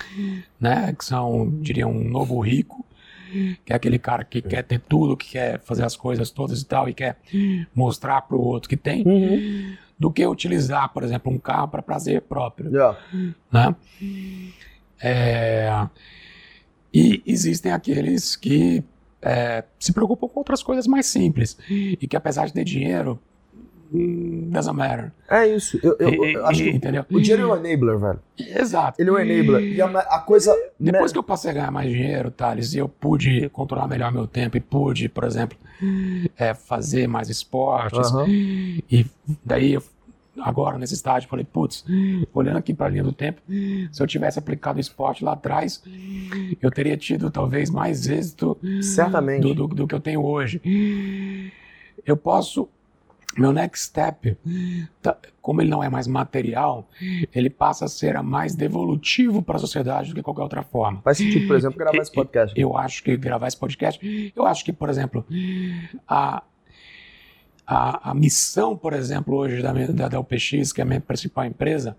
[0.60, 2.86] né, que são, diria, um novo rico
[3.66, 6.66] que é aquele cara que quer ter tudo, que quer fazer as coisas todas e
[6.66, 7.18] tal, e quer
[7.74, 9.76] mostrar para o outro que tem, uhum.
[9.98, 12.70] do que utilizar, por exemplo, um carro para prazer próprio.
[12.70, 12.98] Yeah.
[13.52, 13.76] Né?
[15.02, 15.88] É,
[16.94, 18.84] e existem aqueles que
[19.22, 23.20] é, se preocupam com outras coisas mais simples e que, apesar de ter dinheiro,
[23.92, 25.12] doesn't matter.
[25.30, 25.80] É isso.
[25.84, 27.06] Eu, eu, e, eu acho e, que entendeu?
[27.12, 28.20] o dinheiro é um enabler, velho.
[28.38, 29.02] Exato.
[29.02, 29.62] Ele é um enabler.
[29.74, 30.56] E a, a coisa.
[30.80, 34.26] Depois que eu passei a ganhar mais dinheiro, Thales, e eu pude controlar melhor meu
[34.28, 35.58] tempo e pude, por exemplo,
[36.38, 38.12] é, fazer mais esportes.
[38.90, 39.06] E
[39.44, 39.84] daí eu
[40.40, 41.86] agora nesse estágio, falei, putz,
[42.34, 43.42] olhando aqui para a linha do tempo,
[43.92, 45.84] se eu tivesse aplicado o esporte lá atrás,
[46.62, 49.42] eu teria tido talvez mais êxito Certamente.
[49.42, 50.62] Do, do, do que eu tenho hoje.
[52.06, 52.70] Eu posso
[53.38, 54.38] meu next step,
[55.02, 56.88] tá, como ele não é mais material,
[57.34, 61.02] ele passa a ser mais devolutivo para a sociedade do que qualquer outra forma.
[61.02, 62.60] Faz sentido, por exemplo, gravar esse podcast.
[62.60, 65.26] Eu acho que gravar esse podcast, eu acho que, por exemplo,
[66.08, 66.44] a,
[67.66, 71.46] a, a missão, por exemplo, hoje da, da, da UPX, que é a minha principal
[71.46, 71.98] empresa,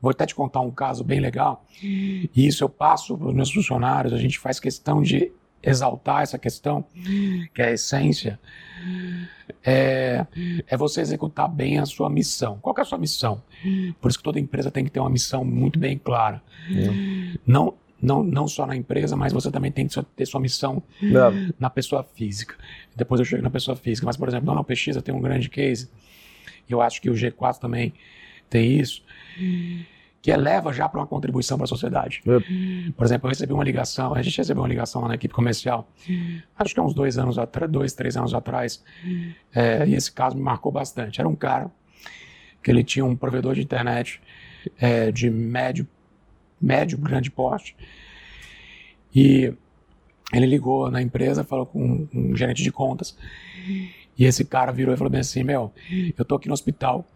[0.00, 3.52] vou até te contar um caso bem legal, e isso eu passo para os meus
[3.52, 5.30] funcionários, a gente faz questão de
[5.64, 6.84] exaltar essa questão,
[7.54, 8.38] que é a essência
[9.64, 10.26] é,
[10.66, 12.58] é você executar bem a sua missão.
[12.60, 13.42] Qual é a sua missão?
[14.00, 16.42] Por isso que toda empresa tem que ter uma missão muito bem clara.
[16.70, 17.38] É.
[17.46, 21.52] Não, não, não só na empresa, mas você também tem que ter sua missão é.
[21.58, 22.56] na pessoa física.
[22.94, 24.06] Depois eu chego na pessoa física.
[24.06, 25.88] Mas, por exemplo, na eu tenho um grande case.
[26.68, 27.94] Eu acho que o G4 também
[28.50, 29.02] tem isso
[30.24, 32.22] que eleva já para uma contribuição para a sociedade.
[32.26, 32.90] É.
[32.92, 35.86] Por exemplo, eu recebi uma ligação, a gente recebeu uma ligação lá na equipe comercial,
[36.58, 38.82] acho que há uns dois anos atrás, dois, três anos atrás,
[39.54, 41.20] é, e esse caso me marcou bastante.
[41.20, 41.70] Era um cara
[42.62, 44.18] que ele tinha um provedor de internet
[44.78, 45.86] é, de médio,
[46.58, 47.76] médio, grande porte,
[49.14, 49.52] e
[50.32, 53.14] ele ligou na empresa, falou com um gerente de contas,
[54.16, 55.70] e esse cara virou e falou bem assim, meu,
[56.16, 57.06] eu tô aqui no hospital,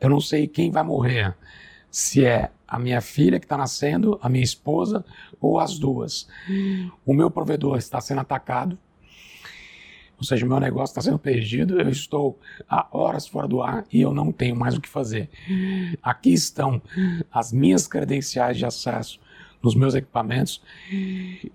[0.00, 1.34] eu não sei quem vai morrer,
[1.90, 5.04] se é a minha filha que está nascendo, a minha esposa
[5.40, 6.28] ou as duas.
[7.04, 8.78] O meu provedor está sendo atacado,
[10.16, 12.38] ou seja, o meu negócio está sendo perdido, eu estou
[12.68, 15.30] há horas fora do ar e eu não tenho mais o que fazer.
[16.02, 16.80] Aqui estão
[17.32, 19.18] as minhas credenciais de acesso
[19.62, 20.62] nos meus equipamentos.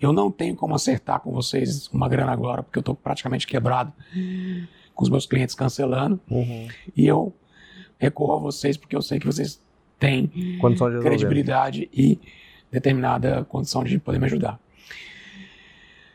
[0.01, 3.93] Eu não tenho como acertar com vocês uma grana agora, porque eu estou praticamente quebrado,
[4.93, 6.19] com os meus clientes cancelando.
[6.29, 6.67] Uhum.
[6.95, 7.33] E eu
[7.97, 9.63] recorro a vocês porque eu sei que vocês
[9.99, 10.31] tem
[11.01, 12.19] credibilidade e
[12.71, 14.59] determinada condição de poder me ajudar.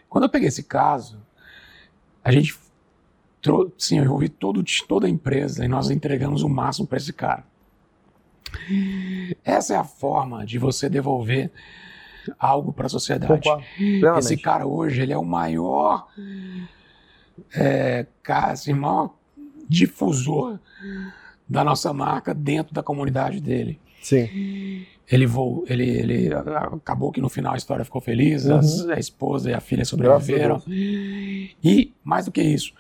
[0.09, 1.19] Quando eu peguei esse caso,
[2.23, 2.55] a gente
[3.79, 7.45] sim, eu envolvi todo, toda a empresa e nós entregamos o máximo para esse cara.
[9.45, 11.51] Essa é a forma de você devolver
[12.39, 13.49] algo para a sociedade.
[14.19, 16.09] Esse cara hoje ele é o maior,
[17.55, 19.15] é, assim, maior
[19.69, 20.59] difusor
[21.51, 23.81] da nossa marca dentro da comunidade dele.
[24.01, 24.87] Sim.
[25.11, 28.93] Ele, voou, ele, ele acabou que no final a história ficou feliz, uhum.
[28.93, 30.63] a esposa e a filha sobreviveram.
[30.69, 32.73] E, mais do que isso,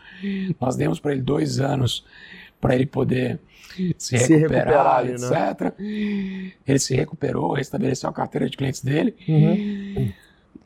[0.60, 2.06] nós demos para ele dois anos
[2.60, 3.40] para ele poder
[3.98, 5.78] se, se recuperar, recuperar etc.
[5.78, 6.52] Né?
[6.66, 9.16] Ele se recuperou, restabeleceu a carteira de clientes dele.
[9.28, 10.12] Uhum.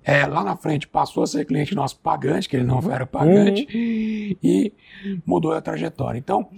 [0.05, 3.63] É, lá na frente passou a ser cliente nosso pagante, que ele não era pagante,
[3.63, 4.37] uhum.
[4.43, 4.73] e
[5.25, 6.19] mudou a trajetória.
[6.19, 6.49] Então,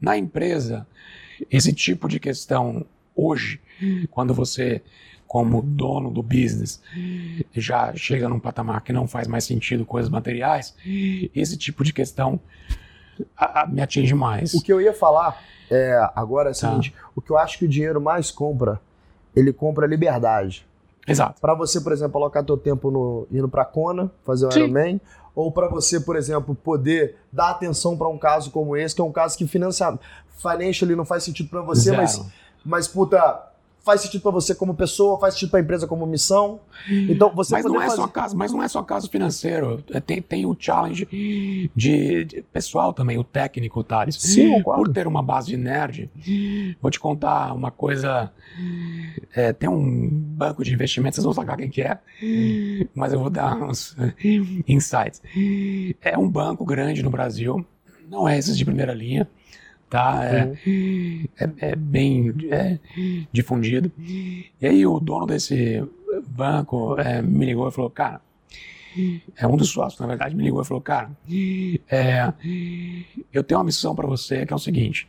[0.00, 0.86] na empresa,
[1.50, 3.60] esse tipo de questão hoje,
[4.10, 4.82] quando você
[5.26, 6.82] como dono do business
[7.54, 10.76] já chega num patamar que não faz mais sentido coisas materiais,
[11.34, 12.38] esse tipo de questão
[13.34, 14.52] a, a, me atinge mais.
[14.52, 16.68] O que eu ia falar é, agora é o tá.
[16.68, 18.78] seguinte: o que eu acho que o dinheiro mais compra,
[19.34, 20.66] ele compra liberdade.
[21.06, 21.40] Exato.
[21.40, 24.60] Para você, por exemplo, alocar teu tempo no, indo para Kona, fazer o Sim.
[24.60, 25.00] Ironman,
[25.34, 29.04] ou para você, por exemplo, poder dar atenção para um caso como esse, que é
[29.04, 29.98] um caso que financia,
[30.36, 31.96] financially não faz sentido para você, Zero.
[31.96, 32.26] mas,
[32.64, 33.51] mas puta,
[33.84, 36.60] faz sentido para você como pessoa, faz sentido para a empresa como missão.
[36.88, 37.96] Então você mas não é fazer...
[37.96, 39.82] só caso, mas não é só caso financeiro.
[39.90, 41.06] É, tem, tem o challenge
[41.74, 44.16] de, de pessoal também, o técnico, Thales.
[44.16, 46.10] Sim, Por ter uma base de nerd,
[46.80, 48.30] vou te contar uma coisa.
[49.34, 51.98] É, tem um banco de investimentos, vocês vão sacar quem que é,
[52.94, 53.96] mas eu vou dar uns
[54.68, 55.20] insights.
[56.00, 57.64] É um banco grande no Brasil,
[58.08, 59.28] não é esses de primeira linha
[59.92, 60.24] tá?
[60.24, 60.54] É,
[61.38, 62.78] é, é, bem é,
[63.30, 63.92] difundido.
[63.98, 65.86] E aí o dono desse
[66.28, 68.22] banco é, me ligou e falou, cara,
[69.36, 71.10] é um dos sócios, na verdade, me ligou e falou, cara,
[71.90, 72.32] é,
[73.30, 75.06] eu tenho uma missão para você que é o seguinte,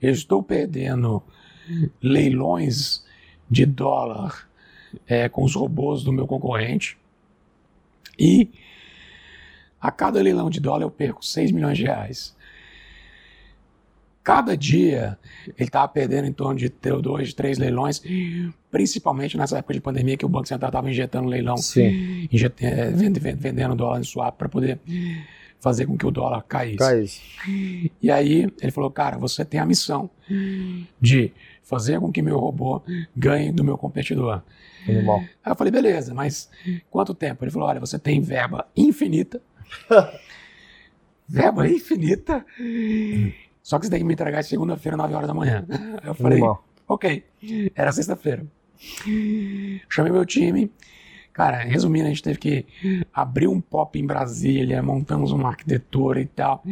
[0.00, 1.22] eu estou perdendo
[2.02, 3.04] leilões
[3.50, 4.48] de dólar
[5.06, 6.96] é, com os robôs do meu concorrente
[8.18, 8.48] e
[9.78, 12.34] a cada leilão de dólar eu perco 6 milhões de reais.
[14.22, 18.00] Cada dia ele estava perdendo em torno de dois, três leilões,
[18.70, 21.56] principalmente nessa época de pandemia que o Banco Central estava injetando leilão,
[22.30, 24.78] injet, é, vendendo dólar em swap para poder
[25.60, 26.78] fazer com que o dólar caísse.
[26.78, 27.20] caísse.
[28.00, 30.10] E aí ele falou, cara, você tem a missão
[31.00, 31.32] de
[31.62, 32.82] fazer com que meu robô
[33.16, 34.42] ganhe do meu competidor.
[34.88, 35.20] Animal.
[35.44, 36.50] Aí eu falei, beleza, mas
[36.90, 37.44] quanto tempo?
[37.44, 39.40] Ele falou, olha, você tem verba infinita.
[41.28, 42.44] verba infinita.
[43.62, 45.64] Só que você tem que me entregar segunda-feira, 9 horas da manhã.
[46.04, 46.64] Eu falei, Normal.
[46.88, 47.24] ok.
[47.74, 48.44] Era sexta-feira.
[49.88, 50.70] Chamei meu time.
[51.32, 52.66] Cara, resumindo, a gente teve que
[53.14, 56.62] abrir um pop em Brasília, montamos uma arquitetura e tal.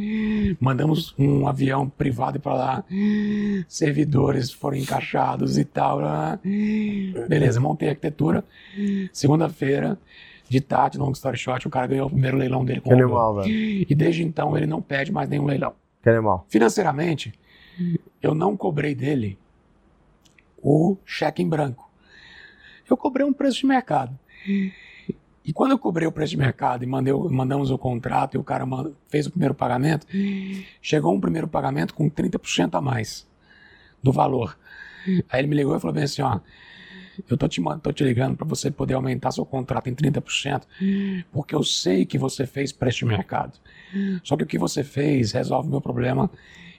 [0.60, 2.84] Mandamos um avião privado para lá.
[3.66, 6.00] Servidores foram encaixados e tal.
[7.26, 8.44] Beleza, montei a arquitetura.
[9.12, 9.98] Segunda-feira,
[10.46, 13.48] de tarde, long story short, o cara ganhou o primeiro leilão dele com animal, velho.
[13.88, 15.72] E desde então ele não pede mais nenhum leilão.
[16.02, 16.46] Que animal.
[16.48, 17.32] Financeiramente,
[18.22, 19.38] eu não cobrei dele
[20.62, 21.90] o cheque em branco.
[22.88, 24.18] Eu cobrei um preço de mercado.
[25.44, 28.44] E quando eu cobrei o preço de mercado e mandei, mandamos o contrato e o
[28.44, 28.64] cara
[29.08, 30.06] fez o primeiro pagamento,
[30.82, 33.26] chegou um primeiro pagamento com 30% a mais
[34.02, 34.58] do valor.
[35.28, 36.40] Aí ele me ligou e falou bem assim, ó,
[37.28, 40.62] eu tô te, tô te ligando para você poder aumentar seu contrato em 30%,
[41.32, 43.58] porque eu sei que você fez preço de mercado.
[44.22, 46.30] Só que o que você fez resolve o meu problema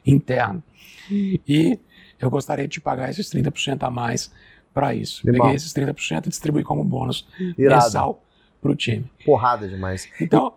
[0.05, 0.63] interno.
[1.09, 1.79] E
[2.19, 4.31] eu gostaria de te pagar esses 30% a mais
[4.73, 5.25] para isso.
[5.25, 7.27] De Peguei esses 30% e distribuí como bônus
[7.57, 7.83] Irado.
[7.83, 8.23] mensal
[8.61, 9.09] para o time.
[9.25, 10.07] Porrada demais.
[10.19, 10.53] Então,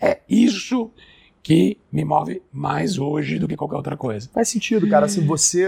[0.00, 0.90] é isso
[1.42, 4.28] que me move mais hoje do que qualquer outra coisa.
[4.32, 5.06] Faz sentido, cara.
[5.06, 5.66] Assim, você,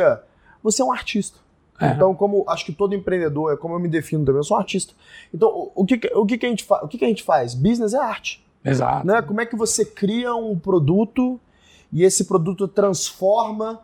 [0.62, 1.38] você é um artista.
[1.80, 1.92] É.
[1.92, 4.60] Então, como acho que todo empreendedor, é como eu me defino também, eu sou um
[4.60, 4.94] artista.
[5.32, 7.54] Então, o que, o que, que, a, gente o que, que a gente faz?
[7.54, 8.44] Business é arte.
[8.64, 9.06] Exato.
[9.06, 9.22] Né?
[9.22, 11.40] Como é que você cria um produto
[11.92, 13.80] e esse produto transforma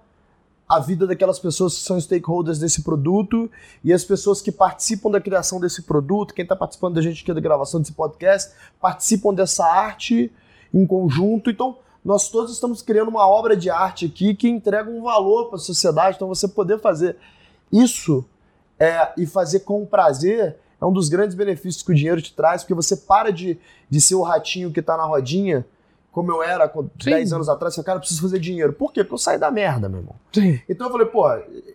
[0.69, 3.51] a vida daquelas pessoas que são stakeholders desse produto
[3.83, 7.33] e as pessoas que participam da criação desse produto, quem está participando da gente aqui
[7.33, 10.33] da gravação desse podcast, participam dessa arte
[10.73, 11.51] em conjunto.
[11.51, 15.57] Então, nós todos estamos criando uma obra de arte aqui que entrega um valor para
[15.57, 16.17] a sociedade.
[16.17, 17.17] Então, você poder fazer
[17.83, 18.25] isso
[18.79, 22.63] é, e fazer com prazer é um dos grandes benefícios que o dinheiro te traz,
[22.63, 25.67] porque você para de, de ser o ratinho que está na rodinha,
[26.13, 28.73] como eu era com 10 anos atrás, eu cara, eu preciso fazer dinheiro.
[28.73, 29.03] Por quê?
[29.03, 30.15] Porque eu saí da merda, meu irmão.
[30.33, 30.61] Sim.
[30.69, 31.25] Então eu falei, pô,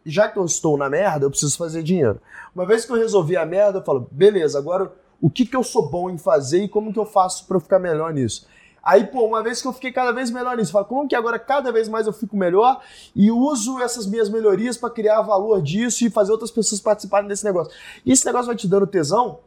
[0.06, 2.22] já que eu estou na merda, eu preciso fazer dinheiro.
[2.56, 5.64] Uma vez que eu resolvi a merda, eu falo, beleza, agora o que, que eu
[5.64, 8.48] sou bom em fazer e como que eu faço para eu ficar melhor nisso?
[8.84, 11.38] Aí, pô, uma vez que eu fiquei cada vez melhor nisso, falo, como que agora
[11.38, 12.82] cada vez mais eu fico melhor
[13.16, 17.44] e uso essas minhas melhorias para criar valor disso e fazer outras pessoas participarem desse
[17.44, 17.74] negócio.
[18.06, 19.40] E esse negócio vai te dando tesão.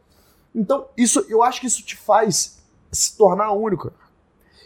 [0.55, 2.59] Então, isso, eu acho que isso te faz
[2.91, 3.91] se tornar único.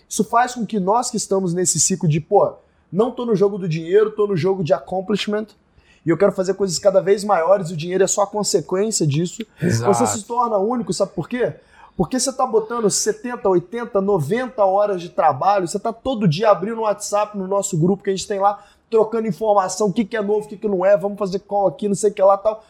[0.07, 2.53] Isso faz com que nós que estamos nesse ciclo de, pô,
[2.91, 5.47] não tô no jogo do dinheiro, tô no jogo de accomplishment,
[6.05, 9.05] e eu quero fazer coisas cada vez maiores, e o dinheiro é só a consequência
[9.05, 9.45] disso.
[9.61, 9.93] Exato.
[9.93, 11.55] Você se torna único, sabe por quê?
[11.97, 16.77] Porque você está botando 70, 80, 90 horas de trabalho, você está todo dia abrindo
[16.77, 20.15] o WhatsApp no nosso grupo que a gente tem lá, trocando informação, o que, que
[20.15, 22.21] é novo, o que, que não é, vamos fazer call aqui, não sei o que
[22.21, 22.63] lá tal.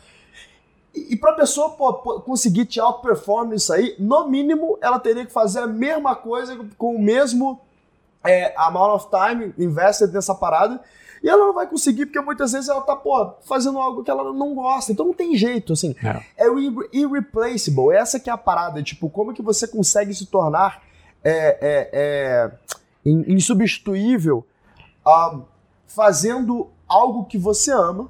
[0.95, 5.26] E, e para a pessoa pô, conseguir te outperform nisso aí, no mínimo ela teria
[5.26, 7.60] que fazer a mesma coisa com o mesmo
[8.24, 10.82] é, amount of time invested nessa parada
[11.23, 14.31] e ela não vai conseguir porque muitas vezes ela tá, pô, fazendo algo que ela
[14.34, 14.91] não gosta.
[14.91, 15.95] Então não tem jeito, assim.
[16.38, 16.60] É, é o
[16.94, 17.95] irreplaceable.
[17.95, 18.81] Essa que é a parada.
[18.84, 20.84] Tipo, como que você consegue se tornar
[21.23, 22.52] é, é, é
[23.06, 24.45] insubstituível
[25.85, 28.10] fazendo algo que você ama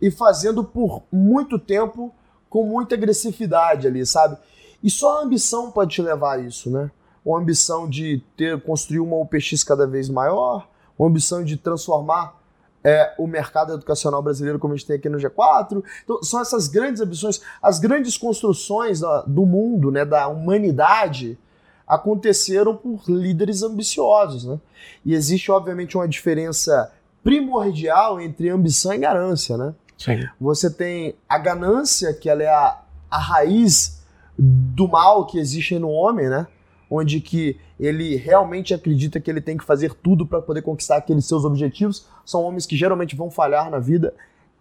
[0.00, 2.12] e fazendo por muito tempo
[2.48, 4.36] com muita agressividade ali, sabe?
[4.82, 6.90] E só a ambição pode te levar a isso, né?
[7.24, 10.68] Uma ambição de ter construir uma UPX cada vez maior,
[10.98, 12.38] uma ambição de transformar
[12.84, 15.82] é, o mercado educacional brasileiro como a gente tem aqui no G4.
[16.04, 21.38] Então, são essas grandes ambições, as grandes construções da, do mundo, né, da humanidade,
[21.86, 24.44] aconteceram por líderes ambiciosos.
[24.44, 24.60] Né?
[25.04, 26.92] E existe, obviamente, uma diferença
[27.22, 29.56] primordial entre ambição e ganância.
[29.56, 29.74] Né?
[29.96, 30.28] Sim.
[30.38, 34.02] Você tem a ganância, que ela é a, a raiz
[34.36, 36.46] do mal que existe no homem, né?
[36.90, 41.26] onde que ele realmente acredita que ele tem que fazer tudo para poder conquistar aqueles
[41.26, 42.06] seus objetivos.
[42.24, 44.14] São homens que geralmente vão falhar na vida.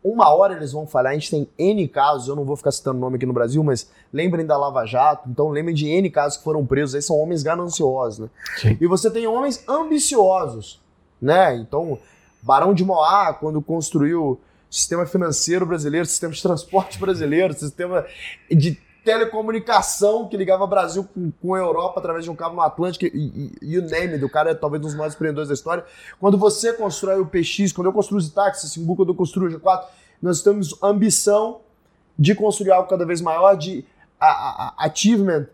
[0.03, 1.11] Uma hora eles vão falhar.
[1.11, 3.89] A gente tem N casos, eu não vou ficar citando nome aqui no Brasil, mas
[4.11, 5.29] lembrem da Lava Jato.
[5.29, 6.95] Então lembrem de N casos que foram presos.
[6.95, 8.29] Aí são homens gananciosos, né?
[8.57, 8.77] Sim.
[8.81, 10.81] E você tem homens ambiciosos,
[11.21, 11.55] né?
[11.55, 11.99] Então,
[12.41, 18.05] Barão de Moá, quando construiu sistema financeiro brasileiro, sistema de transporte brasileiro, sistema
[18.49, 23.05] de telecomunicação que ligava Brasil com, com a Europa através de um cabo no Atlântico
[23.05, 23.09] e,
[23.61, 25.83] e, e o name do cara é talvez um dos maiores empreendedores da história.
[26.19, 29.51] Quando você constrói o PX, quando eu construo os táxis, Simbu, quando eu construo o
[29.51, 29.85] G4,
[30.21, 31.61] nós temos ambição
[32.17, 33.85] de construir algo cada vez maior, de
[34.19, 35.47] a, a, a achievement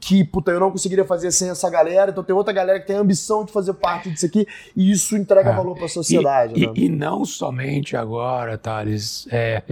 [0.00, 2.96] que, puta, eu não conseguiria fazer sem essa galera, então tem outra galera que tem
[2.96, 4.46] a ambição de fazer parte disso aqui,
[4.76, 5.56] e isso entrega é.
[5.56, 6.54] valor para a sociedade.
[6.54, 6.72] E, né?
[6.76, 9.62] e, e, não somente agora, Thales, é,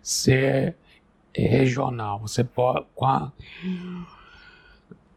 [0.00, 0.76] ser
[1.34, 2.18] regional.
[2.20, 3.32] Você pode, com, a,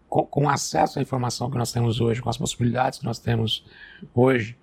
[0.10, 3.66] com, com acesso à informação que nós temos hoje, com as possibilidades que nós temos
[4.14, 4.58] hoje,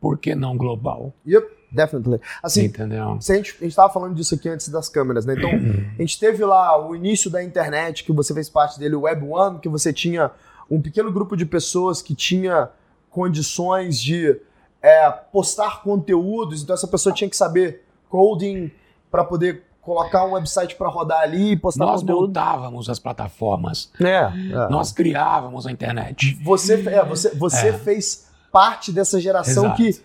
[0.00, 1.12] por que não global?
[1.26, 2.20] Yep, definitely.
[2.42, 3.18] Assim, Entendeu?
[3.20, 5.34] Se a gente estava falando disso aqui antes das câmeras, né?
[5.36, 5.50] Então,
[5.98, 9.26] a gente teve lá o início da internet, que você fez parte dele, o Web
[9.26, 10.30] One, que você tinha
[10.70, 12.70] um pequeno grupo de pessoas que tinha
[13.10, 14.40] condições de
[14.80, 18.70] é, postar conteúdos, então essa pessoa tinha que saber coding
[19.10, 23.90] para poder colocar um website para rodar ali e postar Nós montávamos as plataformas.
[24.00, 24.30] É, é.
[24.70, 26.38] Nós criávamos a internet.
[26.42, 27.72] Você, é, você, você é.
[27.72, 29.76] fez parte dessa geração Exato.
[29.76, 30.00] que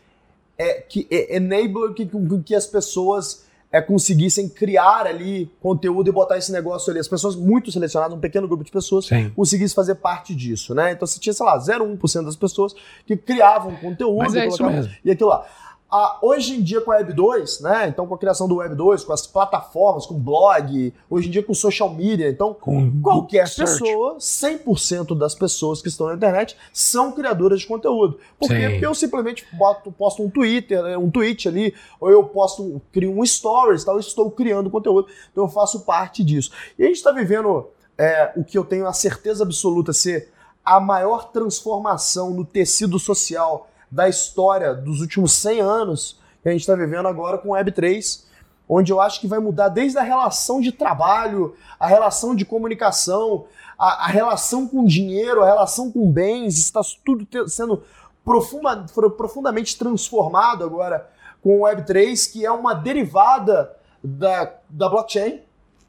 [0.57, 2.09] é que é, enable que,
[2.45, 3.45] que as pessoas
[3.75, 6.99] é, conseguissem criar ali conteúdo e botar esse negócio ali.
[6.99, 9.29] As pessoas muito selecionadas, um pequeno grupo de pessoas, Sim.
[9.31, 10.93] conseguissem fazer parte disso, né?
[10.93, 12.73] Então você tinha, sei lá, 0,1% das pessoas
[13.05, 14.93] que criavam conteúdo Mas é e, isso mesmo.
[15.03, 15.45] e aquilo lá.
[15.89, 17.87] Ah, hoje em dia com a Web 2, né?
[17.87, 21.43] Então com a criação do Web 2, com as plataformas, com blog, hoje em dia
[21.43, 27.11] com social media, então com qualquer pessoa, 100% das pessoas que estão na internet são
[27.11, 28.19] criadoras de conteúdo.
[28.39, 28.69] Por quê?
[28.71, 33.17] Porque eu simplesmente boto, posto um Twitter, né, um tweet ali, ou eu posto, crio
[33.17, 36.51] um stories, tal, estou criando conteúdo, então eu faço parte disso.
[36.79, 40.33] E a gente está vivendo é, o que eu tenho a certeza absoluta ser
[40.63, 46.61] a maior transformação no tecido social da história dos últimos 100 anos que a gente
[46.61, 48.23] está vivendo agora com Web3,
[48.69, 53.45] onde eu acho que vai mudar desde a relação de trabalho, a relação de comunicação,
[53.77, 57.83] a, a relação com dinheiro, a relação com bens, está tudo te, sendo
[58.23, 58.85] profunda,
[59.17, 61.09] profundamente transformado agora
[61.41, 63.71] com o Web3, que é uma derivada
[64.03, 65.41] da, da blockchain.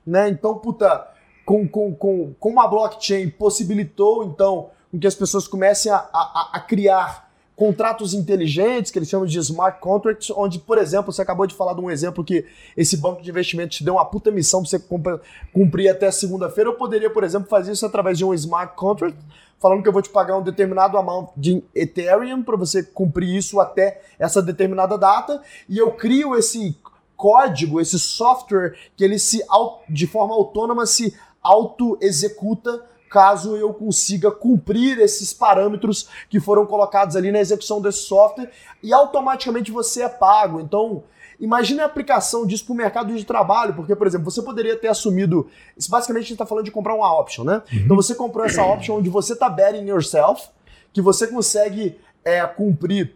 [0.06, 0.28] Né?
[0.28, 1.09] Então, puta,
[1.44, 6.60] com, com, com, com a blockchain possibilitou, então, que as pessoas comecem a, a, a
[6.60, 7.26] criar
[7.57, 11.73] contratos inteligentes, que eles chamam de smart contracts, onde, por exemplo, você acabou de falar
[11.73, 12.45] de um exemplo que
[12.77, 15.19] esse banco de investimento te deu uma puta missão para você
[15.55, 16.69] cumprir até segunda-feira.
[16.69, 19.19] Eu poderia, por exemplo, fazer isso através de um smart contract,
[19.59, 23.59] falando que eu vou te pagar um determinado amount de Ethereum para você cumprir isso
[23.59, 26.78] até essa determinada data, e eu crio esse
[27.16, 29.43] código, esse software que ele se
[29.89, 32.85] de forma autônoma se auto-executa
[33.16, 38.51] caso eu consiga cumprir esses parâmetros que foram colocados ali na execução desse software
[38.82, 40.60] e automaticamente você é pago.
[40.60, 41.02] Então,
[41.40, 44.88] imagine a aplicação disso para o mercado de trabalho, porque, por exemplo, você poderia ter
[44.88, 45.48] assumido.
[45.88, 47.62] Basicamente, a gente está falando de comprar uma option, né?
[47.72, 47.78] Uhum.
[47.78, 50.51] Então, você comprou essa option onde você está betting yourself,
[50.93, 53.14] que você consegue é, cumprir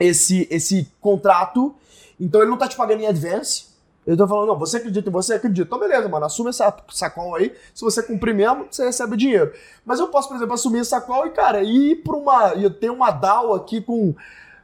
[0.00, 1.76] esse, esse contrato.
[2.18, 3.67] Então, ele não está te pagando em advance.
[4.08, 5.66] Eu tô falando, não, você acredita em você, acredita.
[5.66, 7.54] Então, beleza, mano, assume essa sacola aí.
[7.74, 9.52] Se você cumprir mesmo, você recebe o dinheiro.
[9.84, 12.54] Mas eu posso, por exemplo, assumir essa sacola e, cara, ir pra uma.
[12.54, 14.14] Eu tenho uma DAO aqui com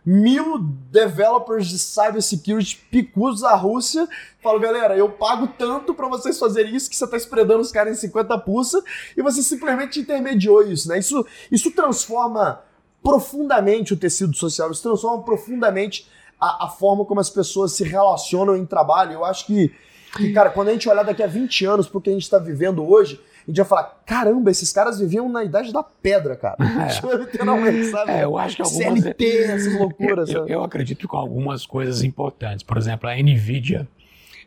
[0.02, 0.58] mil
[0.90, 4.08] developers de cybersecurity picudos da Rússia.
[4.42, 7.98] Falo, galera, eu pago tanto para vocês fazerem isso que você tá espremendo os caras
[7.98, 8.82] em 50 pulsa
[9.14, 10.98] e você simplesmente intermediou isso, né?
[10.98, 12.62] Isso, isso transforma
[13.02, 16.08] profundamente o tecido social, isso transforma profundamente
[16.40, 19.12] a, a forma como as pessoas se relacionam em trabalho.
[19.12, 19.72] Eu acho que,
[20.16, 22.38] que, cara, quando a gente olhar daqui a 20 anos pro que a gente está
[22.38, 26.56] vivendo hoje, a gente vai falar: caramba, esses caras viviam na idade da pedra, cara.
[26.84, 27.16] É.
[27.16, 28.10] Literalmente, sabe?
[28.10, 29.02] É, eu acho que algumas.
[29.02, 30.28] CLT, essas loucuras.
[30.30, 32.62] Eu, eu, eu acredito com algumas coisas importantes.
[32.62, 33.86] Por exemplo, a Nvidia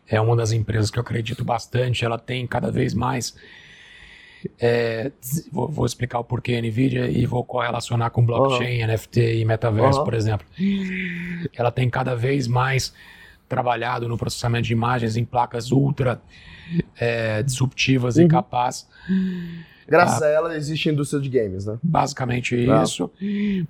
[0.08, 2.04] é uma das empresas que eu acredito bastante.
[2.04, 3.36] Ela tem cada vez mais.
[4.60, 5.12] É,
[5.52, 8.88] vou, vou, explicar o porquê NVIDIA e vou correlacionar com blockchain, uhum.
[8.92, 10.06] NFT e metaverso, uhum.
[10.06, 10.48] por exemplo.
[11.56, 12.94] Ela tem cada vez mais
[13.48, 16.22] trabalhado no processamento de imagens em placas ultra
[17.00, 18.24] é, disruptivas uhum.
[18.24, 18.88] e capazes
[19.88, 21.80] Graças ah, a ela existe a indústria de games, né?
[21.82, 23.10] Basicamente isso.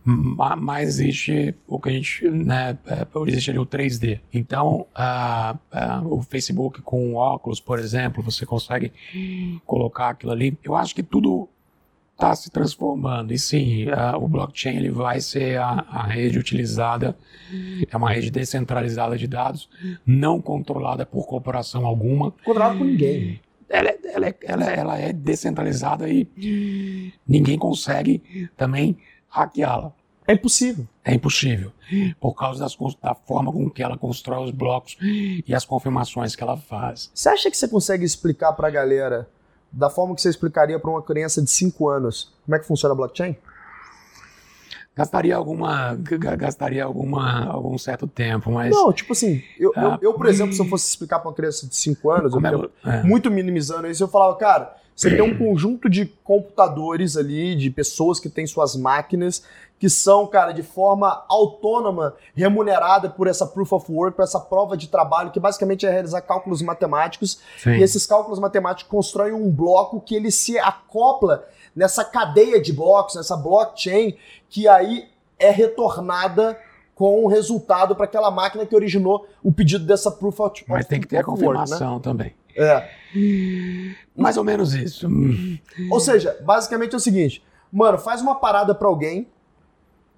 [0.03, 4.19] Mas existe o que a gente, né, é, existe ali o 3D.
[4.33, 8.91] Então, uh, uh, o Facebook com óculos, por exemplo, você consegue
[9.65, 10.57] colocar aquilo ali.
[10.63, 11.47] Eu acho que tudo
[12.13, 13.31] está se transformando.
[13.31, 17.15] E sim, uh, o blockchain ele vai ser a, a, rede utilizada,
[17.87, 19.69] é uma rede descentralizada de dados,
[20.03, 22.31] não controlada por corporação alguma.
[22.43, 23.39] Controlada por ninguém
[23.69, 28.97] ela, é, ela, é, ela, é, ela é descentralizada e ninguém consegue também
[29.29, 29.91] hackeá-la.
[30.27, 30.85] É impossível.
[31.05, 31.71] É impossível.
[32.19, 36.43] Por causa das, da forma com que ela constrói os blocos e as confirmações que
[36.43, 37.09] ela faz.
[37.13, 39.29] Você acha que você consegue explicar para a galera,
[39.71, 42.93] da forma que você explicaria para uma criança de 5 anos, como é que funciona
[42.93, 43.37] a blockchain?
[44.97, 50.13] Gastaria alguma gastaria alguma algum certo tempo, mas não, tipo assim, eu, eu, ah, eu,
[50.15, 53.03] por exemplo, se eu fosse explicar para uma criança de 5 anos, eu, eu, é?
[53.03, 58.19] muito minimizando isso, eu falava, cara, você tem um conjunto de computadores ali, de pessoas
[58.19, 59.43] que têm suas máquinas
[59.79, 64.75] que são, cara, de forma autônoma, remunerada por essa proof of work, por essa prova
[64.75, 67.39] de trabalho, que basicamente é realizar cálculos matemáticos.
[67.59, 67.75] Sim.
[67.75, 71.45] E esses cálculos matemáticos constroem um bloco que ele se acopla
[71.77, 74.17] nessa cadeia de blocos, nessa blockchain,
[74.49, 76.59] que aí é retornada
[76.95, 80.99] com o resultado para aquela máquina que originou o pedido dessa proof of Mas tem
[80.99, 82.11] que ter a confirmação work, né?
[82.11, 82.35] também.
[82.55, 82.89] É.
[84.15, 85.07] Mais ou menos isso.
[85.91, 89.27] Ou seja, basicamente é o seguinte, mano, faz uma parada para alguém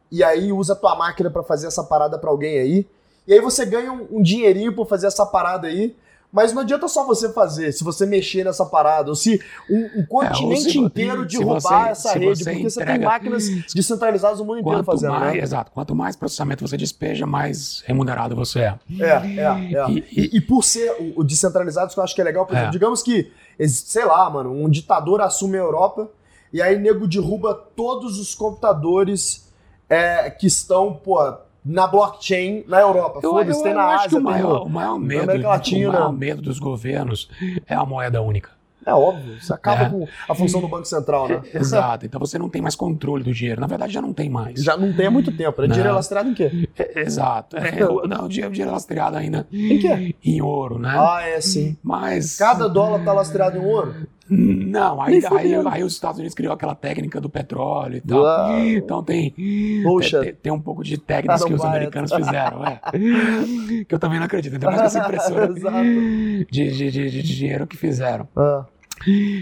[0.10, 2.88] e aí usa a tua máquina para fazer essa parada para alguém aí.
[3.28, 5.94] E aí você ganha um, um dinheirinho por fazer essa parada aí.
[6.32, 10.06] Mas não adianta só você fazer, se você mexer nessa parada, ou se um, um
[10.06, 14.60] continente é, inteiro derrubar você, essa rede, porque entrega, você tem máquinas descentralizadas no mundo
[14.60, 15.12] inteiro fazendo.
[15.12, 15.42] Mais, né?
[15.42, 15.72] Exato.
[15.72, 18.80] Quanto mais processamento você despeja, mais remunerado você é.
[19.00, 19.90] É, é, é.
[19.90, 22.46] E, e, e por ser o, o descentralizado, isso que eu acho que é legal,
[22.46, 22.74] por exemplo, é.
[22.74, 23.32] digamos que,
[23.68, 26.12] sei lá, mano, um ditador assume a Europa
[26.54, 29.52] e aí nego derruba todos os computadores
[29.90, 31.18] é, que estão, pô,
[31.66, 33.22] na blockchain na Europa.
[33.22, 33.98] Foda-se, tem na Ásia.
[33.98, 37.30] Acho que o maior, o maior medo, Latina, o maior medo dos governos
[37.68, 38.60] é a moeda única.
[38.86, 39.90] É óbvio, isso acaba é.
[39.90, 41.42] com a função do Banco Central, né?
[41.54, 43.60] Exato, então você não tem mais controle do dinheiro.
[43.60, 44.64] Na verdade, já não tem mais.
[44.64, 45.68] Já não tem há muito tempo, né?
[45.68, 46.68] Dinheiro é lastreado em quê?
[46.78, 47.58] É, exato.
[47.58, 47.72] É,
[48.08, 50.16] não, o dinheiro, dinheiro é lastreado ainda em quê?
[50.24, 50.96] Em ouro, né?
[50.98, 51.78] Ah, é sim.
[51.84, 52.38] Mas...
[52.38, 54.08] Cada dólar tá lastreado em ouro?
[54.30, 58.22] Não, aí, aí, aí, os Estados Unidos criou aquela técnica do petróleo e tal.
[58.22, 58.60] Uau.
[58.60, 62.64] Então tem, tem, tem, um pouco de técnicas que os americanos fizeram.
[62.66, 62.80] É.
[63.86, 64.54] que eu também não acredito.
[64.54, 68.28] Ainda mais essa impressora de, de, de, de, dinheiro que fizeram.
[68.36, 68.66] Ah.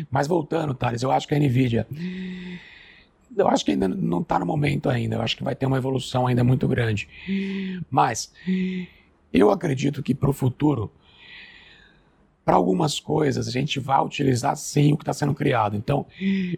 [0.09, 1.85] Mas voltando, Thales, eu acho que a NVIDIA.
[3.35, 5.18] Eu acho que ainda não está no momento ainda.
[5.18, 7.09] Eu acho que vai ter uma evolução ainda muito grande.
[7.89, 8.31] Mas
[9.34, 10.91] eu acredito que para o futuro,
[12.47, 15.75] para algumas coisas, a gente vai utilizar sim o que está sendo criado.
[15.75, 16.05] Então,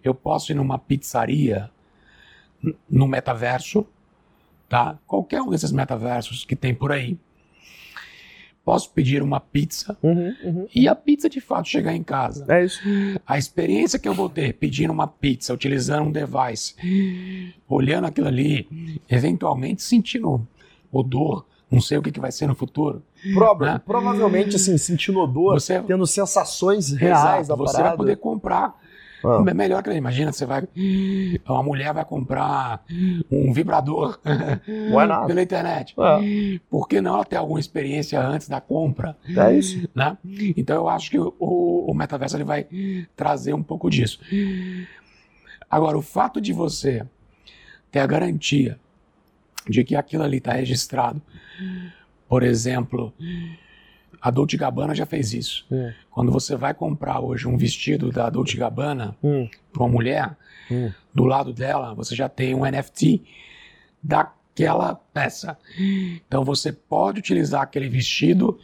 [0.04, 1.68] eu posso ir numa pizzaria
[2.88, 3.84] no metaverso,
[4.70, 5.00] tá?
[5.08, 7.18] Qualquer um desses metaversos que tem por aí
[8.64, 10.68] posso pedir uma pizza uhum, uhum.
[10.76, 12.46] e a pizza de fato chegar em casa.
[12.48, 12.80] É isso.
[13.26, 16.76] A experiência que eu vou ter pedindo uma pizza, utilizando um device,
[17.68, 20.48] olhando aquilo ali, eventualmente sentindo
[20.92, 23.04] odor, não sei o que, que vai ser no futuro.
[23.34, 23.82] Prova né?
[23.86, 27.90] Provavelmente, assim, sentindo odor, você, tendo sensações reais exato, da você parada.
[27.90, 28.76] vai poder comprar
[29.24, 29.44] ah.
[29.46, 30.68] É melhor que imagina, você vai.
[31.48, 32.84] Uma mulher vai comprar
[33.32, 34.20] um vibrador
[35.28, 35.96] pela internet.
[35.98, 36.60] É.
[36.70, 39.18] Por que não ela ter alguma experiência antes da compra?
[39.28, 39.88] É isso.
[39.94, 40.18] Né?
[40.56, 42.66] Então eu acho que o, o metaverso ele vai
[43.16, 44.20] trazer um pouco disso.
[45.70, 47.06] Agora, o fato de você
[47.92, 48.80] ter a garantia
[49.68, 51.22] de que aquilo ali está registrado,
[52.28, 53.14] por exemplo,
[54.22, 55.66] a Dolce Gabbana já fez isso.
[55.72, 55.92] Hum.
[56.12, 59.50] Quando você vai comprar hoje um vestido da Dolce Gabbana hum.
[59.72, 60.38] para uma mulher,
[60.70, 60.92] hum.
[61.14, 63.24] do lado dela você já tem um NFT
[64.02, 65.58] daquela peça.
[66.28, 68.60] Então você pode utilizar aquele vestido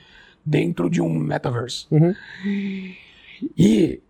[0.46, 1.88] dentro de um metaverse.
[1.90, 2.14] Uhum.
[3.58, 4.02] E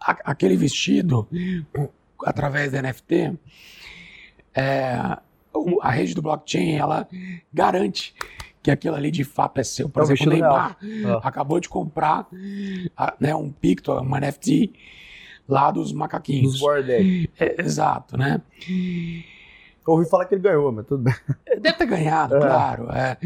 [0.00, 1.28] a, aquele vestido,
[2.24, 3.36] através da NFT,
[4.54, 5.18] é,
[5.80, 7.08] a rede do blockchain ela
[7.52, 8.14] garante
[8.62, 9.88] que aquilo ali de fato é seu.
[9.88, 11.20] Por é exemplo, o Neymar ah.
[11.22, 12.26] acabou de comprar
[13.20, 14.72] né, um Picto, um NFT
[15.46, 16.52] lá dos macaquinhos.
[16.52, 18.40] Dos Bored é, Exato, né?
[19.86, 21.14] Ouvi falar que ele ganhou, mas tudo bem.
[21.60, 22.40] Deve ter ganhado, é.
[22.40, 22.88] claro.
[22.90, 23.16] É.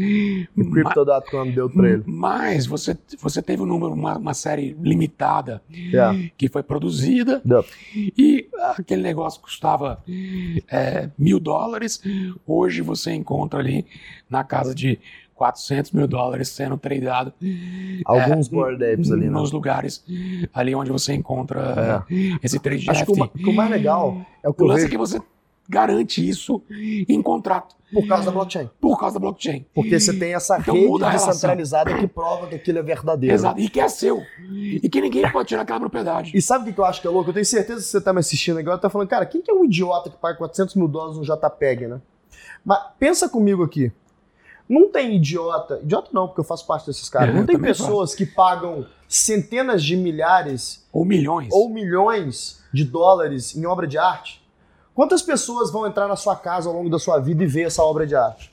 [0.57, 2.03] O Crypto.com deu pra ele.
[2.05, 6.17] Mas você, você teve um número, uma, uma série limitada yeah.
[6.37, 7.67] que foi produzida yeah.
[7.95, 10.03] e aquele negócio custava
[10.69, 12.01] é, mil dólares.
[12.45, 13.85] Hoje você encontra ali
[14.29, 14.99] na casa de
[15.39, 17.33] 400 mil dólares sendo tradeado.
[18.05, 19.31] Alguns é, board apes ali, né?
[19.31, 20.03] Nos lugares
[20.53, 22.37] ali onde você encontra é.
[22.43, 24.97] esse trade Acho que o, o, mais legal é o que o lance é que
[24.97, 25.21] você
[25.69, 26.63] garante isso
[27.07, 27.75] em contrato.
[27.93, 28.69] Por causa da blockchain.
[28.81, 29.65] Por causa da blockchain.
[29.73, 33.33] Porque você tem essa então, rede descentralizada que prova que aquilo é verdadeiro.
[33.33, 34.21] Exato, e que é seu.
[34.51, 36.31] E que ninguém pode tirar aquela propriedade.
[36.35, 37.29] E sabe o que eu acho que é louco?
[37.29, 39.53] Eu tenho certeza que você está me assistindo agora está falando, cara, quem que é
[39.53, 42.01] um idiota que paga 400 mil dólares no JPEG, né?
[42.65, 43.91] Mas pensa comigo aqui.
[44.67, 47.33] Não tem idiota, idiota não, porque eu faço parte desses caras.
[47.33, 48.17] É, não tem pessoas faço.
[48.17, 54.39] que pagam centenas de milhares ou milhões ou milhões de dólares em obra de arte
[54.99, 57.81] Quantas pessoas vão entrar na sua casa ao longo da sua vida e ver essa
[57.81, 58.51] obra de arte?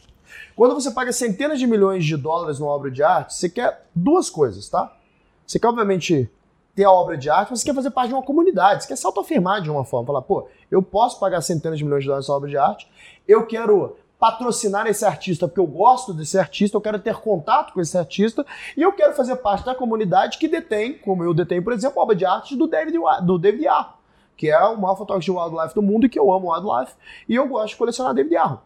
[0.55, 4.31] Quando você paga centenas de milhões de dólares numa obra de arte, você quer duas
[4.31, 4.97] coisas, tá?
[5.44, 6.31] Você quer, obviamente,
[6.73, 8.97] ter a obra de arte, mas você quer fazer parte de uma comunidade, você quer
[8.97, 12.27] se autoafirmar de uma forma, falar, pô, eu posso pagar centenas de milhões de dólares
[12.28, 12.89] nessa obra de arte,
[13.27, 17.81] eu quero patrocinar esse artista porque eu gosto desse artista, eu quero ter contato com
[17.81, 18.47] esse artista
[18.77, 22.05] e eu quero fazer parte da comunidade que detém, como eu detenho, por exemplo, a
[22.05, 23.95] obra de arte do David, do David Yar
[24.36, 26.94] que é o maior fotógrafo de wildlife do mundo e que eu amo wildlife,
[27.28, 28.60] e eu gosto de colecionar David Arrow.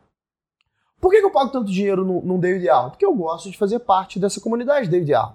[1.01, 2.90] Por que, que eu pago tanto dinheiro num, David Arrow?
[2.90, 5.34] Porque eu gosto de fazer parte dessa comunidade David Arrow.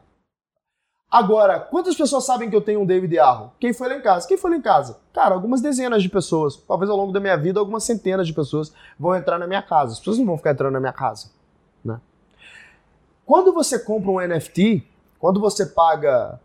[1.10, 3.53] Agora, quantas pessoas sabem que eu tenho um David Arrow?
[3.60, 4.28] Quem foi lá em casa?
[4.28, 4.99] Quem foi lá em casa?
[5.14, 6.57] Cara, algumas dezenas de pessoas.
[6.57, 9.94] Talvez ao longo da minha vida, algumas centenas de pessoas vão entrar na minha casa.
[9.94, 11.32] As pessoas não vão ficar entrando na minha casa.
[11.84, 11.99] Né?
[13.26, 14.86] Quando você compra um NFT,
[15.18, 16.40] quando você paga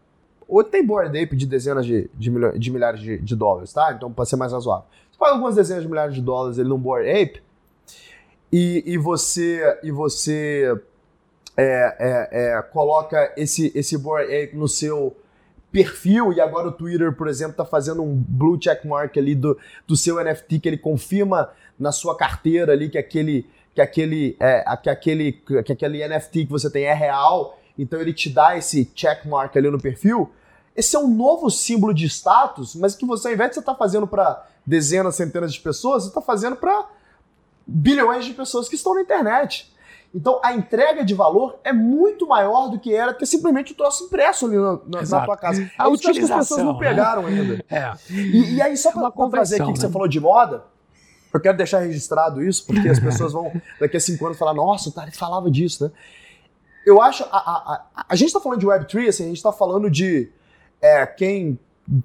[0.50, 3.92] ou tem board ape de dezenas de, de, milho, de milhares de, de, dólares, tá?
[3.92, 4.84] Então, para ser mais razoável.
[5.10, 7.40] Você paga algumas dezenas de milhares de dólares ele num board ape
[8.52, 10.76] e, e você, e você
[11.56, 15.16] é, é, é, coloca esse, esse board ape no seu
[15.70, 19.56] perfil e agora o Twitter, por exemplo, está fazendo um blue check mark ali do,
[19.86, 24.64] do seu NFT que ele confirma na sua carteira ali que aquele que aquele é,
[24.76, 28.84] que aquele que aquele NFT que você tem é real, então ele te dá esse
[28.86, 30.30] check mark ali no perfil.
[30.76, 33.72] Esse é um novo símbolo de status, mas que você, ao invés de você estar
[33.72, 36.86] tá fazendo para dezenas, centenas de pessoas, você está fazendo para
[37.66, 39.72] bilhões de pessoas que estão na internet.
[40.14, 44.04] Então a entrega de valor é muito maior do que era ter simplesmente o troço
[44.04, 45.70] impresso ali na, na, na tua casa.
[45.78, 46.78] A utilização, que as pessoas não né?
[46.78, 47.28] pegaram né?
[47.28, 47.64] ainda.
[47.70, 47.92] É.
[48.10, 49.72] E, e aí, só para fazer aqui né?
[49.72, 50.64] que você falou de moda,
[51.32, 54.88] eu quero deixar registrado isso, porque as pessoas vão daqui a cinco anos falar, nossa,
[54.88, 55.90] o Tarek falava disso, né?
[56.84, 59.52] Eu acho, a, a, a, a gente está falando de Web3, assim, a gente está
[59.52, 60.32] falando de
[60.80, 61.58] é, quem,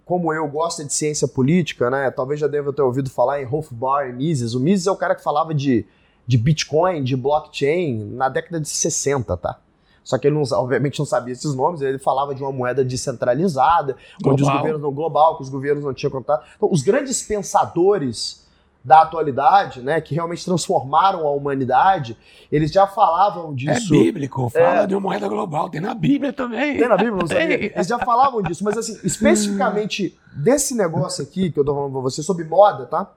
[0.04, 2.12] como eu, gosta de ciência política, né?
[2.12, 4.54] Talvez já deva ter ouvido falar em Hofbauer e Mises.
[4.54, 5.86] O Mises é o cara que falava de,
[6.28, 9.60] de Bitcoin, de blockchain, na década de 60, tá?
[10.04, 13.98] Só que ele, não, obviamente, não sabia esses nomes, ele falava de uma moeda descentralizada,
[14.22, 14.34] global.
[14.34, 16.46] onde os governos não global, que os governos não tinham contato.
[16.56, 18.45] Então, os grandes pensadores
[18.86, 22.16] da atualidade, né, que realmente transformaram a humanidade,
[22.52, 23.96] eles já falavam é disso.
[23.96, 24.88] É bíblico, fala é...
[24.88, 26.78] de uma moeda global, tem na Bíblia também.
[26.78, 27.66] Tem na Bíblia, não sabia?
[27.76, 32.02] Eles já falavam disso, mas assim, especificamente desse negócio aqui que eu tô falando pra
[32.02, 33.12] você, sobre moda, tá?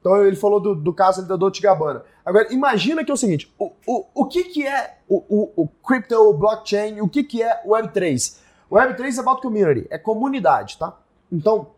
[0.00, 2.04] Então ele falou do, do caso da Dolce Gabbana.
[2.24, 5.68] Agora, imagina que é o seguinte, o, o, o que que é o, o, o
[5.84, 8.36] crypto, o blockchain, o que que é o Web3?
[8.70, 10.96] O Web3 é about community, é comunidade, tá?
[11.30, 11.70] Então,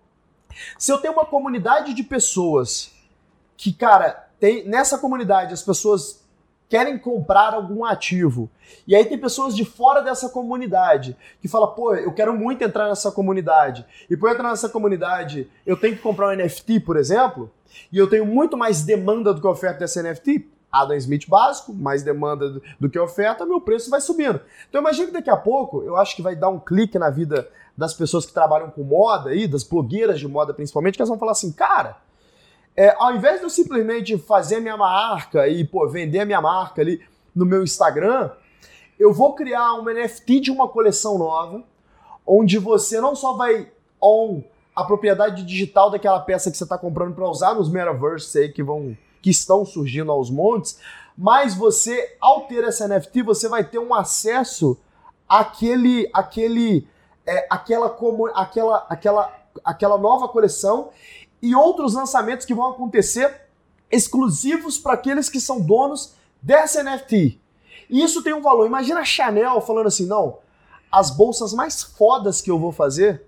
[0.79, 2.92] se eu tenho uma comunidade de pessoas
[3.63, 6.21] que, cara, tem nessa comunidade as pessoas
[6.69, 8.51] querem comprar algum ativo.
[8.89, 12.89] E aí tem pessoas de fora dessa comunidade que fala, pô, eu quero muito entrar
[12.89, 13.87] nessa comunidade.
[14.11, 17.53] E para entrar nessa comunidade, eu tenho que comprar um NFT, por exemplo,
[17.93, 20.49] e eu tenho muito mais demanda do que oferta desse NFT.
[20.73, 24.41] Adam Smith básico, mais demanda do que oferta, meu preço vai subindo.
[24.69, 27.49] Então imagina que daqui a pouco, eu acho que vai dar um clique na vida
[27.79, 31.19] das pessoas que trabalham com moda aí, das blogueiras de moda principalmente, que elas vão
[31.19, 31.99] falar assim, cara,
[32.77, 37.01] é, ao invés de eu simplesmente fazer minha marca e pô, vender minha marca ali
[37.35, 38.31] no meu Instagram,
[38.99, 41.63] eu vou criar um NFT de uma coleção nova,
[42.27, 43.71] onde você não só vai
[44.01, 44.43] on
[44.75, 48.63] a propriedade digital daquela peça que você está comprando para usar nos metaverses aí que
[48.63, 50.81] vão que estão surgindo aos montes,
[51.17, 54.79] mas você ao ter essa NFT você vai ter um acesso
[55.29, 56.89] àquele aquele
[57.27, 59.33] é, aquela como aquela aquela
[59.65, 60.89] aquela nova coleção
[61.43, 63.43] e outros lançamentos que vão acontecer
[63.91, 67.41] exclusivos para aqueles que são donos dessa NFT.
[67.91, 68.67] E isso tem um valor.
[68.67, 70.39] Imagina a Chanel falando assim: não,
[70.91, 73.27] as bolsas mais fodas que eu vou fazer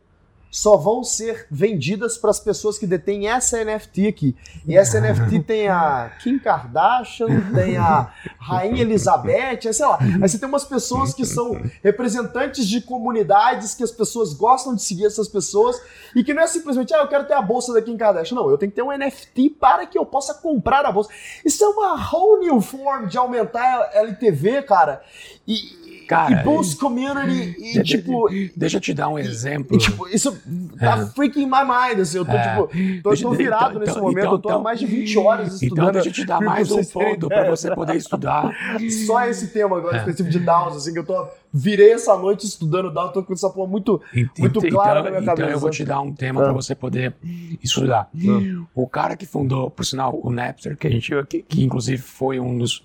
[0.55, 4.36] só vão ser vendidas para as pessoas que detêm essa NFT aqui.
[4.64, 9.98] E essa NFT tem a Kim Kardashian, tem a Rainha Elizabeth, sei lá.
[10.01, 14.82] Aí você tem umas pessoas que são representantes de comunidades que as pessoas gostam de
[14.82, 15.76] seguir essas pessoas
[16.14, 18.36] e que não é simplesmente, ah, eu quero ter a bolsa da Kim Kardashian.
[18.36, 21.10] Não, eu tenho que ter um NFT para que eu possa comprar a bolsa.
[21.44, 25.02] Isso é uma whole new form de aumentar a LTV, cara.
[25.46, 28.28] E, Cara, e boost community e, deixa, tipo...
[28.54, 29.76] Deixa eu te dar um exemplo.
[29.76, 30.36] E, tipo, isso
[30.78, 31.06] tá é.
[31.06, 32.48] freaking my mind, assim, eu tô, é.
[32.48, 34.86] tipo, tô, deixa, tô virado então, nesse então, momento, então, eu tô há mais de
[34.86, 35.82] 20 horas então, estudando.
[35.82, 38.52] Então deixa eu te dar mais um ponto para você poder estudar.
[39.06, 40.00] Só esse tema agora, é.
[40.00, 43.48] específico de DAOs, assim, que eu tô virei essa noite estudando DAO, tô com essa
[43.48, 44.02] porra muito,
[44.36, 45.43] muito clara então, na minha então cabeça.
[45.43, 46.44] Então eu vou te dar um tema ah.
[46.44, 47.14] para você poder
[47.62, 48.10] estudar.
[48.12, 48.66] Ah.
[48.74, 52.40] O cara que fundou, por sinal, o Napster, que a gente que, que inclusive foi
[52.40, 52.82] um dos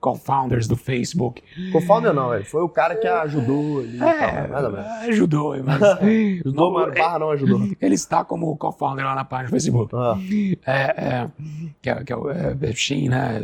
[0.00, 1.42] co-founders do Facebook.
[1.70, 4.02] Co-founder não, ele foi o cara que ajudou ali.
[4.02, 5.82] É, tal, nada Ajudou, mas.
[5.82, 7.60] ajudou, mas barra não ajudou.
[7.80, 9.94] Ele está como co-founder lá na página do Facebook.
[9.94, 10.16] Ah.
[10.64, 11.30] É, é,
[11.82, 13.42] que é, que é o é, Shin, né?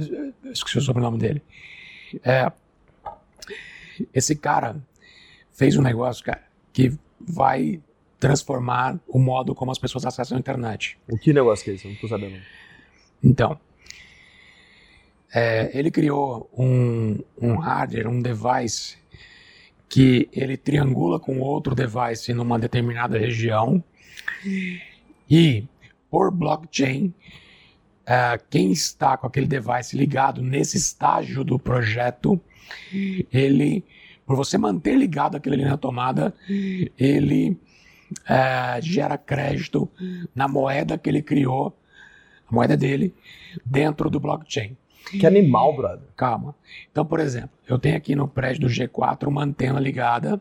[0.50, 1.42] Esqueci o sobrenome dele.
[2.24, 2.50] É,
[4.12, 4.76] esse cara
[5.52, 6.42] fez um negócio, cara,
[6.72, 7.80] que vai
[8.18, 10.98] transformar o modo como as pessoas acessam a internet.
[11.08, 11.86] O que negócio que é esse?
[11.86, 12.40] Eu não tô sabendo.
[13.22, 13.58] Então,
[15.34, 18.96] é, ele criou um, um hardware, um device
[19.88, 23.82] que ele triangula com outro device numa determinada região
[25.28, 25.66] e
[26.10, 27.12] por blockchain
[28.02, 32.40] uh, quem está com aquele device ligado nesse estágio do projeto
[33.32, 33.84] ele,
[34.26, 36.34] por você manter ligado aquilo ali na tomada,
[36.98, 37.56] ele
[38.28, 39.88] é, gera crédito
[40.34, 41.76] na moeda que ele criou,
[42.50, 43.14] a moeda dele,
[43.64, 44.76] dentro do blockchain.
[45.10, 46.06] Que animal, brother.
[46.16, 46.54] Calma.
[46.90, 50.40] Então, por exemplo, eu tenho aqui no prédio do G4 uma antena ligada.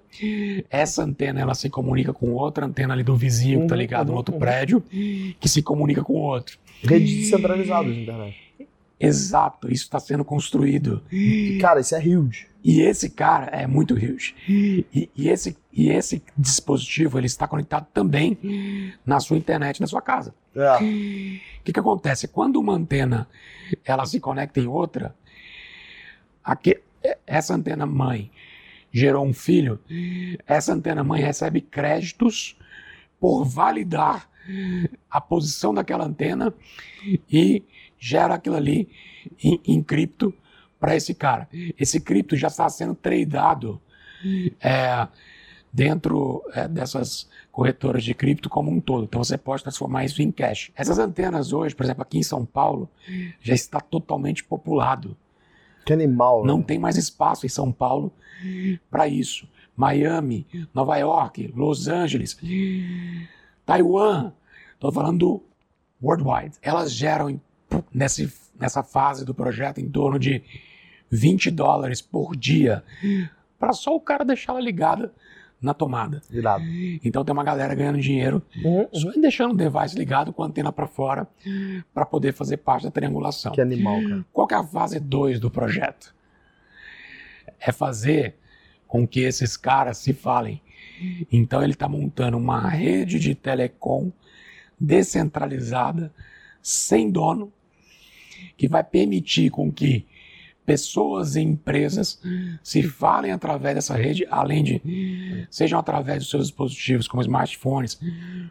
[0.69, 4.07] Essa antena ela se comunica com outra antena ali do vizinho que está uhum, ligado
[4.07, 4.39] uhum, no outro uhum.
[4.39, 6.57] prédio, que se comunica com outro.
[6.83, 8.37] Rede descentralizada de internet.
[9.07, 11.03] Exato, isso está sendo construído.
[11.59, 12.47] Cara, isso é huge.
[12.63, 14.35] E esse cara é muito huge.
[14.47, 18.37] E, e, esse, e esse dispositivo ele está conectado também
[19.05, 20.33] na sua internet, na sua casa.
[20.55, 20.59] É.
[20.59, 20.79] O é.
[21.63, 22.27] que, que acontece?
[22.27, 23.27] Quando uma antena
[23.83, 25.15] ela se conecta em outra,
[26.43, 26.79] aqui,
[27.25, 28.29] essa antena mãe
[28.91, 29.79] gerou um filho,
[30.45, 32.57] essa antena mãe recebe créditos
[33.19, 34.29] por validar
[35.09, 36.53] a posição daquela antena
[37.31, 37.63] e
[38.01, 38.89] gera aquilo ali
[39.41, 40.33] em, em cripto
[40.79, 41.47] para esse cara.
[41.79, 43.79] Esse cripto já está sendo tradeado
[44.59, 45.07] é,
[45.71, 49.03] dentro é, dessas corretoras de cripto como um todo.
[49.03, 50.71] Então você pode transformar isso em cash.
[50.75, 52.89] Essas antenas hoje, por exemplo, aqui em São Paulo,
[53.39, 55.15] já está totalmente populado.
[55.85, 56.43] Que animal.
[56.43, 56.63] Não né?
[56.63, 58.11] tem mais espaço em São Paulo
[58.89, 59.47] para isso.
[59.77, 62.37] Miami, Nova York, Los Angeles,
[63.65, 64.33] Taiwan,
[64.73, 65.43] estou falando do
[66.01, 66.57] worldwide.
[66.61, 67.39] Elas geram
[67.93, 68.29] nessa,
[68.59, 70.43] nessa fase do projeto em torno de
[71.09, 72.83] 20 dólares por dia
[73.59, 75.13] para só o cara deixar ela ligada
[75.61, 76.21] na tomada.
[76.31, 76.63] Irado.
[77.03, 78.87] Então tem uma galera ganhando dinheiro uhum.
[78.91, 81.27] só em deixando o device ligado com a antena para fora
[81.93, 83.51] para poder fazer parte da triangulação.
[83.51, 84.25] Que animal, cara.
[84.33, 86.15] Qual que é a fase 2 do projeto?
[87.59, 88.35] É fazer
[88.87, 90.59] com que esses caras se falem.
[91.31, 94.11] Então ele está montando uma rede de telecom
[94.79, 96.11] descentralizada,
[96.61, 97.53] sem dono,
[98.57, 100.05] que vai permitir com que
[100.65, 102.21] pessoas e empresas
[102.63, 107.99] se falem através dessa rede, além de sejam através dos seus dispositivos como smartphones,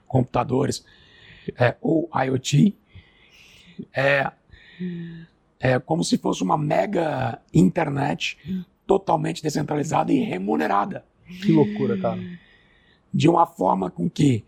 [0.06, 0.84] computadores
[1.56, 2.74] é, ou IoT,
[3.94, 4.30] é,
[5.58, 8.36] é como se fosse uma mega internet
[8.86, 11.04] totalmente descentralizada e remunerada.
[11.42, 12.20] Que loucura, cara.
[13.12, 14.44] De uma forma com que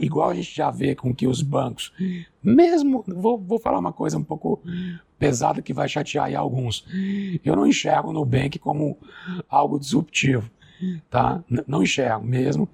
[0.00, 1.92] igual a gente já vê com que os bancos,
[2.42, 4.62] mesmo, vou, vou falar uma coisa um pouco
[5.18, 6.86] pesada que vai chatear alguns,
[7.44, 8.96] eu não enxergo o Nubank como
[9.48, 10.50] algo disruptivo,
[11.10, 11.42] tá?
[11.50, 12.68] N não enxergo mesmo,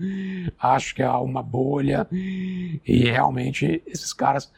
[0.58, 4.52] acho que é uma bolha e realmente esses caras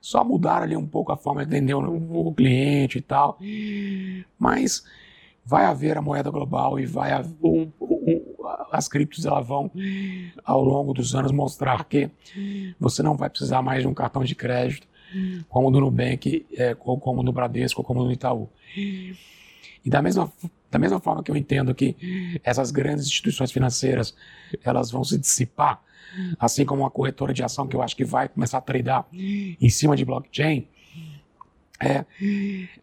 [0.00, 3.38] só mudaram ali um pouco a forma de atender o, o cliente e tal,
[4.38, 4.84] mas
[5.50, 9.70] vai haver a moeda global e vai haver, o, o, as criptos elas vão
[10.44, 12.08] ao longo dos anos mostrar que
[12.78, 14.86] você não vai precisar mais de um cartão de crédito
[15.48, 18.48] como do Nubank, é, como no Bradesco, como no Itaú.
[19.84, 20.32] E da mesma,
[20.70, 21.96] da mesma forma que eu entendo que
[22.44, 24.14] essas grandes instituições financeiras
[24.62, 25.82] elas vão se dissipar,
[26.38, 29.68] assim como uma corretora de ação que eu acho que vai começar a tradear em
[29.68, 30.68] cima de blockchain,
[31.82, 32.04] É,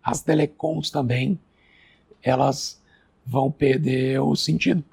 [0.04, 1.40] as telecoms também,
[2.22, 2.82] elas
[3.26, 4.84] vão perder o sentido.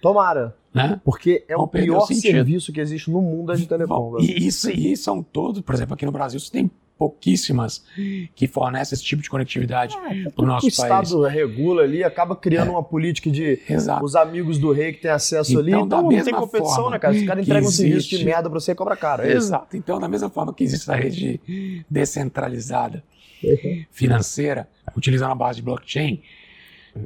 [0.00, 0.56] Tomara.
[0.72, 1.00] Né?
[1.04, 4.18] Porque é o pior o serviço que existe no mundo é de telecom.
[4.20, 7.84] E isso, e são todos, por exemplo, aqui no Brasil você tem pouquíssimas
[8.34, 10.78] que fornecem esse tipo de conectividade é, no nosso país.
[10.78, 12.70] O Estado regula ali, acaba criando é.
[12.70, 14.04] uma política de Exato.
[14.04, 15.72] os amigos do rei que têm acesso então, ali.
[15.72, 17.14] Então não tem competição, né, cara?
[17.14, 19.22] Os caras entregam um serviço de merda pra você e cobra caro.
[19.22, 19.76] É Exato.
[19.76, 21.40] Então, da mesma forma que existe a rede
[21.88, 23.02] descentralizada.
[23.90, 26.22] Financeira, utilizando a base de blockchain,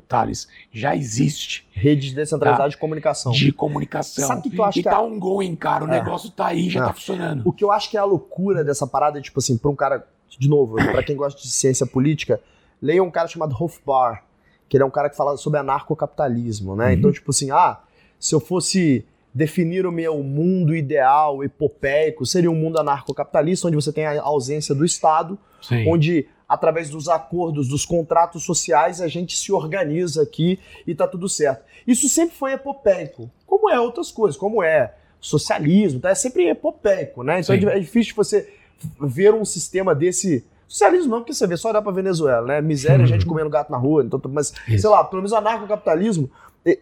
[0.08, 1.66] Thales, já existe.
[1.72, 2.68] Rede descentralizada tá?
[2.68, 3.32] de comunicação.
[3.32, 4.26] De comunicação.
[4.26, 5.00] Sabe o que eu acho e que tá é...
[5.00, 5.84] um going, cara.
[5.84, 5.90] O é.
[5.90, 6.84] negócio tá aí, já é.
[6.84, 7.42] tá funcionando.
[7.44, 10.06] O que eu acho que é a loucura dessa parada, tipo assim, pra um cara,
[10.28, 12.40] de novo, para quem gosta de ciência política,
[12.80, 14.24] leia um cara chamado Hofbar,
[14.68, 16.86] que ele é um cara que fala sobre anarcocapitalismo, né?
[16.86, 16.92] Uhum.
[16.92, 17.80] Então, tipo assim, ah,
[18.18, 23.92] se eu fosse definir o meu mundo ideal, epopeico, seria um mundo anarcocapitalista, onde você
[23.92, 25.88] tem a ausência do Estado, Sim.
[25.88, 31.28] onde através dos acordos, dos contratos sociais, a gente se organiza aqui e tá tudo
[31.28, 31.64] certo.
[31.86, 36.10] Isso sempre foi epopeico, como é outras coisas, como é socialismo, tá?
[36.10, 37.40] é sempre epopeico, né?
[37.40, 37.66] Então Sim.
[37.66, 38.52] é difícil você
[39.00, 40.44] ver um sistema desse.
[40.66, 42.60] Socialismo não, porque você vê só dá pra Venezuela, né?
[42.60, 44.82] Miséria, gente comendo gato na rua, então, mas, Isso.
[44.82, 46.30] sei lá, pelo menos o anarcocapitalismo,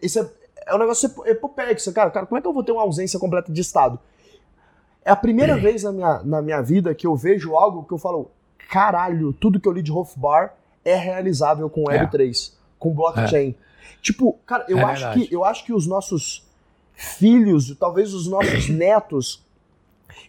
[0.01, 0.29] isso é,
[0.67, 1.79] é um negócio epopeico.
[1.79, 3.99] Você, cara, cara, como é que eu vou ter uma ausência completa de Estado?
[5.03, 7.97] É a primeira vez na minha, na minha vida que eu vejo algo que eu
[7.97, 8.31] falo,
[8.69, 10.55] caralho, tudo que eu li de Hofbar
[10.85, 12.55] é realizável com Web3, é.
[12.77, 13.49] com blockchain.
[13.49, 13.69] É.
[14.01, 16.47] Tipo, cara, eu, é acho que, eu acho que os nossos
[16.93, 19.43] filhos, talvez os nossos netos,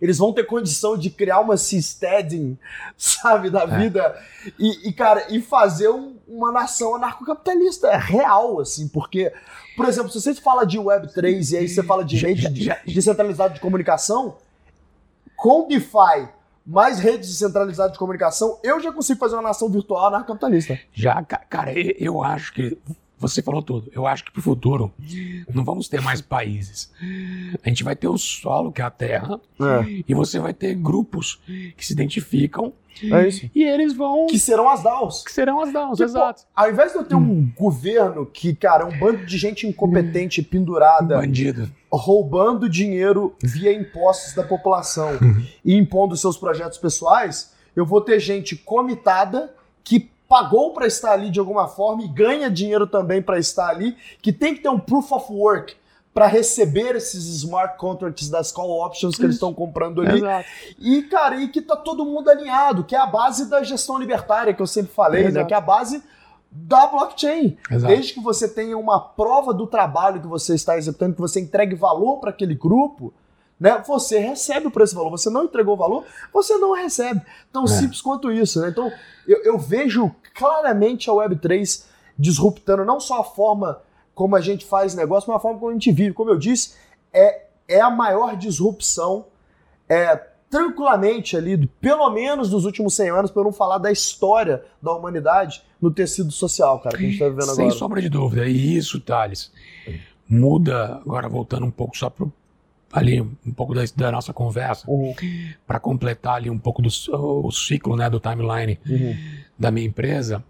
[0.01, 2.57] eles vão ter condição de criar uma Seasteading,
[2.97, 3.79] sabe, da é.
[3.79, 4.19] vida,
[4.59, 9.33] e, e, cara, e fazer um, uma nação anarcocapitalista real, assim, porque,
[9.77, 12.49] por exemplo, se você fala de Web3 e aí você fala de rede
[12.87, 14.37] descentralizada de comunicação,
[15.37, 16.40] com DeFi
[16.71, 20.79] mais redes descentralizadas de comunicação, eu já consigo fazer uma nação virtual anarcapitalista.
[20.93, 22.79] Já, cara, eu acho que
[23.21, 23.91] você falou tudo.
[23.95, 24.91] Eu acho que para o futuro
[25.53, 26.91] não vamos ter mais países.
[27.63, 30.03] A gente vai ter o solo, que é a Terra, é.
[30.09, 31.39] e você vai ter grupos
[31.77, 32.73] que se identificam.
[33.03, 33.49] É isso.
[33.55, 34.27] E eles vão.
[34.27, 35.23] Que serão as DAOs.
[35.23, 36.43] Que serão as DAOs, tipo, exato.
[36.57, 37.53] Ao invés de eu ter um hum.
[37.57, 41.19] governo que, cara, é um bando de gente incompetente, pendurada.
[41.19, 41.71] Bandido.
[41.93, 45.45] Roubando dinheiro via impostos da população uhum.
[45.65, 49.53] e impondo seus projetos pessoais, eu vou ter gente comitada
[49.83, 53.97] que pagou para estar ali de alguma forma e ganha dinheiro também para estar ali,
[54.23, 55.75] que tem que ter um proof of work
[56.15, 60.19] para receber esses smart contracts das call options que eles estão comprando ali.
[60.19, 60.49] Exato.
[60.79, 64.55] E, cara, e que tá todo mundo alinhado, que é a base da gestão libertária
[64.55, 65.45] que eu sempre falei, né?
[65.45, 66.01] Que é a base
[66.49, 67.57] da blockchain.
[67.69, 67.93] Exato.
[67.93, 71.75] Desde que você tenha uma prova do trabalho que você está executando, que você entregue
[71.75, 73.13] valor para aquele grupo,
[73.61, 73.83] né?
[73.87, 75.11] Você recebe por esse valor.
[75.11, 77.21] Você não entregou valor, você não recebe.
[77.53, 77.67] Tão é.
[77.69, 78.61] simples quanto isso.
[78.61, 78.71] Né?
[78.71, 78.91] Então,
[79.29, 81.85] eu, eu vejo claramente a Web3
[82.19, 83.83] disruptando não só a forma
[84.15, 86.15] como a gente faz negócio, mas a forma como a gente vive.
[86.15, 86.75] Como eu disse,
[87.13, 89.27] é, é a maior disrupção
[89.89, 90.17] é,
[90.49, 95.63] tranquilamente ali, pelo menos dos últimos 100 anos, para não falar da história da humanidade
[95.81, 97.71] no tecido social, cara, que a gente está vivendo Sem agora.
[97.71, 98.47] Sem sombra de dúvida.
[98.47, 99.53] E isso, Thales,
[100.29, 102.27] muda, agora voltando um pouco só para
[102.93, 105.15] ali um pouco da, da nossa conversa uhum.
[105.67, 106.89] para completar ali um pouco do
[107.47, 109.17] o ciclo né do timeline uhum.
[109.59, 110.43] da minha empresa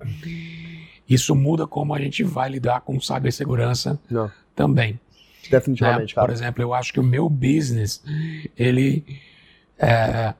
[1.08, 4.30] isso muda como a gente vai lidar com cibersegurança Não.
[4.54, 4.98] também
[5.50, 6.22] definitivamente né?
[6.22, 8.02] por exemplo eu acho que o meu business
[8.56, 9.04] ele
[9.78, 10.34] é,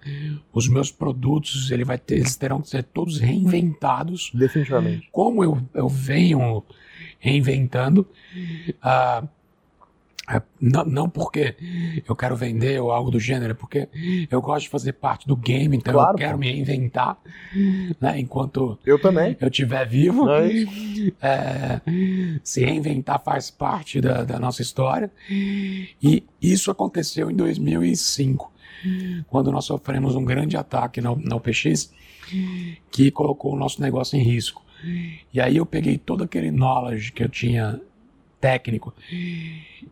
[0.53, 5.61] os meus produtos ele vai ter, eles terão que ser todos reinventados definitivamente como eu,
[5.75, 6.65] eu venho
[7.19, 8.07] reinventando
[8.83, 9.29] uh,
[10.61, 11.57] não, não, porque
[12.07, 13.89] eu quero vender ou algo do gênero, é porque
[14.31, 16.39] eu gosto de fazer parte do game, então claro, eu quero pô.
[16.39, 17.19] me reinventar,
[18.01, 20.27] né, enquanto eu também eu estiver vivo.
[21.23, 21.81] É,
[22.43, 25.11] se reinventar faz parte da, da, nossa história.
[25.31, 28.53] E isso aconteceu em 2005,
[29.27, 31.91] quando nós sofremos um grande ataque na, na UPX
[32.91, 34.63] que colocou o nosso negócio em risco.
[35.33, 37.81] E aí eu peguei todo aquele knowledge que eu tinha
[38.41, 38.95] técnico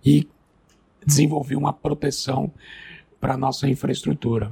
[0.04, 0.28] e
[1.04, 2.52] desenvolvi uma proteção
[3.20, 4.50] para nossa infraestrutura.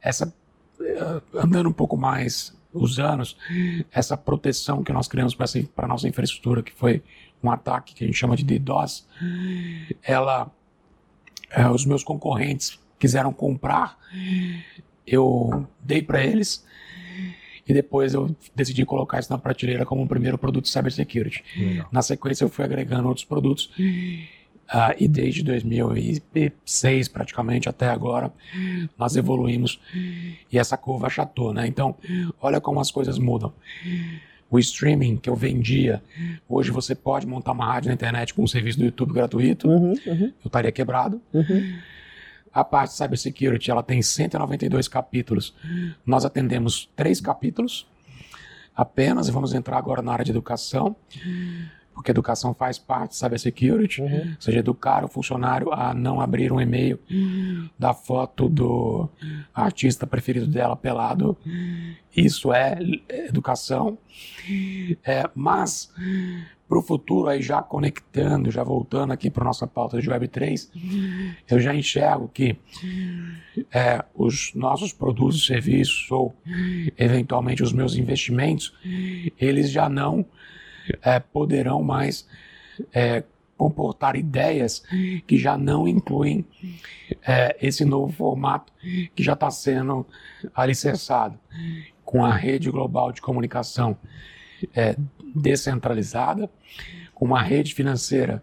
[0.00, 0.32] Essa
[0.80, 3.36] eh, andando um pouco mais os anos,
[3.92, 5.46] essa proteção que nós criamos para
[5.84, 7.02] a nossa infraestrutura, que foi
[7.42, 9.06] um ataque que a gente chama de DDoS,
[10.02, 10.50] ela,
[11.50, 13.96] é, os meus concorrentes quiseram comprar,
[15.06, 16.66] eu dei para eles
[17.66, 21.42] e depois eu decidi colocar isso na prateleira como o primeiro produto de cybersecurity.
[21.56, 21.88] Legal.
[21.90, 23.70] Na sequência eu fui agregando outros produtos
[24.72, 28.32] Uh, e desde 2006, praticamente até agora,
[28.98, 29.78] nós evoluímos
[30.50, 31.66] e essa curva achatou, né?
[31.66, 31.94] Então,
[32.40, 33.52] olha como as coisas mudam.
[34.50, 36.02] O streaming que eu vendia,
[36.48, 39.94] hoje você pode montar uma rádio na internet com um serviço do YouTube gratuito, uhum,
[40.06, 40.32] uhum.
[40.42, 41.20] eu estaria quebrado.
[41.32, 41.78] Uhum.
[42.54, 45.54] A parte cybersecurity, ela tem 192 capítulos.
[46.06, 47.86] Nós atendemos três capítulos
[48.76, 50.96] apenas, e vamos entrar agora na área de educação
[51.94, 54.30] porque educação faz parte de cybersecurity, uhum.
[54.34, 56.98] ou seja, educar o funcionário a não abrir um e-mail
[57.78, 59.08] da foto do
[59.54, 61.36] artista preferido dela pelado.
[62.14, 62.78] Isso é
[63.08, 63.96] educação.
[65.04, 65.92] É, mas,
[66.68, 70.70] para o futuro, aí já conectando, já voltando aqui para nossa pauta de Web3,
[71.48, 72.56] eu já enxergo que
[73.72, 76.34] é, os nossos produtos e serviços, ou
[76.98, 78.74] eventualmente os meus investimentos,
[79.38, 80.24] eles já não
[81.02, 82.26] é, poderão mais
[82.92, 83.22] é,
[83.56, 84.82] comportar ideias
[85.26, 86.44] que já não incluem
[87.26, 88.72] é, esse novo formato
[89.14, 90.06] que já está sendo
[90.54, 91.38] alicerçado
[92.04, 93.96] com a rede global de comunicação
[94.74, 94.96] é,
[95.34, 96.48] descentralizada,
[97.14, 98.42] com uma rede financeira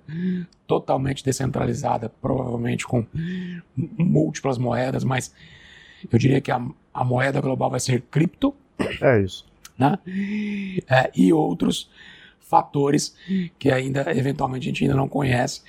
[0.67, 3.05] totalmente descentralizada, provavelmente com
[3.75, 5.33] múltiplas moedas, mas
[6.11, 8.53] eu diria que a, a moeda global vai ser cripto.
[9.01, 9.45] É isso.
[9.77, 9.97] Né?
[10.89, 11.89] É, e outros
[12.39, 13.15] fatores
[13.57, 15.61] que ainda eventualmente a gente ainda não conhece,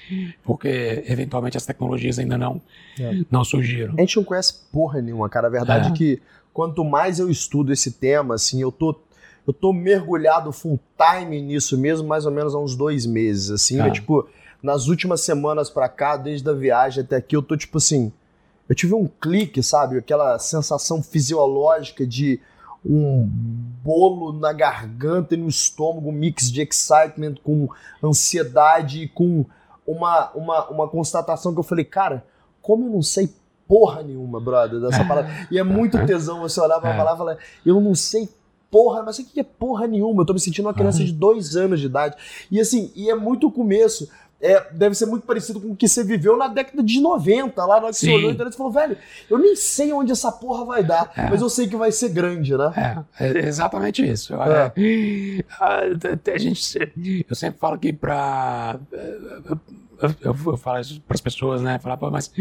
[0.42, 2.60] porque eventualmente as tecnologias ainda não,
[2.98, 3.20] é.
[3.30, 3.94] não surgiram.
[3.96, 5.46] A gente não conhece porra nenhuma, cara.
[5.46, 5.90] A verdade é.
[5.90, 6.20] é que
[6.52, 9.00] quanto mais eu estudo esse tema, assim, eu tô
[9.46, 13.80] eu tô mergulhado full time nisso mesmo, mais ou menos há uns dois meses, assim.
[13.80, 13.88] É.
[13.88, 14.28] Eu, tipo,
[14.62, 18.12] nas últimas semanas para cá, desde a viagem até aqui, eu tô tipo assim,
[18.68, 19.98] eu tive um clique, sabe?
[19.98, 22.40] Aquela sensação fisiológica de
[22.84, 23.28] um
[23.82, 27.68] bolo na garganta e no estômago, um mix de excitement com
[28.02, 29.44] ansiedade, com
[29.86, 32.24] uma, uma, uma constatação que eu falei, cara,
[32.60, 33.32] como eu não sei
[33.68, 35.30] porra nenhuma, brother, dessa palavra.
[35.50, 36.96] E é muito tesão você olhar pra é.
[36.96, 38.28] palavra e falar, eu não sei
[38.72, 40.22] porra, mas o que é porra nenhuma?
[40.22, 42.16] Eu tô me sentindo uma criança de dois anos de idade.
[42.50, 44.08] E assim, e é muito o começo
[44.42, 47.76] é, deve ser muito parecido com o que você viveu na década de 90, lá
[47.76, 48.06] na hora que Sim.
[48.06, 48.96] você olhou e falou, velho,
[49.30, 51.30] eu nem sei onde essa porra vai dar, é.
[51.30, 53.04] mas eu sei que vai ser grande, né?
[53.20, 54.34] É, é exatamente isso.
[54.34, 54.72] É
[55.60, 55.82] a,
[56.34, 58.80] a, gente, eu sempre falo que pra
[60.20, 61.78] eu, eu falo isso para as pessoas, né?
[61.78, 62.32] Falar, mas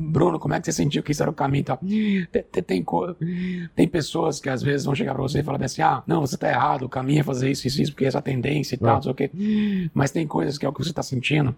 [0.00, 1.76] Bruno, como é que você sentiu que isso era o caminho e tal?
[2.30, 2.86] Tem, tem,
[3.74, 6.36] tem pessoas que às vezes vão chegar para você e falar assim: ah, não, você
[6.36, 9.02] está errado, o caminho é fazer isso, isso, isso, porque essa tendência e tal, não
[9.02, 9.30] sei o quê.
[9.92, 11.54] Mas tem coisas que é o que você está sentindo,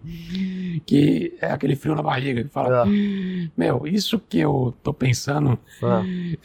[0.87, 3.47] que é aquele frio na barriga, que fala: é.
[3.55, 5.59] meu, isso que eu tô pensando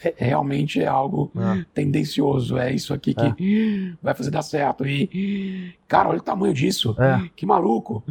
[0.01, 0.13] é.
[0.19, 1.65] É, realmente é algo é.
[1.73, 3.97] tendencioso, é isso aqui que é.
[4.03, 4.85] vai fazer dar certo.
[4.85, 7.27] E, cara, olha o tamanho disso, é.
[7.35, 8.03] que maluco.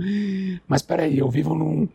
[0.67, 1.89] Mas peraí, eu vivo num.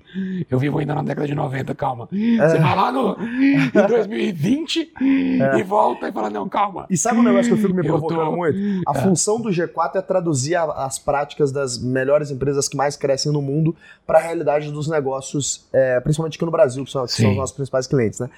[0.50, 2.08] Eu vivo ainda na década de 90, calma.
[2.12, 2.50] É.
[2.50, 5.60] Você vai lá no, em 2020 é.
[5.60, 6.86] e volta e fala, não, calma.
[6.90, 8.36] E sabe um negócio que eu fico me provocando tô...
[8.36, 8.58] muito?
[8.88, 9.02] A é.
[9.02, 13.42] função do G4 é traduzir a, as práticas das melhores empresas que mais crescem no
[13.42, 13.76] mundo
[14.06, 17.38] para a realidade dos negócios, é, principalmente aqui no Brasil, que são, que são os
[17.38, 18.30] nossos principais clientes, né?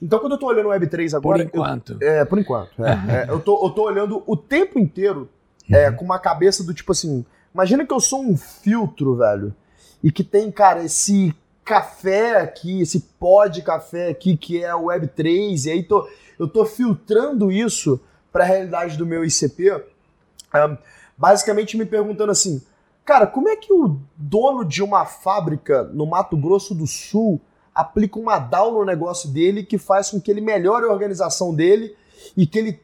[0.00, 1.38] Então, quando eu estou olhando o Web3 agora.
[1.38, 1.96] Por enquanto.
[2.00, 2.84] Eu, é, por enquanto.
[2.84, 5.28] É, é, eu, tô, eu tô olhando o tempo inteiro
[5.70, 5.96] é, uhum.
[5.96, 7.24] com uma cabeça do tipo assim
[7.58, 9.52] Imagina que eu sou um filtro, velho,
[10.00, 14.76] e que tem, cara, esse café aqui, esse pó de café aqui que é a
[14.76, 16.08] Web3, e aí tô,
[16.38, 19.72] eu tô filtrando isso para a realidade do meu ICP,
[20.54, 20.76] um,
[21.16, 22.62] basicamente me perguntando assim,
[23.04, 27.40] cara, como é que o dono de uma fábrica no Mato Grosso do Sul
[27.74, 31.96] aplica uma DAO no negócio dele que faz com que ele melhore a organização dele
[32.36, 32.80] e que ele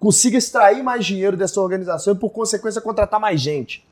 [0.00, 3.86] consiga extrair mais dinheiro dessa organização e, por consequência, contratar mais gente.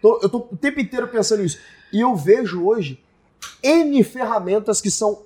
[0.00, 1.58] Então, eu estou o tempo inteiro pensando nisso.
[1.92, 3.00] E eu vejo hoje
[3.62, 5.22] N ferramentas que são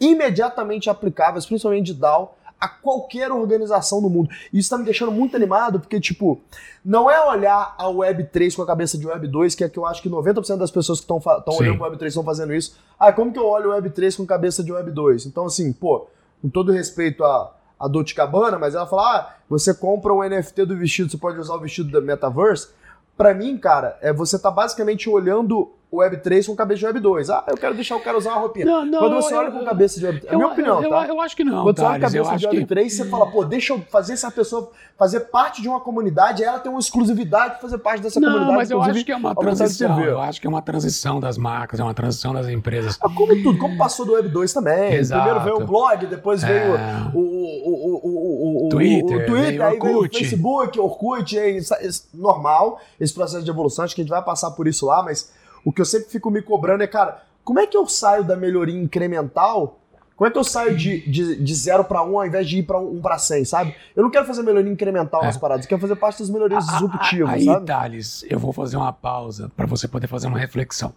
[0.00, 4.30] imediatamente aplicáveis, principalmente de DAO, a qualquer organização do mundo.
[4.52, 6.40] E isso está me deixando muito animado, porque, tipo,
[6.82, 10.00] não é olhar a Web3 com a cabeça de Web2, que é que eu acho
[10.00, 12.78] que 90% das pessoas que estão olhando para Web3 estão fazendo isso.
[12.98, 15.26] Ah, como que eu olho o Web3 com a cabeça de Web2?
[15.26, 16.06] Então, assim, pô,
[16.40, 20.64] com todo respeito a a Dolce Cabana, mas ela fala: ah, você compra um NFT
[20.64, 22.68] do vestido, você pode usar o vestido da Metaverse.
[23.16, 27.30] Para mim, cara, é você tá basicamente olhando o Web3 com cabeça de Web 2.
[27.30, 28.66] Ah, eu quero deixar o cara usar uma roupinha.
[28.66, 30.90] Não, não, Quando você eu, olha com cabeça de Web 3, é minha opinião, eu,
[30.90, 31.06] tá?
[31.06, 31.62] Eu, acho que não.
[31.62, 33.02] Quando você olha com cabeça de Web 3, que...
[33.02, 36.70] você fala, pô, deixa eu fazer essa pessoa fazer parte de uma comunidade, ela tem
[36.70, 38.56] uma exclusividade de fazer parte dessa não, comunidade.
[38.56, 40.00] Mas eu acho que é uma transição.
[40.00, 42.98] Eu acho que é uma transição das marcas, é uma transição das empresas.
[43.00, 44.94] Ah, como tudo, como passou do Web 2 também.
[44.94, 45.22] Exato.
[45.22, 46.46] Primeiro veio o blog, depois é...
[46.46, 46.74] veio
[47.14, 52.80] o, o, o, o, Twitter, o Twitter, aí veio o Facebook, Orkut, é, é normal
[52.98, 55.30] esse processo de evolução, acho que a gente vai passar por isso lá, mas
[55.66, 58.36] o que eu sempre fico me cobrando é, cara, como é que eu saio da
[58.36, 59.80] melhoria incremental
[60.16, 62.58] como é que eu saio de, de, de 0 para 1 um, ao invés de
[62.58, 63.74] ir para 1 um, para 100, sabe?
[63.94, 65.38] Eu não quero fazer melhoria incremental nas é.
[65.38, 67.66] paradas, eu quero fazer parte das melhorias disruptivas, aí, sabe?
[67.66, 70.94] Thales, eu vou fazer uma pausa para você poder fazer uma reflexão.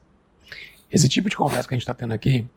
[0.89, 2.47] Esse tipo de conversa que a gente está tendo aqui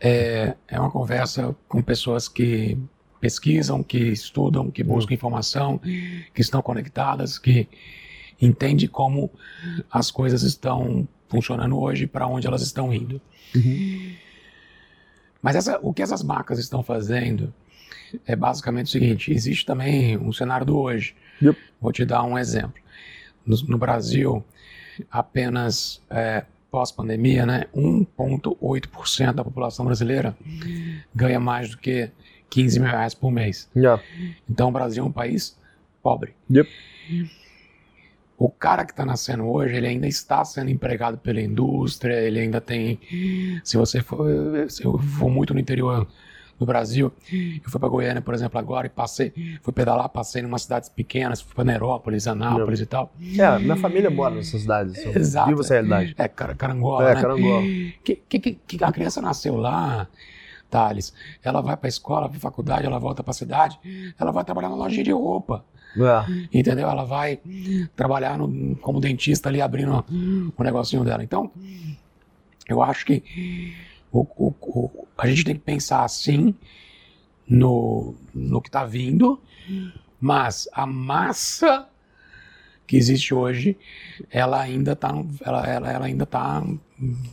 [0.00, 2.78] é, é uma conversa com pessoas que
[3.20, 7.68] pesquisam, que estudam, que buscam informação, que estão conectadas, que
[8.44, 9.30] entendem como
[9.90, 13.20] as coisas estão funcionando hoje para onde elas estão indo.
[13.54, 14.14] Uhum.
[15.42, 17.52] Mas essa, o que essas marcas estão fazendo
[18.26, 21.14] é basicamente o seguinte: existe também um cenário do hoje.
[21.42, 21.58] Yep.
[21.80, 22.82] Vou te dar um exemplo.
[23.44, 24.42] No, no Brasil,
[25.10, 30.34] apenas é, pós-pandemia, né, 1,8% da população brasileira
[31.14, 32.10] ganha mais do que
[32.48, 33.68] 15 mil reais por mês.
[34.48, 35.58] Então, o Brasil é um país
[36.02, 36.34] pobre.
[36.50, 36.70] Yep
[38.36, 42.60] o cara que está nascendo hoje, ele ainda está sendo empregado pela indústria, ele ainda
[42.60, 42.98] tem.
[43.62, 44.26] Se você for,
[44.68, 46.06] se eu for muito no interior
[46.58, 49.32] do Brasil, eu fui para Goiânia, por exemplo, agora e passei,
[49.62, 53.12] fui pedalar, passei em umas cidades pequenas, fui para Nerópolis, Anápolis e tal.
[53.38, 54.96] É, minha família mora nessas cidades.
[54.96, 55.48] Exato.
[55.48, 56.14] Viva essa realidade.
[56.18, 57.10] É, Carangola.
[57.10, 57.20] É, né?
[57.20, 57.62] Carangola.
[58.02, 60.08] Que, que, que a criança nasceu lá.
[60.70, 63.78] Thales, ela vai para a escola, para a faculdade, ela volta para a cidade,
[64.18, 65.64] ela vai trabalhar na loja de roupa.
[65.96, 66.58] É.
[66.58, 66.88] Entendeu?
[66.88, 67.38] Ela vai
[67.94, 70.04] trabalhar no, como dentista ali abrindo
[70.56, 71.22] o negocinho dela.
[71.22, 71.50] Então,
[72.68, 73.22] eu acho que
[74.10, 76.54] o, o, o, a gente tem que pensar assim
[77.48, 79.40] no, no que está vindo,
[80.20, 81.88] mas a massa
[82.86, 83.76] que existe hoje,
[84.30, 85.10] ela ainda está
[85.44, 86.62] ela, ela, ela ainda tá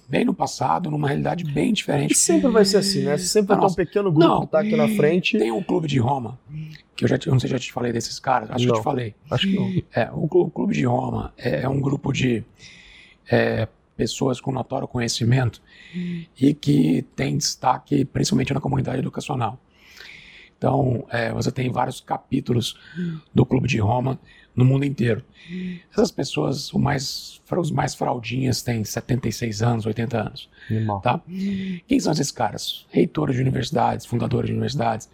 [0.08, 2.14] bem no passado, numa realidade bem diferente.
[2.14, 3.18] E sempre vai ser assim, né?
[3.18, 5.38] Sempre vai ter um pequeno grupo não, que está aqui na frente.
[5.38, 6.40] Tem um clube de Roma,
[6.96, 8.78] que eu já eu não sei se já te falei desses caras, acho não, que
[8.78, 9.16] eu te falei.
[9.30, 9.84] Acho que não.
[9.94, 12.44] É, o, o Clube de Roma é, é um grupo de
[13.30, 15.62] é, pessoas com notório conhecimento
[16.40, 19.60] e que tem destaque principalmente na comunidade educacional.
[20.58, 22.80] Então, é, você tem vários capítulos
[23.34, 24.20] do Clube de Roma
[24.56, 25.24] no mundo inteiro.
[25.92, 30.50] Essas pessoas, mais, os mais fraudinhas, têm 76 anos, 80 anos.
[31.02, 31.22] Tá?
[31.88, 32.86] Quem são esses caras?
[32.90, 35.10] Reitores de universidades, fundadores de universidades,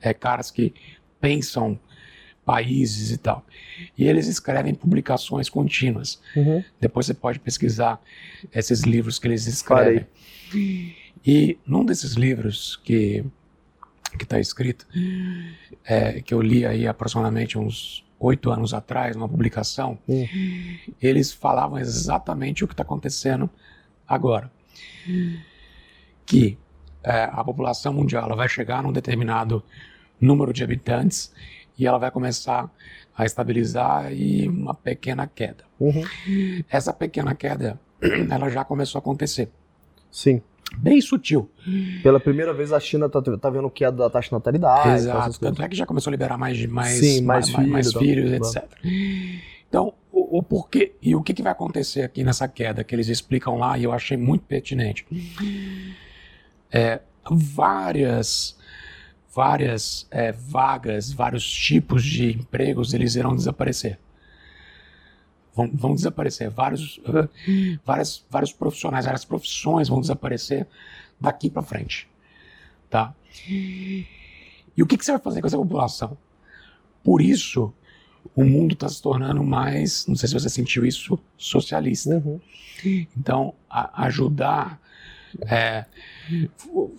[0.00, 0.74] é, caras que
[1.20, 1.78] pensam
[2.44, 3.44] países e tal.
[3.96, 6.20] E eles escrevem publicações contínuas.
[6.36, 6.62] Uhum.
[6.80, 8.00] Depois você pode pesquisar
[8.54, 10.06] esses livros que eles escrevem.
[10.50, 10.96] Parei.
[11.26, 13.24] E num desses livros que
[14.16, 14.86] que está escrito,
[15.84, 20.78] é, que eu li aí aproximadamente uns oito anos atrás, uma publicação, uhum.
[21.00, 23.50] eles falavam exatamente o que está acontecendo
[24.06, 24.50] agora.
[26.24, 26.56] Que
[27.02, 29.62] é, a população mundial ela vai chegar num determinado
[30.20, 31.32] número de habitantes
[31.78, 32.70] e ela vai começar
[33.16, 35.64] a estabilizar e uma pequena queda.
[35.78, 36.02] Uhum.
[36.68, 37.78] Essa pequena queda,
[38.30, 39.50] ela já começou a acontecer.
[40.10, 40.40] Sim
[40.76, 41.50] bem sutil.
[42.02, 44.88] Pela primeira vez a China está tá vendo que é da taxa de natalidade.
[44.90, 48.30] Exato, tanto é que já começou a liberar mais, mais, Sim, mais, mais, mais, filhos,
[48.30, 48.78] mais filhos etc.
[49.68, 53.08] Então, o, o, porquê e o que, que vai acontecer aqui nessa queda que eles
[53.08, 55.06] explicam lá e eu achei muito pertinente.
[56.72, 57.00] É,
[57.30, 58.56] várias
[59.34, 63.98] várias é, vagas, vários tipos de empregos eles irão desaparecer
[65.54, 66.50] vão, vão desaparecer.
[66.50, 67.28] Vários, uh,
[67.84, 70.66] várias, vários profissionais, várias profissões vão desaparecer
[71.20, 72.08] daqui para frente.
[72.90, 73.14] Tá?
[73.48, 76.16] E o que, que, você vai fazer com essa população?
[77.02, 77.72] Por isso,
[78.34, 82.16] o mundo está se tornando mais, não sei se você sentiu isso, socialista.
[82.16, 82.40] Uhum.
[83.16, 84.80] Então, a, ajudar
[85.42, 85.84] é,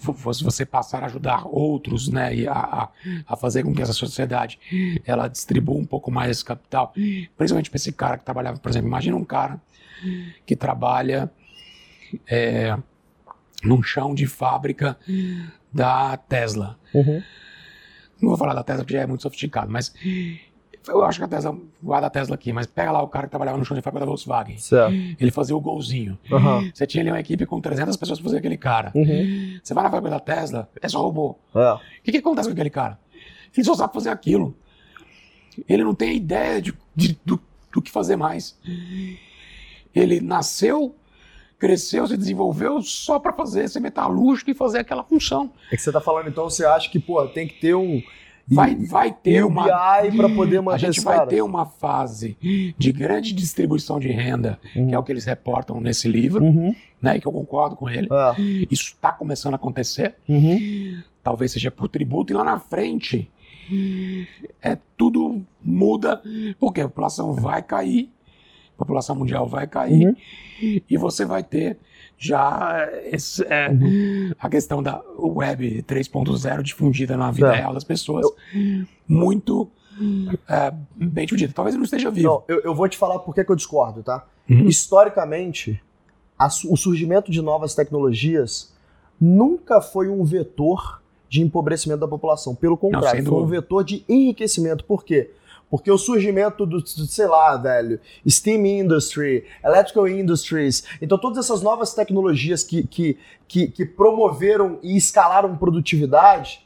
[0.02, 2.90] você passar a ajudar outros, né, e a,
[3.28, 4.60] a, fazer com que essa sociedade
[5.06, 6.94] ela distribua um pouco mais esse capital,
[7.38, 9.62] principalmente para esse cara que trabalhava, por exemplo, imagina um cara
[10.46, 11.32] que trabalha
[12.28, 12.78] é,
[13.64, 14.98] num chão de fábrica
[15.72, 16.78] da Tesla.
[16.94, 17.22] Uhum.
[18.22, 19.94] Não vou falar da Tesla porque já é muito sofisticado, mas
[20.88, 23.30] eu acho que a Tesla, guarda a Tesla aqui, mas pega lá o cara que
[23.32, 24.58] trabalhava no chão de fábrica da Volkswagen.
[24.58, 24.94] Certo.
[24.94, 26.18] Ele fazia o golzinho.
[26.32, 26.72] Uhum.
[26.74, 28.92] Você tinha ali uma equipe com 300 pessoas para fazer aquele cara.
[28.96, 29.60] Uhum.
[29.64, 31.38] Você vai na fábrica da Tesla, é só robô.
[31.54, 31.74] É.
[31.74, 33.00] O que, que acontece com aquele cara?
[33.56, 34.56] Ele só sabe fazer aquilo.
[35.68, 37.40] Ele não tem ideia de, de do,
[37.74, 38.58] do que fazer mais.
[39.94, 40.96] Ele nasceu
[41.58, 45.52] cresceu, se desenvolveu só para fazer ser metalúrgico e fazer aquela função.
[45.72, 48.04] É que você está falando, então, você acha que, pô, tem que ter um,
[48.48, 51.30] vai, vai ter uma para poder manter a gente vai cara.
[51.30, 52.38] ter uma fase
[52.78, 54.88] de grande distribuição de renda uhum.
[54.88, 56.76] que é o que eles reportam nesse livro uhum.
[57.02, 58.66] né e que eu concordo com ele é.
[58.70, 61.02] isso está começando a acontecer uhum.
[61.24, 63.30] talvez seja por tributo e lá na frente
[64.62, 66.22] é tudo muda
[66.60, 68.12] porque a população vai cair
[68.76, 70.82] a população mundial vai cair uhum.
[70.88, 71.80] e você vai ter
[72.18, 74.32] já esse, é, uhum.
[74.40, 78.86] a questão da web 3.0 difundida na vida real das pessoas eu...
[79.08, 79.70] muito
[80.48, 81.54] é, bem difundida.
[81.54, 82.28] Talvez não esteja vivo.
[82.28, 84.26] Não, eu, eu, vou te falar por que eu discordo, tá?
[84.50, 84.68] Uhum.
[84.68, 85.82] Historicamente,
[86.38, 88.74] a, o surgimento de novas tecnologias
[89.20, 92.56] nunca foi um vetor de empobrecimento da população.
[92.56, 94.84] Pelo contrário, não, foi um vetor de enriquecimento.
[94.84, 95.24] Por quê?
[95.24, 101.94] Porque o surgimento do, sei lá, velho, Steam Industry, Electrical Industries, então todas essas novas
[101.94, 103.18] tecnologias que, que,
[103.48, 106.66] que, que promoveram e escalaram produtividade,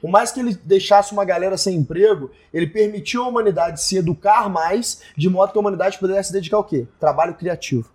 [0.00, 4.48] por mais que ele deixasse uma galera sem emprego, ele permitiu à humanidade se educar
[4.48, 6.88] mais, de modo que a humanidade pudesse se dedicar ao quê?
[6.98, 7.88] Trabalho criativo.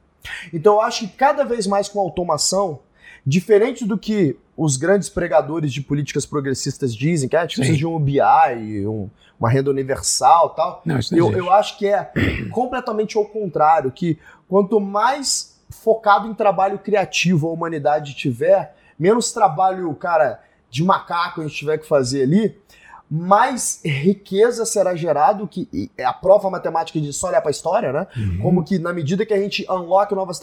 [0.54, 2.80] Então eu acho que cada vez mais com automação,
[3.28, 7.86] diferente do que os grandes pregadores de políticas progressistas dizem, que a gente precisa de
[7.86, 10.82] um UBI, um, uma renda universal tal.
[10.86, 12.10] Não, isso não eu, eu acho que é
[12.52, 14.18] completamente ao contrário, que
[14.48, 21.44] quanto mais focado em trabalho criativo a humanidade tiver, menos trabalho, cara, de macaco a
[21.44, 22.58] gente tiver que fazer ali,
[23.09, 27.93] mais riqueza será gerado, que é a prova matemática de só olhar para a história,
[27.93, 28.07] né?
[28.15, 28.39] Uhum.
[28.41, 30.39] Como que na medida que a gente unlock novas,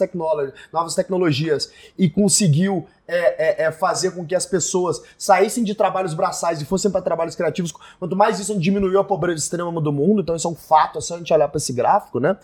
[0.73, 6.13] novas tecnologias e conseguiu é, é, é, fazer com que as pessoas saíssem de trabalhos
[6.13, 7.71] braçais e fossem para trabalhos criativos.
[7.99, 11.01] Quanto mais isso diminuiu a pobreza extrema do mundo, então isso é um fato, é
[11.01, 12.37] só a gente olhar para esse gráfico, né?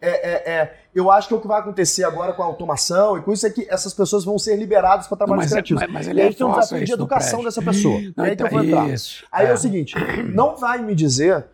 [0.00, 3.22] É, é, é, eu acho que o que vai acontecer agora com a automação e
[3.22, 5.82] com isso é que essas pessoas vão ser liberadas para trabalhos mas, criativos.
[5.82, 8.00] Mas, mas ele e aí tem um desafio de educação dessa pessoa.
[8.16, 8.88] Não, aí então, que eu vou entrar.
[8.90, 9.94] Isso, aí é o seguinte:
[10.34, 11.46] não vai me dizer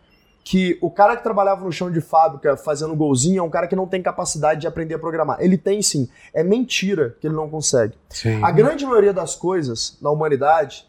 [0.45, 3.75] que o cara que trabalhava no chão de fábrica fazendo golzinho é um cara que
[3.75, 5.39] não tem capacidade de aprender a programar.
[5.41, 6.07] Ele tem sim.
[6.35, 7.95] É mentira que ele não consegue.
[8.11, 8.45] Sim.
[8.45, 10.87] A grande maioria das coisas na humanidade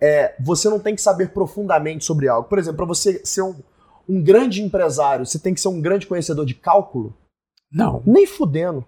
[0.00, 2.48] é você não tem que saber profundamente sobre algo.
[2.48, 3.54] Por exemplo, para você ser um,
[4.08, 7.14] um grande empresário, você tem que ser um grande conhecedor de cálculo?
[7.72, 8.02] Não.
[8.04, 8.84] Nem fudendo.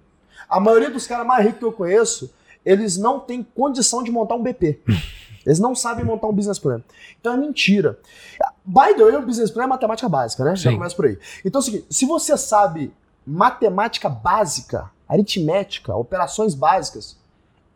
[0.48, 2.34] A maioria dos caras mais ricos que eu conheço,
[2.64, 4.80] eles não têm condição de montar um BP.
[5.44, 6.82] Eles não sabem montar um business plan.
[7.20, 7.98] Então é mentira.
[8.64, 10.56] By the way, o business plan é matemática básica, né?
[10.56, 10.62] Sim.
[10.62, 11.18] Já começa por aí.
[11.44, 12.92] Então é o seguinte: se você sabe
[13.26, 17.16] matemática básica, aritmética, operações básicas,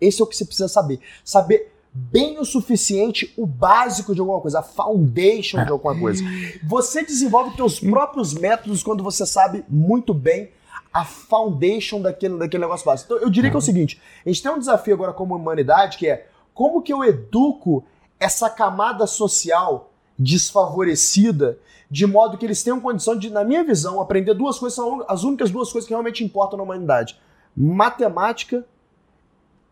[0.01, 1.01] esse é o que você precisa saber.
[1.25, 6.23] Saber bem o suficiente o básico de alguma coisa, a foundation de alguma coisa.
[6.65, 10.51] Você desenvolve seus próprios métodos quando você sabe muito bem
[10.93, 13.13] a foundation daquele, daquele negócio básico.
[13.13, 13.67] Então eu diria que é o uhum.
[13.67, 17.85] seguinte: a gente tem um desafio agora como humanidade que é como que eu educo
[18.19, 21.59] essa camada social desfavorecida
[21.93, 25.25] de modo que eles tenham condição de, na minha visão, aprender duas coisas, são as
[25.25, 27.19] únicas duas coisas que realmente importam na humanidade:
[27.55, 28.65] matemática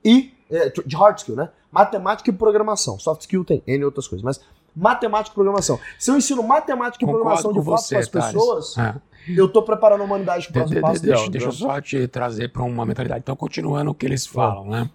[0.04, 0.34] e.
[0.50, 1.48] É, de hard skill, né?
[1.70, 2.98] Matemática e programação.
[2.98, 4.40] Soft skill tem N outras coisas, mas
[4.76, 5.78] matemática e programação.
[5.98, 8.76] Se eu ensino matemática e programação de fato para as pessoas.
[8.76, 8.94] É.
[9.28, 12.48] Eu estou preparando a humanidade para o próximo passo deixa, deixa eu só te trazer
[12.48, 13.20] para uma mentalidade.
[13.20, 14.90] Então, continuando o que eles falam, né?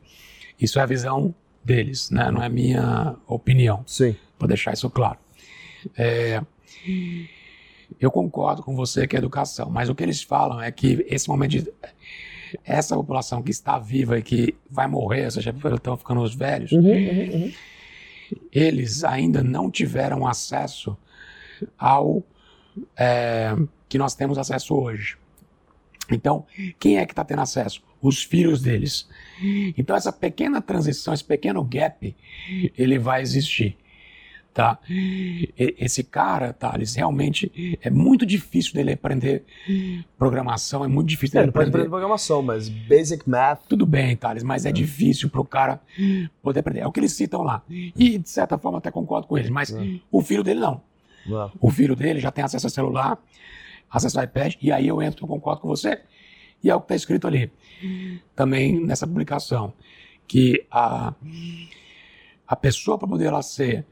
[0.60, 1.34] Isso é a visão
[1.66, 2.30] deles, né?
[2.30, 3.84] Não é minha opinião.
[3.88, 4.16] Sim.
[4.38, 5.18] Para deixar isso claro.
[5.98, 6.42] É,
[8.00, 11.28] eu concordo com você que é educação, mas o que eles falam é que esse
[11.28, 11.74] momento de
[12.64, 16.72] essa população que está viva e que vai morrer, ou seja, estão ficando os velhos,
[16.72, 17.54] uhum, uhum, uhum.
[18.52, 20.96] eles ainda não tiveram acesso
[21.78, 22.24] ao
[22.96, 23.54] é,
[23.90, 25.18] que nós temos acesso hoje.
[26.12, 26.46] Então,
[26.80, 27.82] quem é que está tendo acesso?
[28.02, 29.08] Os filhos deles.
[29.78, 32.16] Então, essa pequena transição, esse pequeno gap,
[32.78, 33.78] ele vai existir
[34.56, 34.80] tá?
[35.58, 39.44] Esse cara, Thales, realmente é muito difícil dele aprender
[40.18, 41.70] programação, é muito difícil é, dele aprender.
[41.72, 43.64] aprender programação, mas basic math.
[43.68, 45.82] Tudo bem, Thales, mas é, é difícil para o cara
[46.42, 46.80] poder aprender.
[46.80, 47.62] É o que eles citam lá.
[47.70, 50.00] E, de certa forma, até concordo com eles, mas é.
[50.10, 50.82] o filho dele não.
[51.26, 51.52] não.
[51.60, 53.20] O filho dele já tem acesso a celular,
[53.92, 56.00] acesso ao iPad, e aí eu entro, eu concordo com você,
[56.64, 57.52] e é o que está escrito ali.
[58.36, 59.74] Também nessa publicação,
[60.28, 61.14] que a,
[62.48, 63.86] a pessoa, para poder ela ser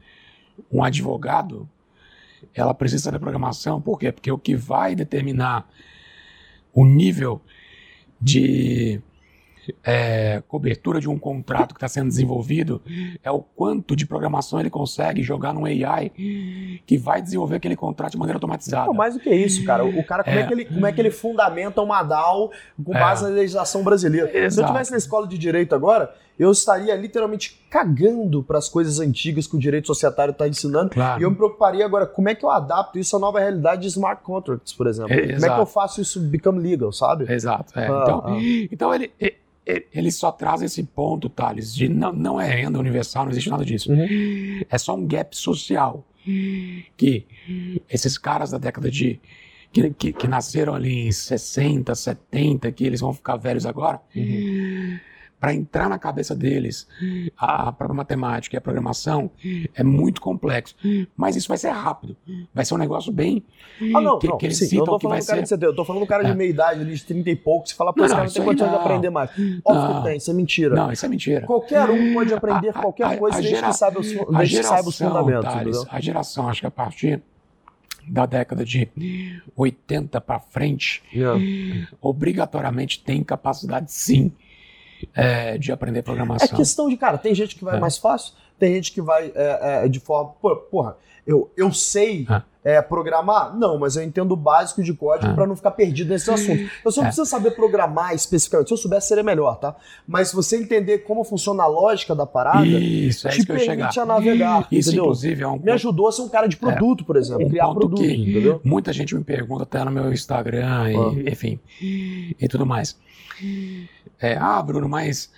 [0.70, 1.68] um advogado,
[2.54, 3.80] ela precisa saber programação.
[3.80, 4.12] Por quê?
[4.12, 5.68] Porque o que vai determinar
[6.72, 7.40] o nível
[8.20, 9.00] de
[9.82, 12.82] é, cobertura de um contrato que está sendo desenvolvido
[13.22, 16.10] é o quanto de programação ele consegue jogar num AI
[16.86, 18.86] que vai desenvolver aquele contrato de maneira automatizada.
[18.86, 19.84] Não, mais do que isso, cara.
[19.84, 22.50] O cara, como é, é que, ele, como é que ele fundamenta uma DAO
[22.82, 23.00] com é.
[23.00, 23.28] base é.
[23.28, 24.28] na legislação brasileira?
[24.28, 24.54] Exato.
[24.54, 28.98] Se eu estivesse na escola de direito agora, eu estaria literalmente cagando para as coisas
[28.98, 30.90] antigas que o direito societário está ensinando.
[30.90, 31.20] Claro.
[31.20, 33.88] E eu me preocuparia agora, como é que eu adapto isso à nova realidade de
[33.88, 35.12] smart contracts, por exemplo?
[35.12, 37.32] É, como é que eu faço isso become legal, sabe?
[37.32, 37.78] Exato.
[37.78, 37.86] É.
[37.86, 38.36] Ah, então, ah.
[38.70, 39.12] então ele,
[39.66, 43.64] ele só traz esse ponto, Thales, de não, não é renda universal, não existe nada
[43.64, 43.90] disso.
[43.90, 44.62] Uhum.
[44.68, 46.04] É só um gap social
[46.96, 47.26] que
[47.88, 49.20] esses caras da década de
[49.72, 54.98] que, que, que, nasceram ali em 60, 70, que eles vão ficar velhos agora, uhum.
[55.44, 56.88] Para entrar na cabeça deles
[57.36, 59.30] a, a própria matemática e a programação
[59.74, 60.74] é muito complexo.
[61.14, 62.16] Mas isso vai ser rápido,
[62.54, 63.44] vai ser um negócio bem.
[63.94, 65.44] Ah, não, que, não, que eles sim, citam eu tô que vai ser.
[65.44, 66.34] De, eu tô falando do cara de é.
[66.34, 68.70] meia idade, ali de 30 e poucos, você fala, pô, esse cara não tem condição
[68.70, 69.28] de aprender mais.
[69.62, 70.74] Óbvio que tem, isso é mentira.
[70.74, 71.46] Não, isso é mentira.
[71.46, 74.62] Qualquer um pode aprender a, qualquer a, coisa desde, gera, que, sabe os, desde que
[74.62, 75.44] saiba os fundamentos.
[75.44, 77.20] Thales, a geração, acho que a partir
[78.08, 78.88] da década de
[79.54, 81.38] 80 para frente, yeah.
[82.00, 84.32] obrigatoriamente tem capacidade sim
[85.14, 86.48] é, de aprender programação.
[86.50, 87.80] É questão de, cara, tem gente que vai é.
[87.80, 90.32] mais fácil, tem gente que vai é, é de forma.
[90.70, 92.26] Porra, eu, eu sei
[92.62, 93.56] é, programar?
[93.56, 96.70] Não, mas eu entendo o básico de código para não ficar perdido nesse assunto.
[96.84, 98.68] Eu só não preciso saber programar especificamente.
[98.68, 99.74] Se eu soubesse, seria melhor, tá?
[100.06, 104.04] Mas se você entender como funciona a lógica da parada, isso, é te permite a
[104.04, 104.66] navegar.
[104.70, 105.04] Isso, entendeu?
[105.04, 107.68] inclusive, é um Me ajudou a ser um cara de produto, por exemplo, um criar
[107.68, 108.00] produto.
[108.02, 108.60] Que entendeu?
[108.64, 111.30] Muita gente me pergunta até no meu Instagram, e, ah.
[111.30, 112.96] enfim, e tudo mais.
[114.20, 115.32] É, ah, Bruno, mas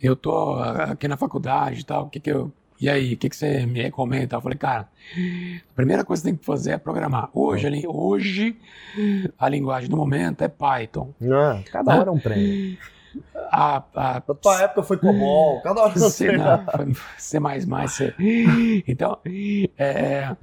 [0.00, 3.28] eu tô aqui na faculdade e tal, o que que eu e aí, o que,
[3.28, 4.36] que você me recomenda?
[4.36, 4.88] Eu falei, cara,
[5.70, 7.30] a primeira coisa que você tem que fazer é programar.
[7.32, 8.56] Hoje, ali, hoje
[9.38, 11.14] a linguagem do momento é Python.
[11.20, 12.76] Não, cada hora é um prêmio.
[13.50, 17.38] A, a, a tua época foi COBOL, cada hora um C, não, foi C++.
[18.86, 19.18] Então,
[19.78, 20.36] é,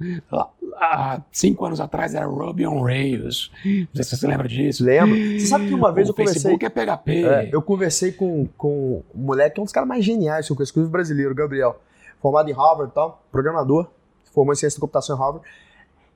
[0.76, 3.50] há cinco anos atrás era Ruby on Rails.
[3.64, 4.84] Não sei se você lembra disso.
[4.84, 5.14] Lembro.
[5.14, 6.42] Você sabe que uma vez o eu conversei...
[6.42, 7.24] Facebook é PHP.
[7.24, 10.52] É, eu conversei com, com um moleque, que é um dos caras mais geniais que
[10.52, 11.78] eu conheço, brasileiro, Gabriel
[12.22, 13.88] formado em Harvard e tal, programador,
[14.32, 15.46] formou em ciência da computação em Harvard.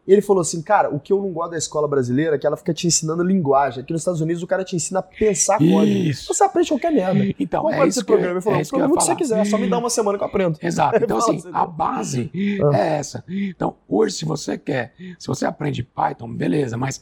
[0.07, 2.47] E ele falou assim, cara, o que eu não gosto da escola brasileira é que
[2.47, 3.83] ela fica te ensinando linguagem.
[3.83, 6.15] Aqui nos Estados Unidos o cara te ensina a pensar código.
[6.15, 7.35] Você aprende qualquer merda.
[7.39, 8.35] Então, Qual é isso que, programa?
[8.35, 10.29] Ele falou, é programa que, que você quiser, só me dá uma semana que eu
[10.29, 10.59] aprendo.
[10.63, 10.97] Exato.
[11.07, 12.31] Então, assim, assim, a base
[12.63, 12.77] ah.
[12.77, 13.25] é essa.
[13.29, 17.01] Então, hoje, se você quer, se você aprende Python, beleza, mas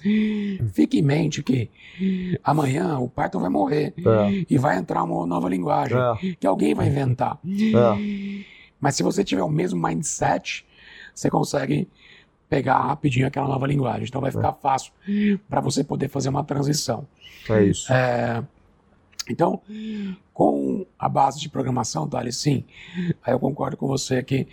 [0.72, 1.70] fique em mente que
[2.43, 4.44] amanhã o Python vai morrer é.
[4.48, 6.36] e vai entrar uma nova linguagem é.
[6.39, 7.39] que alguém vai inventar.
[7.47, 8.44] É.
[8.81, 10.66] Mas se você tiver o mesmo mindset,
[11.14, 11.89] você consegue
[12.55, 14.05] pegar rapidinho aquela nova linguagem.
[14.05, 14.62] Então vai ficar é.
[14.62, 14.93] fácil
[15.48, 17.06] para você poder fazer uma transição.
[17.51, 17.93] É isso.
[17.93, 18.44] É,
[19.28, 19.60] então,
[20.32, 22.64] com a base de programação, Thales, sim,
[23.24, 24.47] aí eu concordo com você que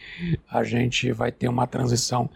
[0.49, 2.29] a gente vai ter uma transição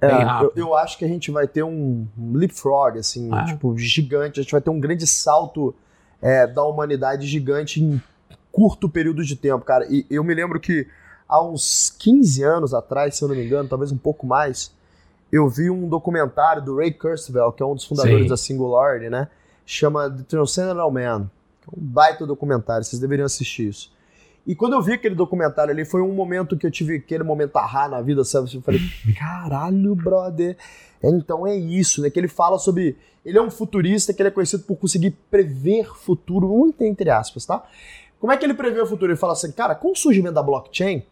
[0.00, 0.52] é, bem rápida.
[0.56, 3.44] Eu, eu, acho que a gente vai ter um leapfrog, assim, ah.
[3.44, 4.40] tipo, gigante.
[4.40, 5.74] A gente vai ter um grande salto
[6.20, 8.02] é, da humanidade gigante em
[8.50, 9.86] curto período de tempo, cara.
[9.88, 10.88] E eu me lembro que
[11.28, 14.74] há uns 15 anos atrás, se eu não me engano, talvez um pouco mais,
[15.32, 18.28] eu vi um documentário do Ray Kurzweil, que é um dos fundadores Sim.
[18.28, 19.28] da Singularity, né?
[19.64, 21.30] Chama The Transcendental Man.
[21.66, 23.90] É um baita documentário, vocês deveriam assistir isso.
[24.46, 27.56] E quando eu vi aquele documentário ali, foi um momento que eu tive aquele momento
[27.56, 28.54] ahá na vida, sabe?
[28.54, 28.80] Eu falei,
[29.18, 30.56] caralho, brother.
[31.02, 32.10] Então é isso, né?
[32.10, 32.98] Que ele fala sobre.
[33.24, 37.46] Ele é um futurista que ele é conhecido por conseguir prever futuro, muito entre aspas,
[37.46, 37.64] tá?
[38.20, 39.12] Como é que ele prevê o futuro?
[39.12, 41.04] Ele fala assim, cara, com o surgimento da blockchain,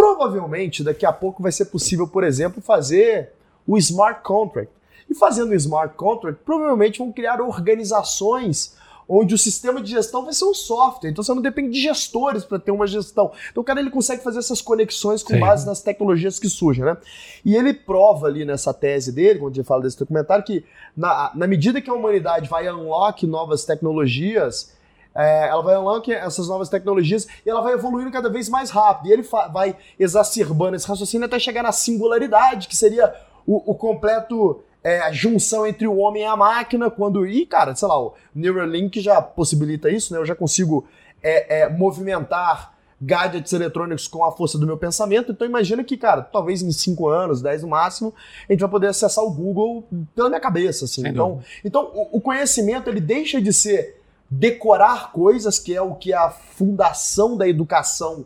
[0.00, 3.32] Provavelmente daqui a pouco vai ser possível, por exemplo, fazer
[3.66, 4.72] o smart contract.
[5.10, 10.32] E fazendo o smart contract, provavelmente vão criar organizações onde o sistema de gestão vai
[10.32, 11.10] ser um software.
[11.10, 13.32] Então você não depende de gestores para ter uma gestão.
[13.50, 15.40] Então o cara ele consegue fazer essas conexões com Sim.
[15.40, 16.96] base nas tecnologias que surgem, né?
[17.44, 20.64] E ele prova ali nessa tese dele, quando ele fala desse documentário, que
[20.96, 24.72] na, na medida que a humanidade vai unlock novas tecnologias,
[25.14, 29.08] é, ela vai unlock essas novas tecnologias e ela vai evoluindo cada vez mais rápido.
[29.08, 29.22] E ele
[29.52, 33.12] vai exacerbando esse raciocínio até chegar na singularidade, que seria
[33.46, 37.26] o, o completo é, a junção entre o homem e a máquina, quando.
[37.26, 40.18] E, cara, sei lá, o Neuralink já possibilita isso, né?
[40.18, 40.86] Eu já consigo
[41.22, 45.32] é, é, movimentar gadgets eletrônicos com a força do meu pensamento.
[45.32, 48.14] Então imagina que, cara, talvez em 5 anos, 10 no máximo,
[48.48, 51.06] a gente vai poder acessar o Google pela minha cabeça, assim.
[51.06, 53.99] então, então o, o conhecimento ele deixa de ser
[54.30, 58.24] decorar coisas, que é o que é a fundação da educação,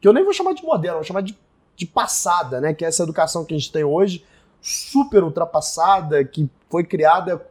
[0.00, 1.38] que eu nem vou chamar de moderna, vou chamar de,
[1.74, 2.74] de passada, né?
[2.74, 4.24] Que é essa educação que a gente tem hoje,
[4.60, 7.46] super ultrapassada, que foi criada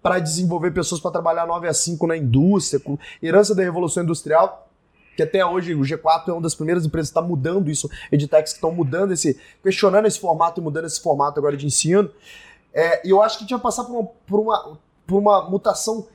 [0.00, 4.68] para desenvolver pessoas para trabalhar 9 a 5 na indústria, com herança da Revolução Industrial,
[5.16, 8.52] que até hoje o G4 é uma das primeiras empresas que está mudando isso, edtechs
[8.52, 12.10] que estão mudando esse, questionando esse formato e mudando esse formato agora de ensino.
[12.72, 15.50] É, e eu acho que a gente vai passar por uma, por uma, por uma
[15.50, 16.06] mutação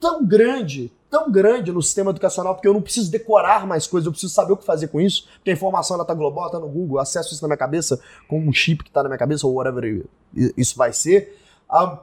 [0.00, 4.12] tão grande, tão grande no sistema educacional, porque eu não preciso decorar mais coisas, eu
[4.12, 6.68] preciso saber o que fazer com isso, porque a informação ela tá global, está no
[6.68, 9.54] Google, acesso isso na minha cabeça com um chip que está na minha cabeça, ou
[9.54, 10.06] whatever
[10.56, 11.38] isso vai ser,
[11.70, 11.98] uh,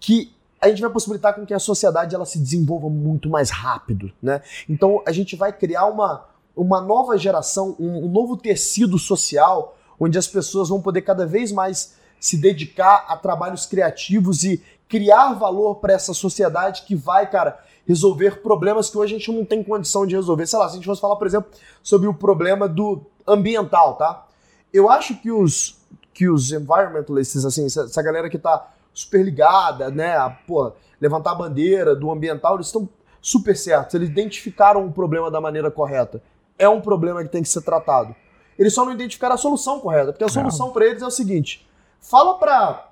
[0.00, 4.10] que a gente vai possibilitar com que a sociedade ela se desenvolva muito mais rápido,
[4.20, 4.42] né?
[4.68, 6.24] Então a gente vai criar uma,
[6.56, 11.52] uma nova geração, um, um novo tecido social, onde as pessoas vão poder cada vez
[11.52, 17.58] mais se dedicar a trabalhos criativos e criar valor para essa sociedade que vai, cara,
[17.86, 20.46] resolver problemas que hoje a gente não tem condição de resolver.
[20.46, 21.50] Sei lá, se a gente fosse falar, por exemplo,
[21.82, 24.26] sobre o problema do ambiental, tá?
[24.72, 25.78] Eu acho que os
[26.12, 31.34] que os environmentalists, assim, essa galera que tá super ligada, né, a, pô, levantar a
[31.36, 32.88] bandeira do ambiental, eles estão
[33.22, 36.20] super certos, eles identificaram o problema da maneira correta.
[36.58, 38.16] É um problema que tem que ser tratado.
[38.58, 41.67] Eles só não identificaram a solução correta, porque a solução para eles é o seguinte:
[42.00, 42.90] fala para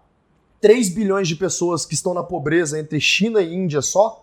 [0.61, 4.23] 3 bilhões de pessoas que estão na pobreza entre China e Índia só,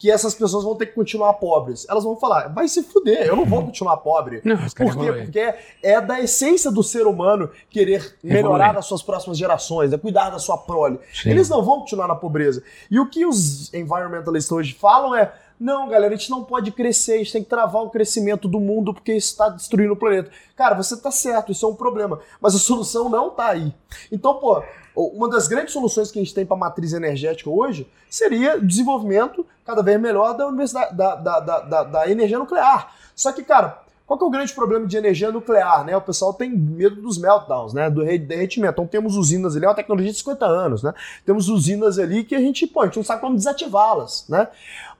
[0.00, 1.86] que essas pessoas vão ter que continuar pobres.
[1.86, 4.40] Elas vão falar, vai se fuder, eu não vou continuar pobre.
[4.42, 5.12] Não, Por quê?
[5.12, 10.30] Porque é da essência do ser humano querer melhorar as suas próximas gerações, é cuidar
[10.30, 10.98] da sua prole.
[11.12, 11.28] Sim.
[11.28, 12.62] Eles não vão continuar na pobreza.
[12.90, 17.12] E o que os environmentalistas hoje falam é, não, galera, a gente não pode crescer,
[17.12, 20.30] a gente tem que travar o crescimento do mundo porque isso está destruindo o planeta.
[20.56, 23.74] Cara, você está certo, isso é um problema, mas a solução não está aí.
[24.10, 24.62] Então, pô,
[24.96, 28.66] uma das grandes soluções que a gente tem para a matriz energética hoje seria o
[28.66, 30.50] desenvolvimento cada vez melhor da,
[30.90, 32.94] da, da, da, da, energia nuclear.
[33.14, 35.84] Só que, cara, qual que é o grande problema de energia nuclear?
[35.84, 35.94] Né?
[35.94, 37.90] O pessoal tem medo dos meltdowns, né?
[37.90, 38.72] do derretimento.
[38.72, 40.94] Então temos usinas ali, é uma tecnologia de 50 anos, né?
[41.24, 44.48] Temos usinas ali que a gente, pô, a gente não sabe como desativá-las, né?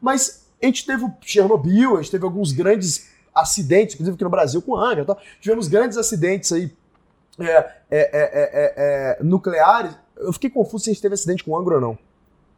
[0.00, 4.30] Mas a gente teve o Chernobyl, a gente teve alguns grandes acidentes, inclusive aqui no
[4.30, 5.16] Brasil com Angra, tá?
[5.40, 6.72] tivemos grandes acidentes aí
[7.38, 9.92] é, é, é, nucleares.
[10.16, 11.98] Eu fiquei confuso se a gente teve acidente com Angra ou não.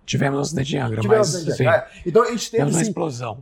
[0.04, 1.86] Tivemos um acidente em Angra, Tivemos mas sim, é.
[2.04, 3.38] Então a gente teve uma assim, explosão.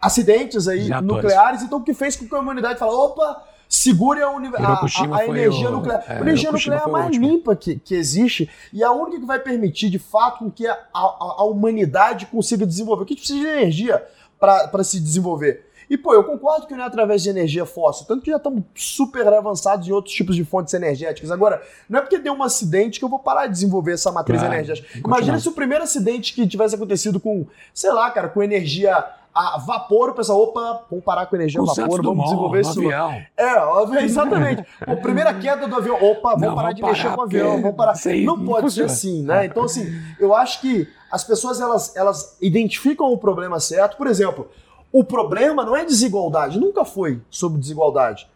[0.00, 4.26] acidentes aí nucleares, então o que fez com que a humanidade falasse, opa, segure a,
[4.28, 6.04] a, a, energia o, nuclear.
[6.06, 9.24] É, a energia nuclear é a mais limpa que, que existe e a única que
[9.24, 11.00] vai permitir, de fato, que a, a,
[11.38, 13.04] a humanidade consiga desenvolver.
[13.04, 14.06] O que a gente precisa de energia
[14.38, 15.70] para se desenvolver?
[15.88, 18.62] E, pô, eu concordo que não é através de energia fóssil, tanto que já estamos
[18.74, 21.30] super avançados em outros tipos de fontes energéticas.
[21.30, 24.40] Agora, não é porque deu um acidente que eu vou parar de desenvolver essa matriz
[24.40, 24.98] claro, energética.
[24.98, 29.58] Imagina se o primeiro acidente que tivesse acontecido com, sei lá, cara, com energia a
[29.58, 32.80] vapor, o pessoal, opa, vamos parar com energia a vapor, vamos desenvolver isso.
[32.80, 33.22] Avião.
[33.36, 34.64] É, exatamente.
[34.86, 37.62] a primeira queda do avião, opa, vamos não, parar de parar, mexer com o avião,
[37.62, 37.94] vamos parar.
[38.24, 39.46] Não pode ser assim, né?
[39.46, 39.86] Então, assim,
[40.20, 43.96] eu acho que as pessoas elas, elas identificam o problema certo.
[43.96, 44.48] Por exemplo,
[44.92, 48.28] o problema não é desigualdade, nunca foi sobre desigualdade.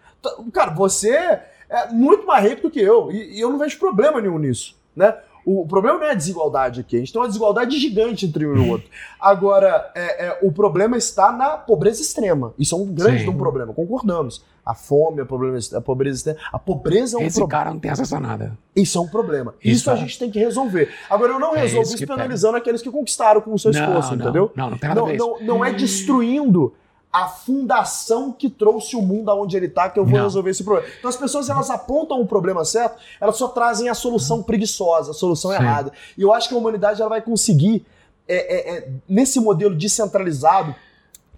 [0.53, 4.39] Cara, você é muito mais rico do que eu, e, eu não vejo problema nenhum
[4.39, 5.15] nisso, né?
[5.47, 8.57] O, problema não é a desigualdade aqui, a gente tem uma desigualdade gigante entre um
[8.57, 8.89] e o outro.
[9.21, 12.53] Agora, é, é, o problema está na pobreza extrema.
[12.59, 14.45] Isso é um grande um problema, concordamos.
[14.65, 16.41] A fome, a, problema, a pobreza extrema.
[16.53, 17.61] A pobreza é um Esse problema.
[17.61, 18.59] cara não tem acesso a nada.
[18.75, 19.55] Isso é um problema.
[19.63, 19.97] Isso, isso a é.
[19.99, 20.93] gente tem que resolver.
[21.09, 22.63] Agora, eu não é resolvo isso penalizando pega.
[22.63, 24.51] aqueles que conquistaram com o seu esforço, não, entendeu?
[24.57, 26.75] Não, não tem nada não, a ver não, não é destruindo
[27.17, 30.25] a fundação que trouxe o mundo aonde ele está que eu vou Não.
[30.25, 30.87] resolver esse problema.
[30.99, 35.15] Então as pessoas elas apontam o problema certo, elas só trazem a solução preguiçosa, a
[35.15, 35.57] solução Sim.
[35.57, 35.93] errada.
[36.17, 37.87] E eu acho que a humanidade ela vai conseguir
[38.29, 40.75] é, é, é, nesse modelo descentralizado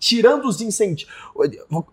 [0.00, 1.12] tirando os incentivos,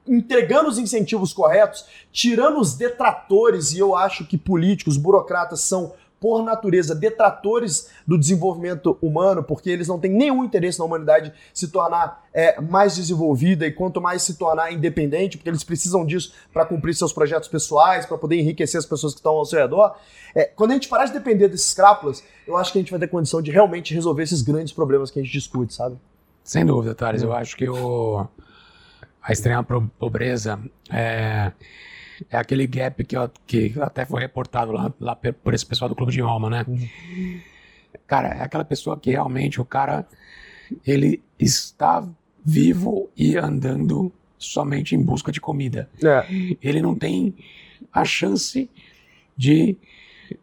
[0.07, 5.93] entregando os incentivos corretos, tirando os detratores, e eu acho que políticos, burocratas são
[6.25, 11.67] por natureza, detratores do desenvolvimento humano, porque eles não têm nenhum interesse na humanidade se
[11.67, 16.65] tornar é, mais desenvolvida e quanto mais se tornar independente, porque eles precisam disso para
[16.65, 19.95] cumprir seus projetos pessoais, para poder enriquecer as pessoas que estão ao seu redor.
[20.33, 22.99] É, quando a gente parar de depender desses crápulas, eu acho que a gente vai
[22.99, 25.95] ter condição de realmente resolver esses grandes problemas que a gente discute, sabe?
[26.43, 27.21] Sem dúvida, Thales.
[27.21, 28.25] Eu acho que o,
[29.21, 29.63] a extrema
[29.99, 30.59] pobreza
[30.91, 31.51] é
[32.29, 33.15] é aquele gap que,
[33.45, 36.65] que até foi reportado lá, lá por esse pessoal do Clube de Roma, né?
[36.67, 37.39] Uhum.
[38.07, 40.07] Cara, é aquela pessoa que realmente o cara
[40.85, 42.07] ele está
[42.43, 45.89] vivo e andando somente em busca de comida.
[46.03, 46.25] É.
[46.61, 47.33] Ele não tem
[47.91, 48.69] a chance
[49.35, 49.77] de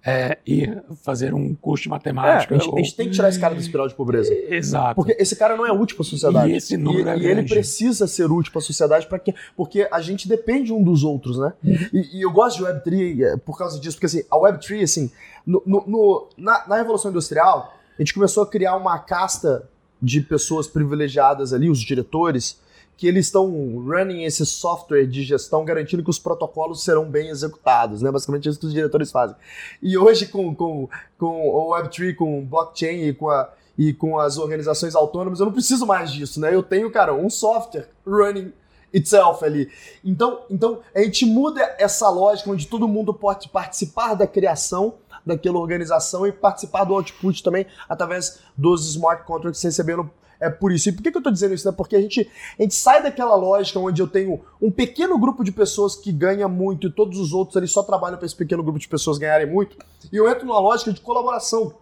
[0.05, 2.55] é, ir fazer um curso de matemática.
[2.55, 2.79] É, a, gente, ou...
[2.79, 4.33] a, gente, tem que tirar esse cara da espiral de pobreza.
[4.33, 4.95] Exato.
[4.95, 6.53] Porque esse cara não é útil para a sociedade.
[6.53, 9.35] E esse número e, é e ele precisa ser útil para a sociedade para que,
[9.57, 11.53] porque a gente depende um dos outros, né?
[11.65, 11.89] Uhum.
[11.93, 15.11] E, e, eu gosto de Web3 é, por causa disso, porque assim, a Web3, assim,
[15.47, 19.69] no, no, no na, na Revolução Industrial, a gente começou a criar uma casta
[20.01, 22.61] de pessoas privilegiadas ali, os diretores,
[22.97, 23.51] que eles estão
[23.85, 28.11] running esse software de gestão garantindo que os protocolos serão bem executados, né?
[28.11, 29.37] Basicamente é isso que os diretores fazem.
[29.83, 30.89] E hoje com, com,
[31.19, 35.53] com o Web3, com blockchain e com, a, e com as organizações autônomas, eu não
[35.53, 36.55] preciso mais disso, né?
[36.55, 38.53] Eu tenho, cara, um software running
[38.93, 39.71] itself ali.
[40.05, 44.95] Então, então a gente muda essa lógica onde todo mundo pode participar da criação
[45.25, 50.11] daquela organização e participar do output também através dos smart contracts recebendo
[50.43, 50.89] é por isso.
[50.89, 51.67] E por que, que eu estou dizendo isso?
[51.67, 51.75] Né?
[51.77, 52.29] Porque a gente,
[52.59, 56.49] a gente sai daquela lógica onde eu tenho um pequeno grupo de pessoas que ganha
[56.49, 59.47] muito e todos os outros ali só trabalham para esse pequeno grupo de pessoas ganharem
[59.47, 59.77] muito.
[60.13, 61.75] E eu entro numa lógica de colaboração,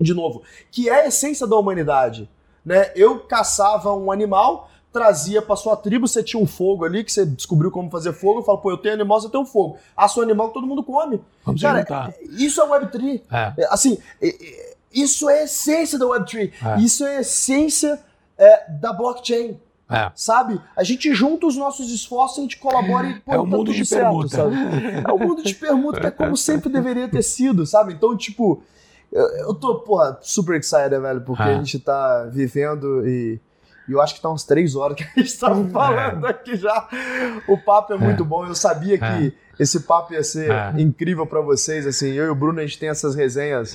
[0.00, 2.30] de novo, que é a essência da humanidade.
[2.64, 2.92] Né?
[2.94, 7.26] Eu caçava um animal, trazia para sua tribo, você tinha um fogo ali, que você
[7.26, 9.76] descobriu como fazer fogo, eu falo, pô, eu tenho animal, você tem um fogo.
[9.96, 11.20] Ah, seu animal que todo mundo come.
[11.44, 12.14] Vamos Cara, juntar.
[12.30, 13.22] isso é Web3.
[13.30, 13.66] É.
[13.70, 13.98] Assim,
[14.94, 16.52] isso é a essência da Web3.
[16.62, 16.80] É.
[16.80, 18.00] Isso é a essência
[18.38, 19.58] é, da blockchain.
[19.90, 20.10] É.
[20.14, 20.60] Sabe?
[20.74, 23.72] A gente junta os nossos esforços, a gente colabora e pô, É o tá mundo
[23.72, 24.28] de certo, permuta.
[24.28, 24.56] Sabe?
[25.06, 27.92] É o mundo de permuta que é como sempre deveria ter sido, sabe?
[27.92, 28.62] Então, tipo,
[29.12, 31.46] eu, eu tô, porra, super excited, velho, porque é.
[31.46, 33.38] a gente tá vivendo e
[33.88, 35.68] e eu acho que tá uns três horas que a gente estava é.
[35.68, 36.88] falando aqui já.
[37.46, 38.26] O papo é muito é.
[38.26, 38.46] bom.
[38.46, 39.32] Eu sabia que é.
[39.58, 40.72] esse papo ia ser é.
[40.78, 41.86] incrível para vocês.
[41.86, 43.74] Assim, eu e o Bruno, a gente tem essas resenhas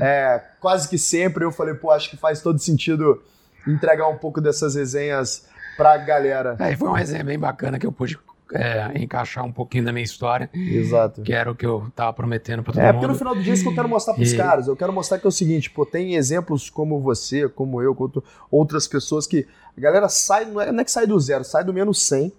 [0.00, 0.42] é.
[0.60, 1.44] quase que sempre.
[1.44, 3.22] Eu falei, pô, acho que faz todo sentido
[3.66, 5.46] entregar um pouco dessas resenhas
[5.76, 6.56] pra galera.
[6.58, 8.18] É, foi uma resenha bem bacana que eu pude
[8.52, 10.50] é, encaixar um pouquinho da minha história.
[10.52, 11.22] Exato.
[11.22, 12.96] Que era o que eu tava prometendo para todo é, mundo.
[12.96, 14.36] É, porque no final do dia é isso que eu quero mostrar pros e...
[14.36, 14.66] caras.
[14.66, 18.22] Eu quero mostrar que é o seguinte, pô, tem exemplos como você, como eu, como
[18.50, 19.46] outras pessoas que
[19.76, 22.32] a galera sai, não é, não é que sai do zero, sai do menos 100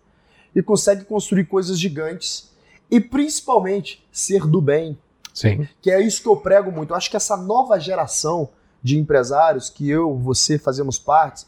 [0.55, 2.51] e consegue construir coisas gigantes
[2.89, 4.97] e principalmente ser do bem.
[5.33, 5.67] Sim.
[5.81, 6.91] Que é isso que eu prego muito.
[6.91, 8.49] Eu acho que essa nova geração
[8.83, 11.45] de empresários que eu, você fazemos parte,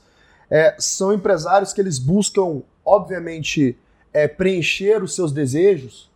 [0.50, 3.78] é, são empresários que eles buscam, obviamente,
[4.14, 6.10] é, preencher os seus desejos,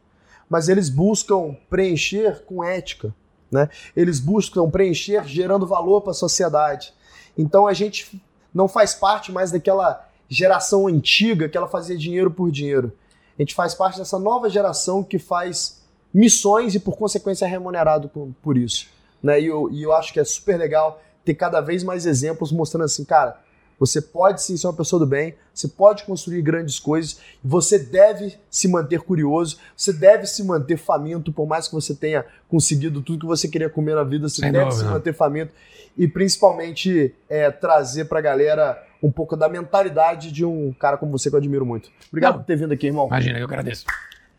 [0.50, 3.14] mas eles buscam preencher com ética.
[3.52, 3.70] Né?
[3.96, 6.94] Eles buscam preencher gerando valor para a sociedade.
[7.38, 8.22] Então a gente
[8.54, 12.92] não faz parte mais daquela geração antiga que ela fazia dinheiro por dinheiro.
[13.38, 15.82] A gente faz parte dessa nova geração que faz
[16.14, 18.88] missões e, por consequência, é remunerado por, por isso.
[19.22, 19.42] Né?
[19.42, 22.86] E, eu, e eu acho que é super legal ter cada vez mais exemplos mostrando
[22.86, 23.40] assim, cara,
[23.80, 28.38] você pode sim ser uma pessoa do bem, você pode construir grandes coisas, você deve
[28.50, 33.20] se manter curioso, você deve se manter faminto, por mais que você tenha conseguido tudo
[33.22, 34.84] que você queria comer na vida, você Sem deve dúvida.
[34.84, 35.54] se manter faminto
[35.98, 41.30] e principalmente é, trazer pra galera um pouco da mentalidade de um cara como você
[41.30, 41.90] que eu admiro muito.
[42.10, 42.40] Obrigado Não.
[42.42, 43.08] por ter vindo aqui, irmão.
[43.08, 43.86] Imagina, eu agradeço.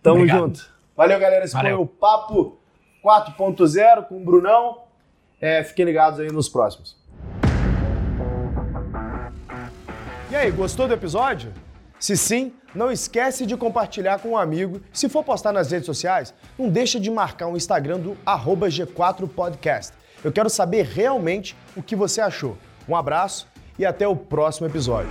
[0.03, 0.39] Tamo Obrigado.
[0.39, 0.71] junto.
[0.97, 1.45] Valeu, galera.
[1.45, 1.77] Esse Valeu.
[1.77, 2.59] foi o Papo
[3.05, 4.79] 4.0 com o Brunão.
[5.41, 6.97] É, fiquem ligados aí nos próximos.
[10.31, 11.55] E aí, gostou do episódio?
[11.99, 14.83] Se sim, não esquece de compartilhar com um amigo.
[14.93, 19.93] Se for postar nas redes sociais, não deixa de marcar o Instagram do G4podcast.
[20.23, 22.59] Eu quero saber realmente o que você achou.
[22.87, 23.49] Um abraço
[23.79, 25.11] e até o próximo episódio.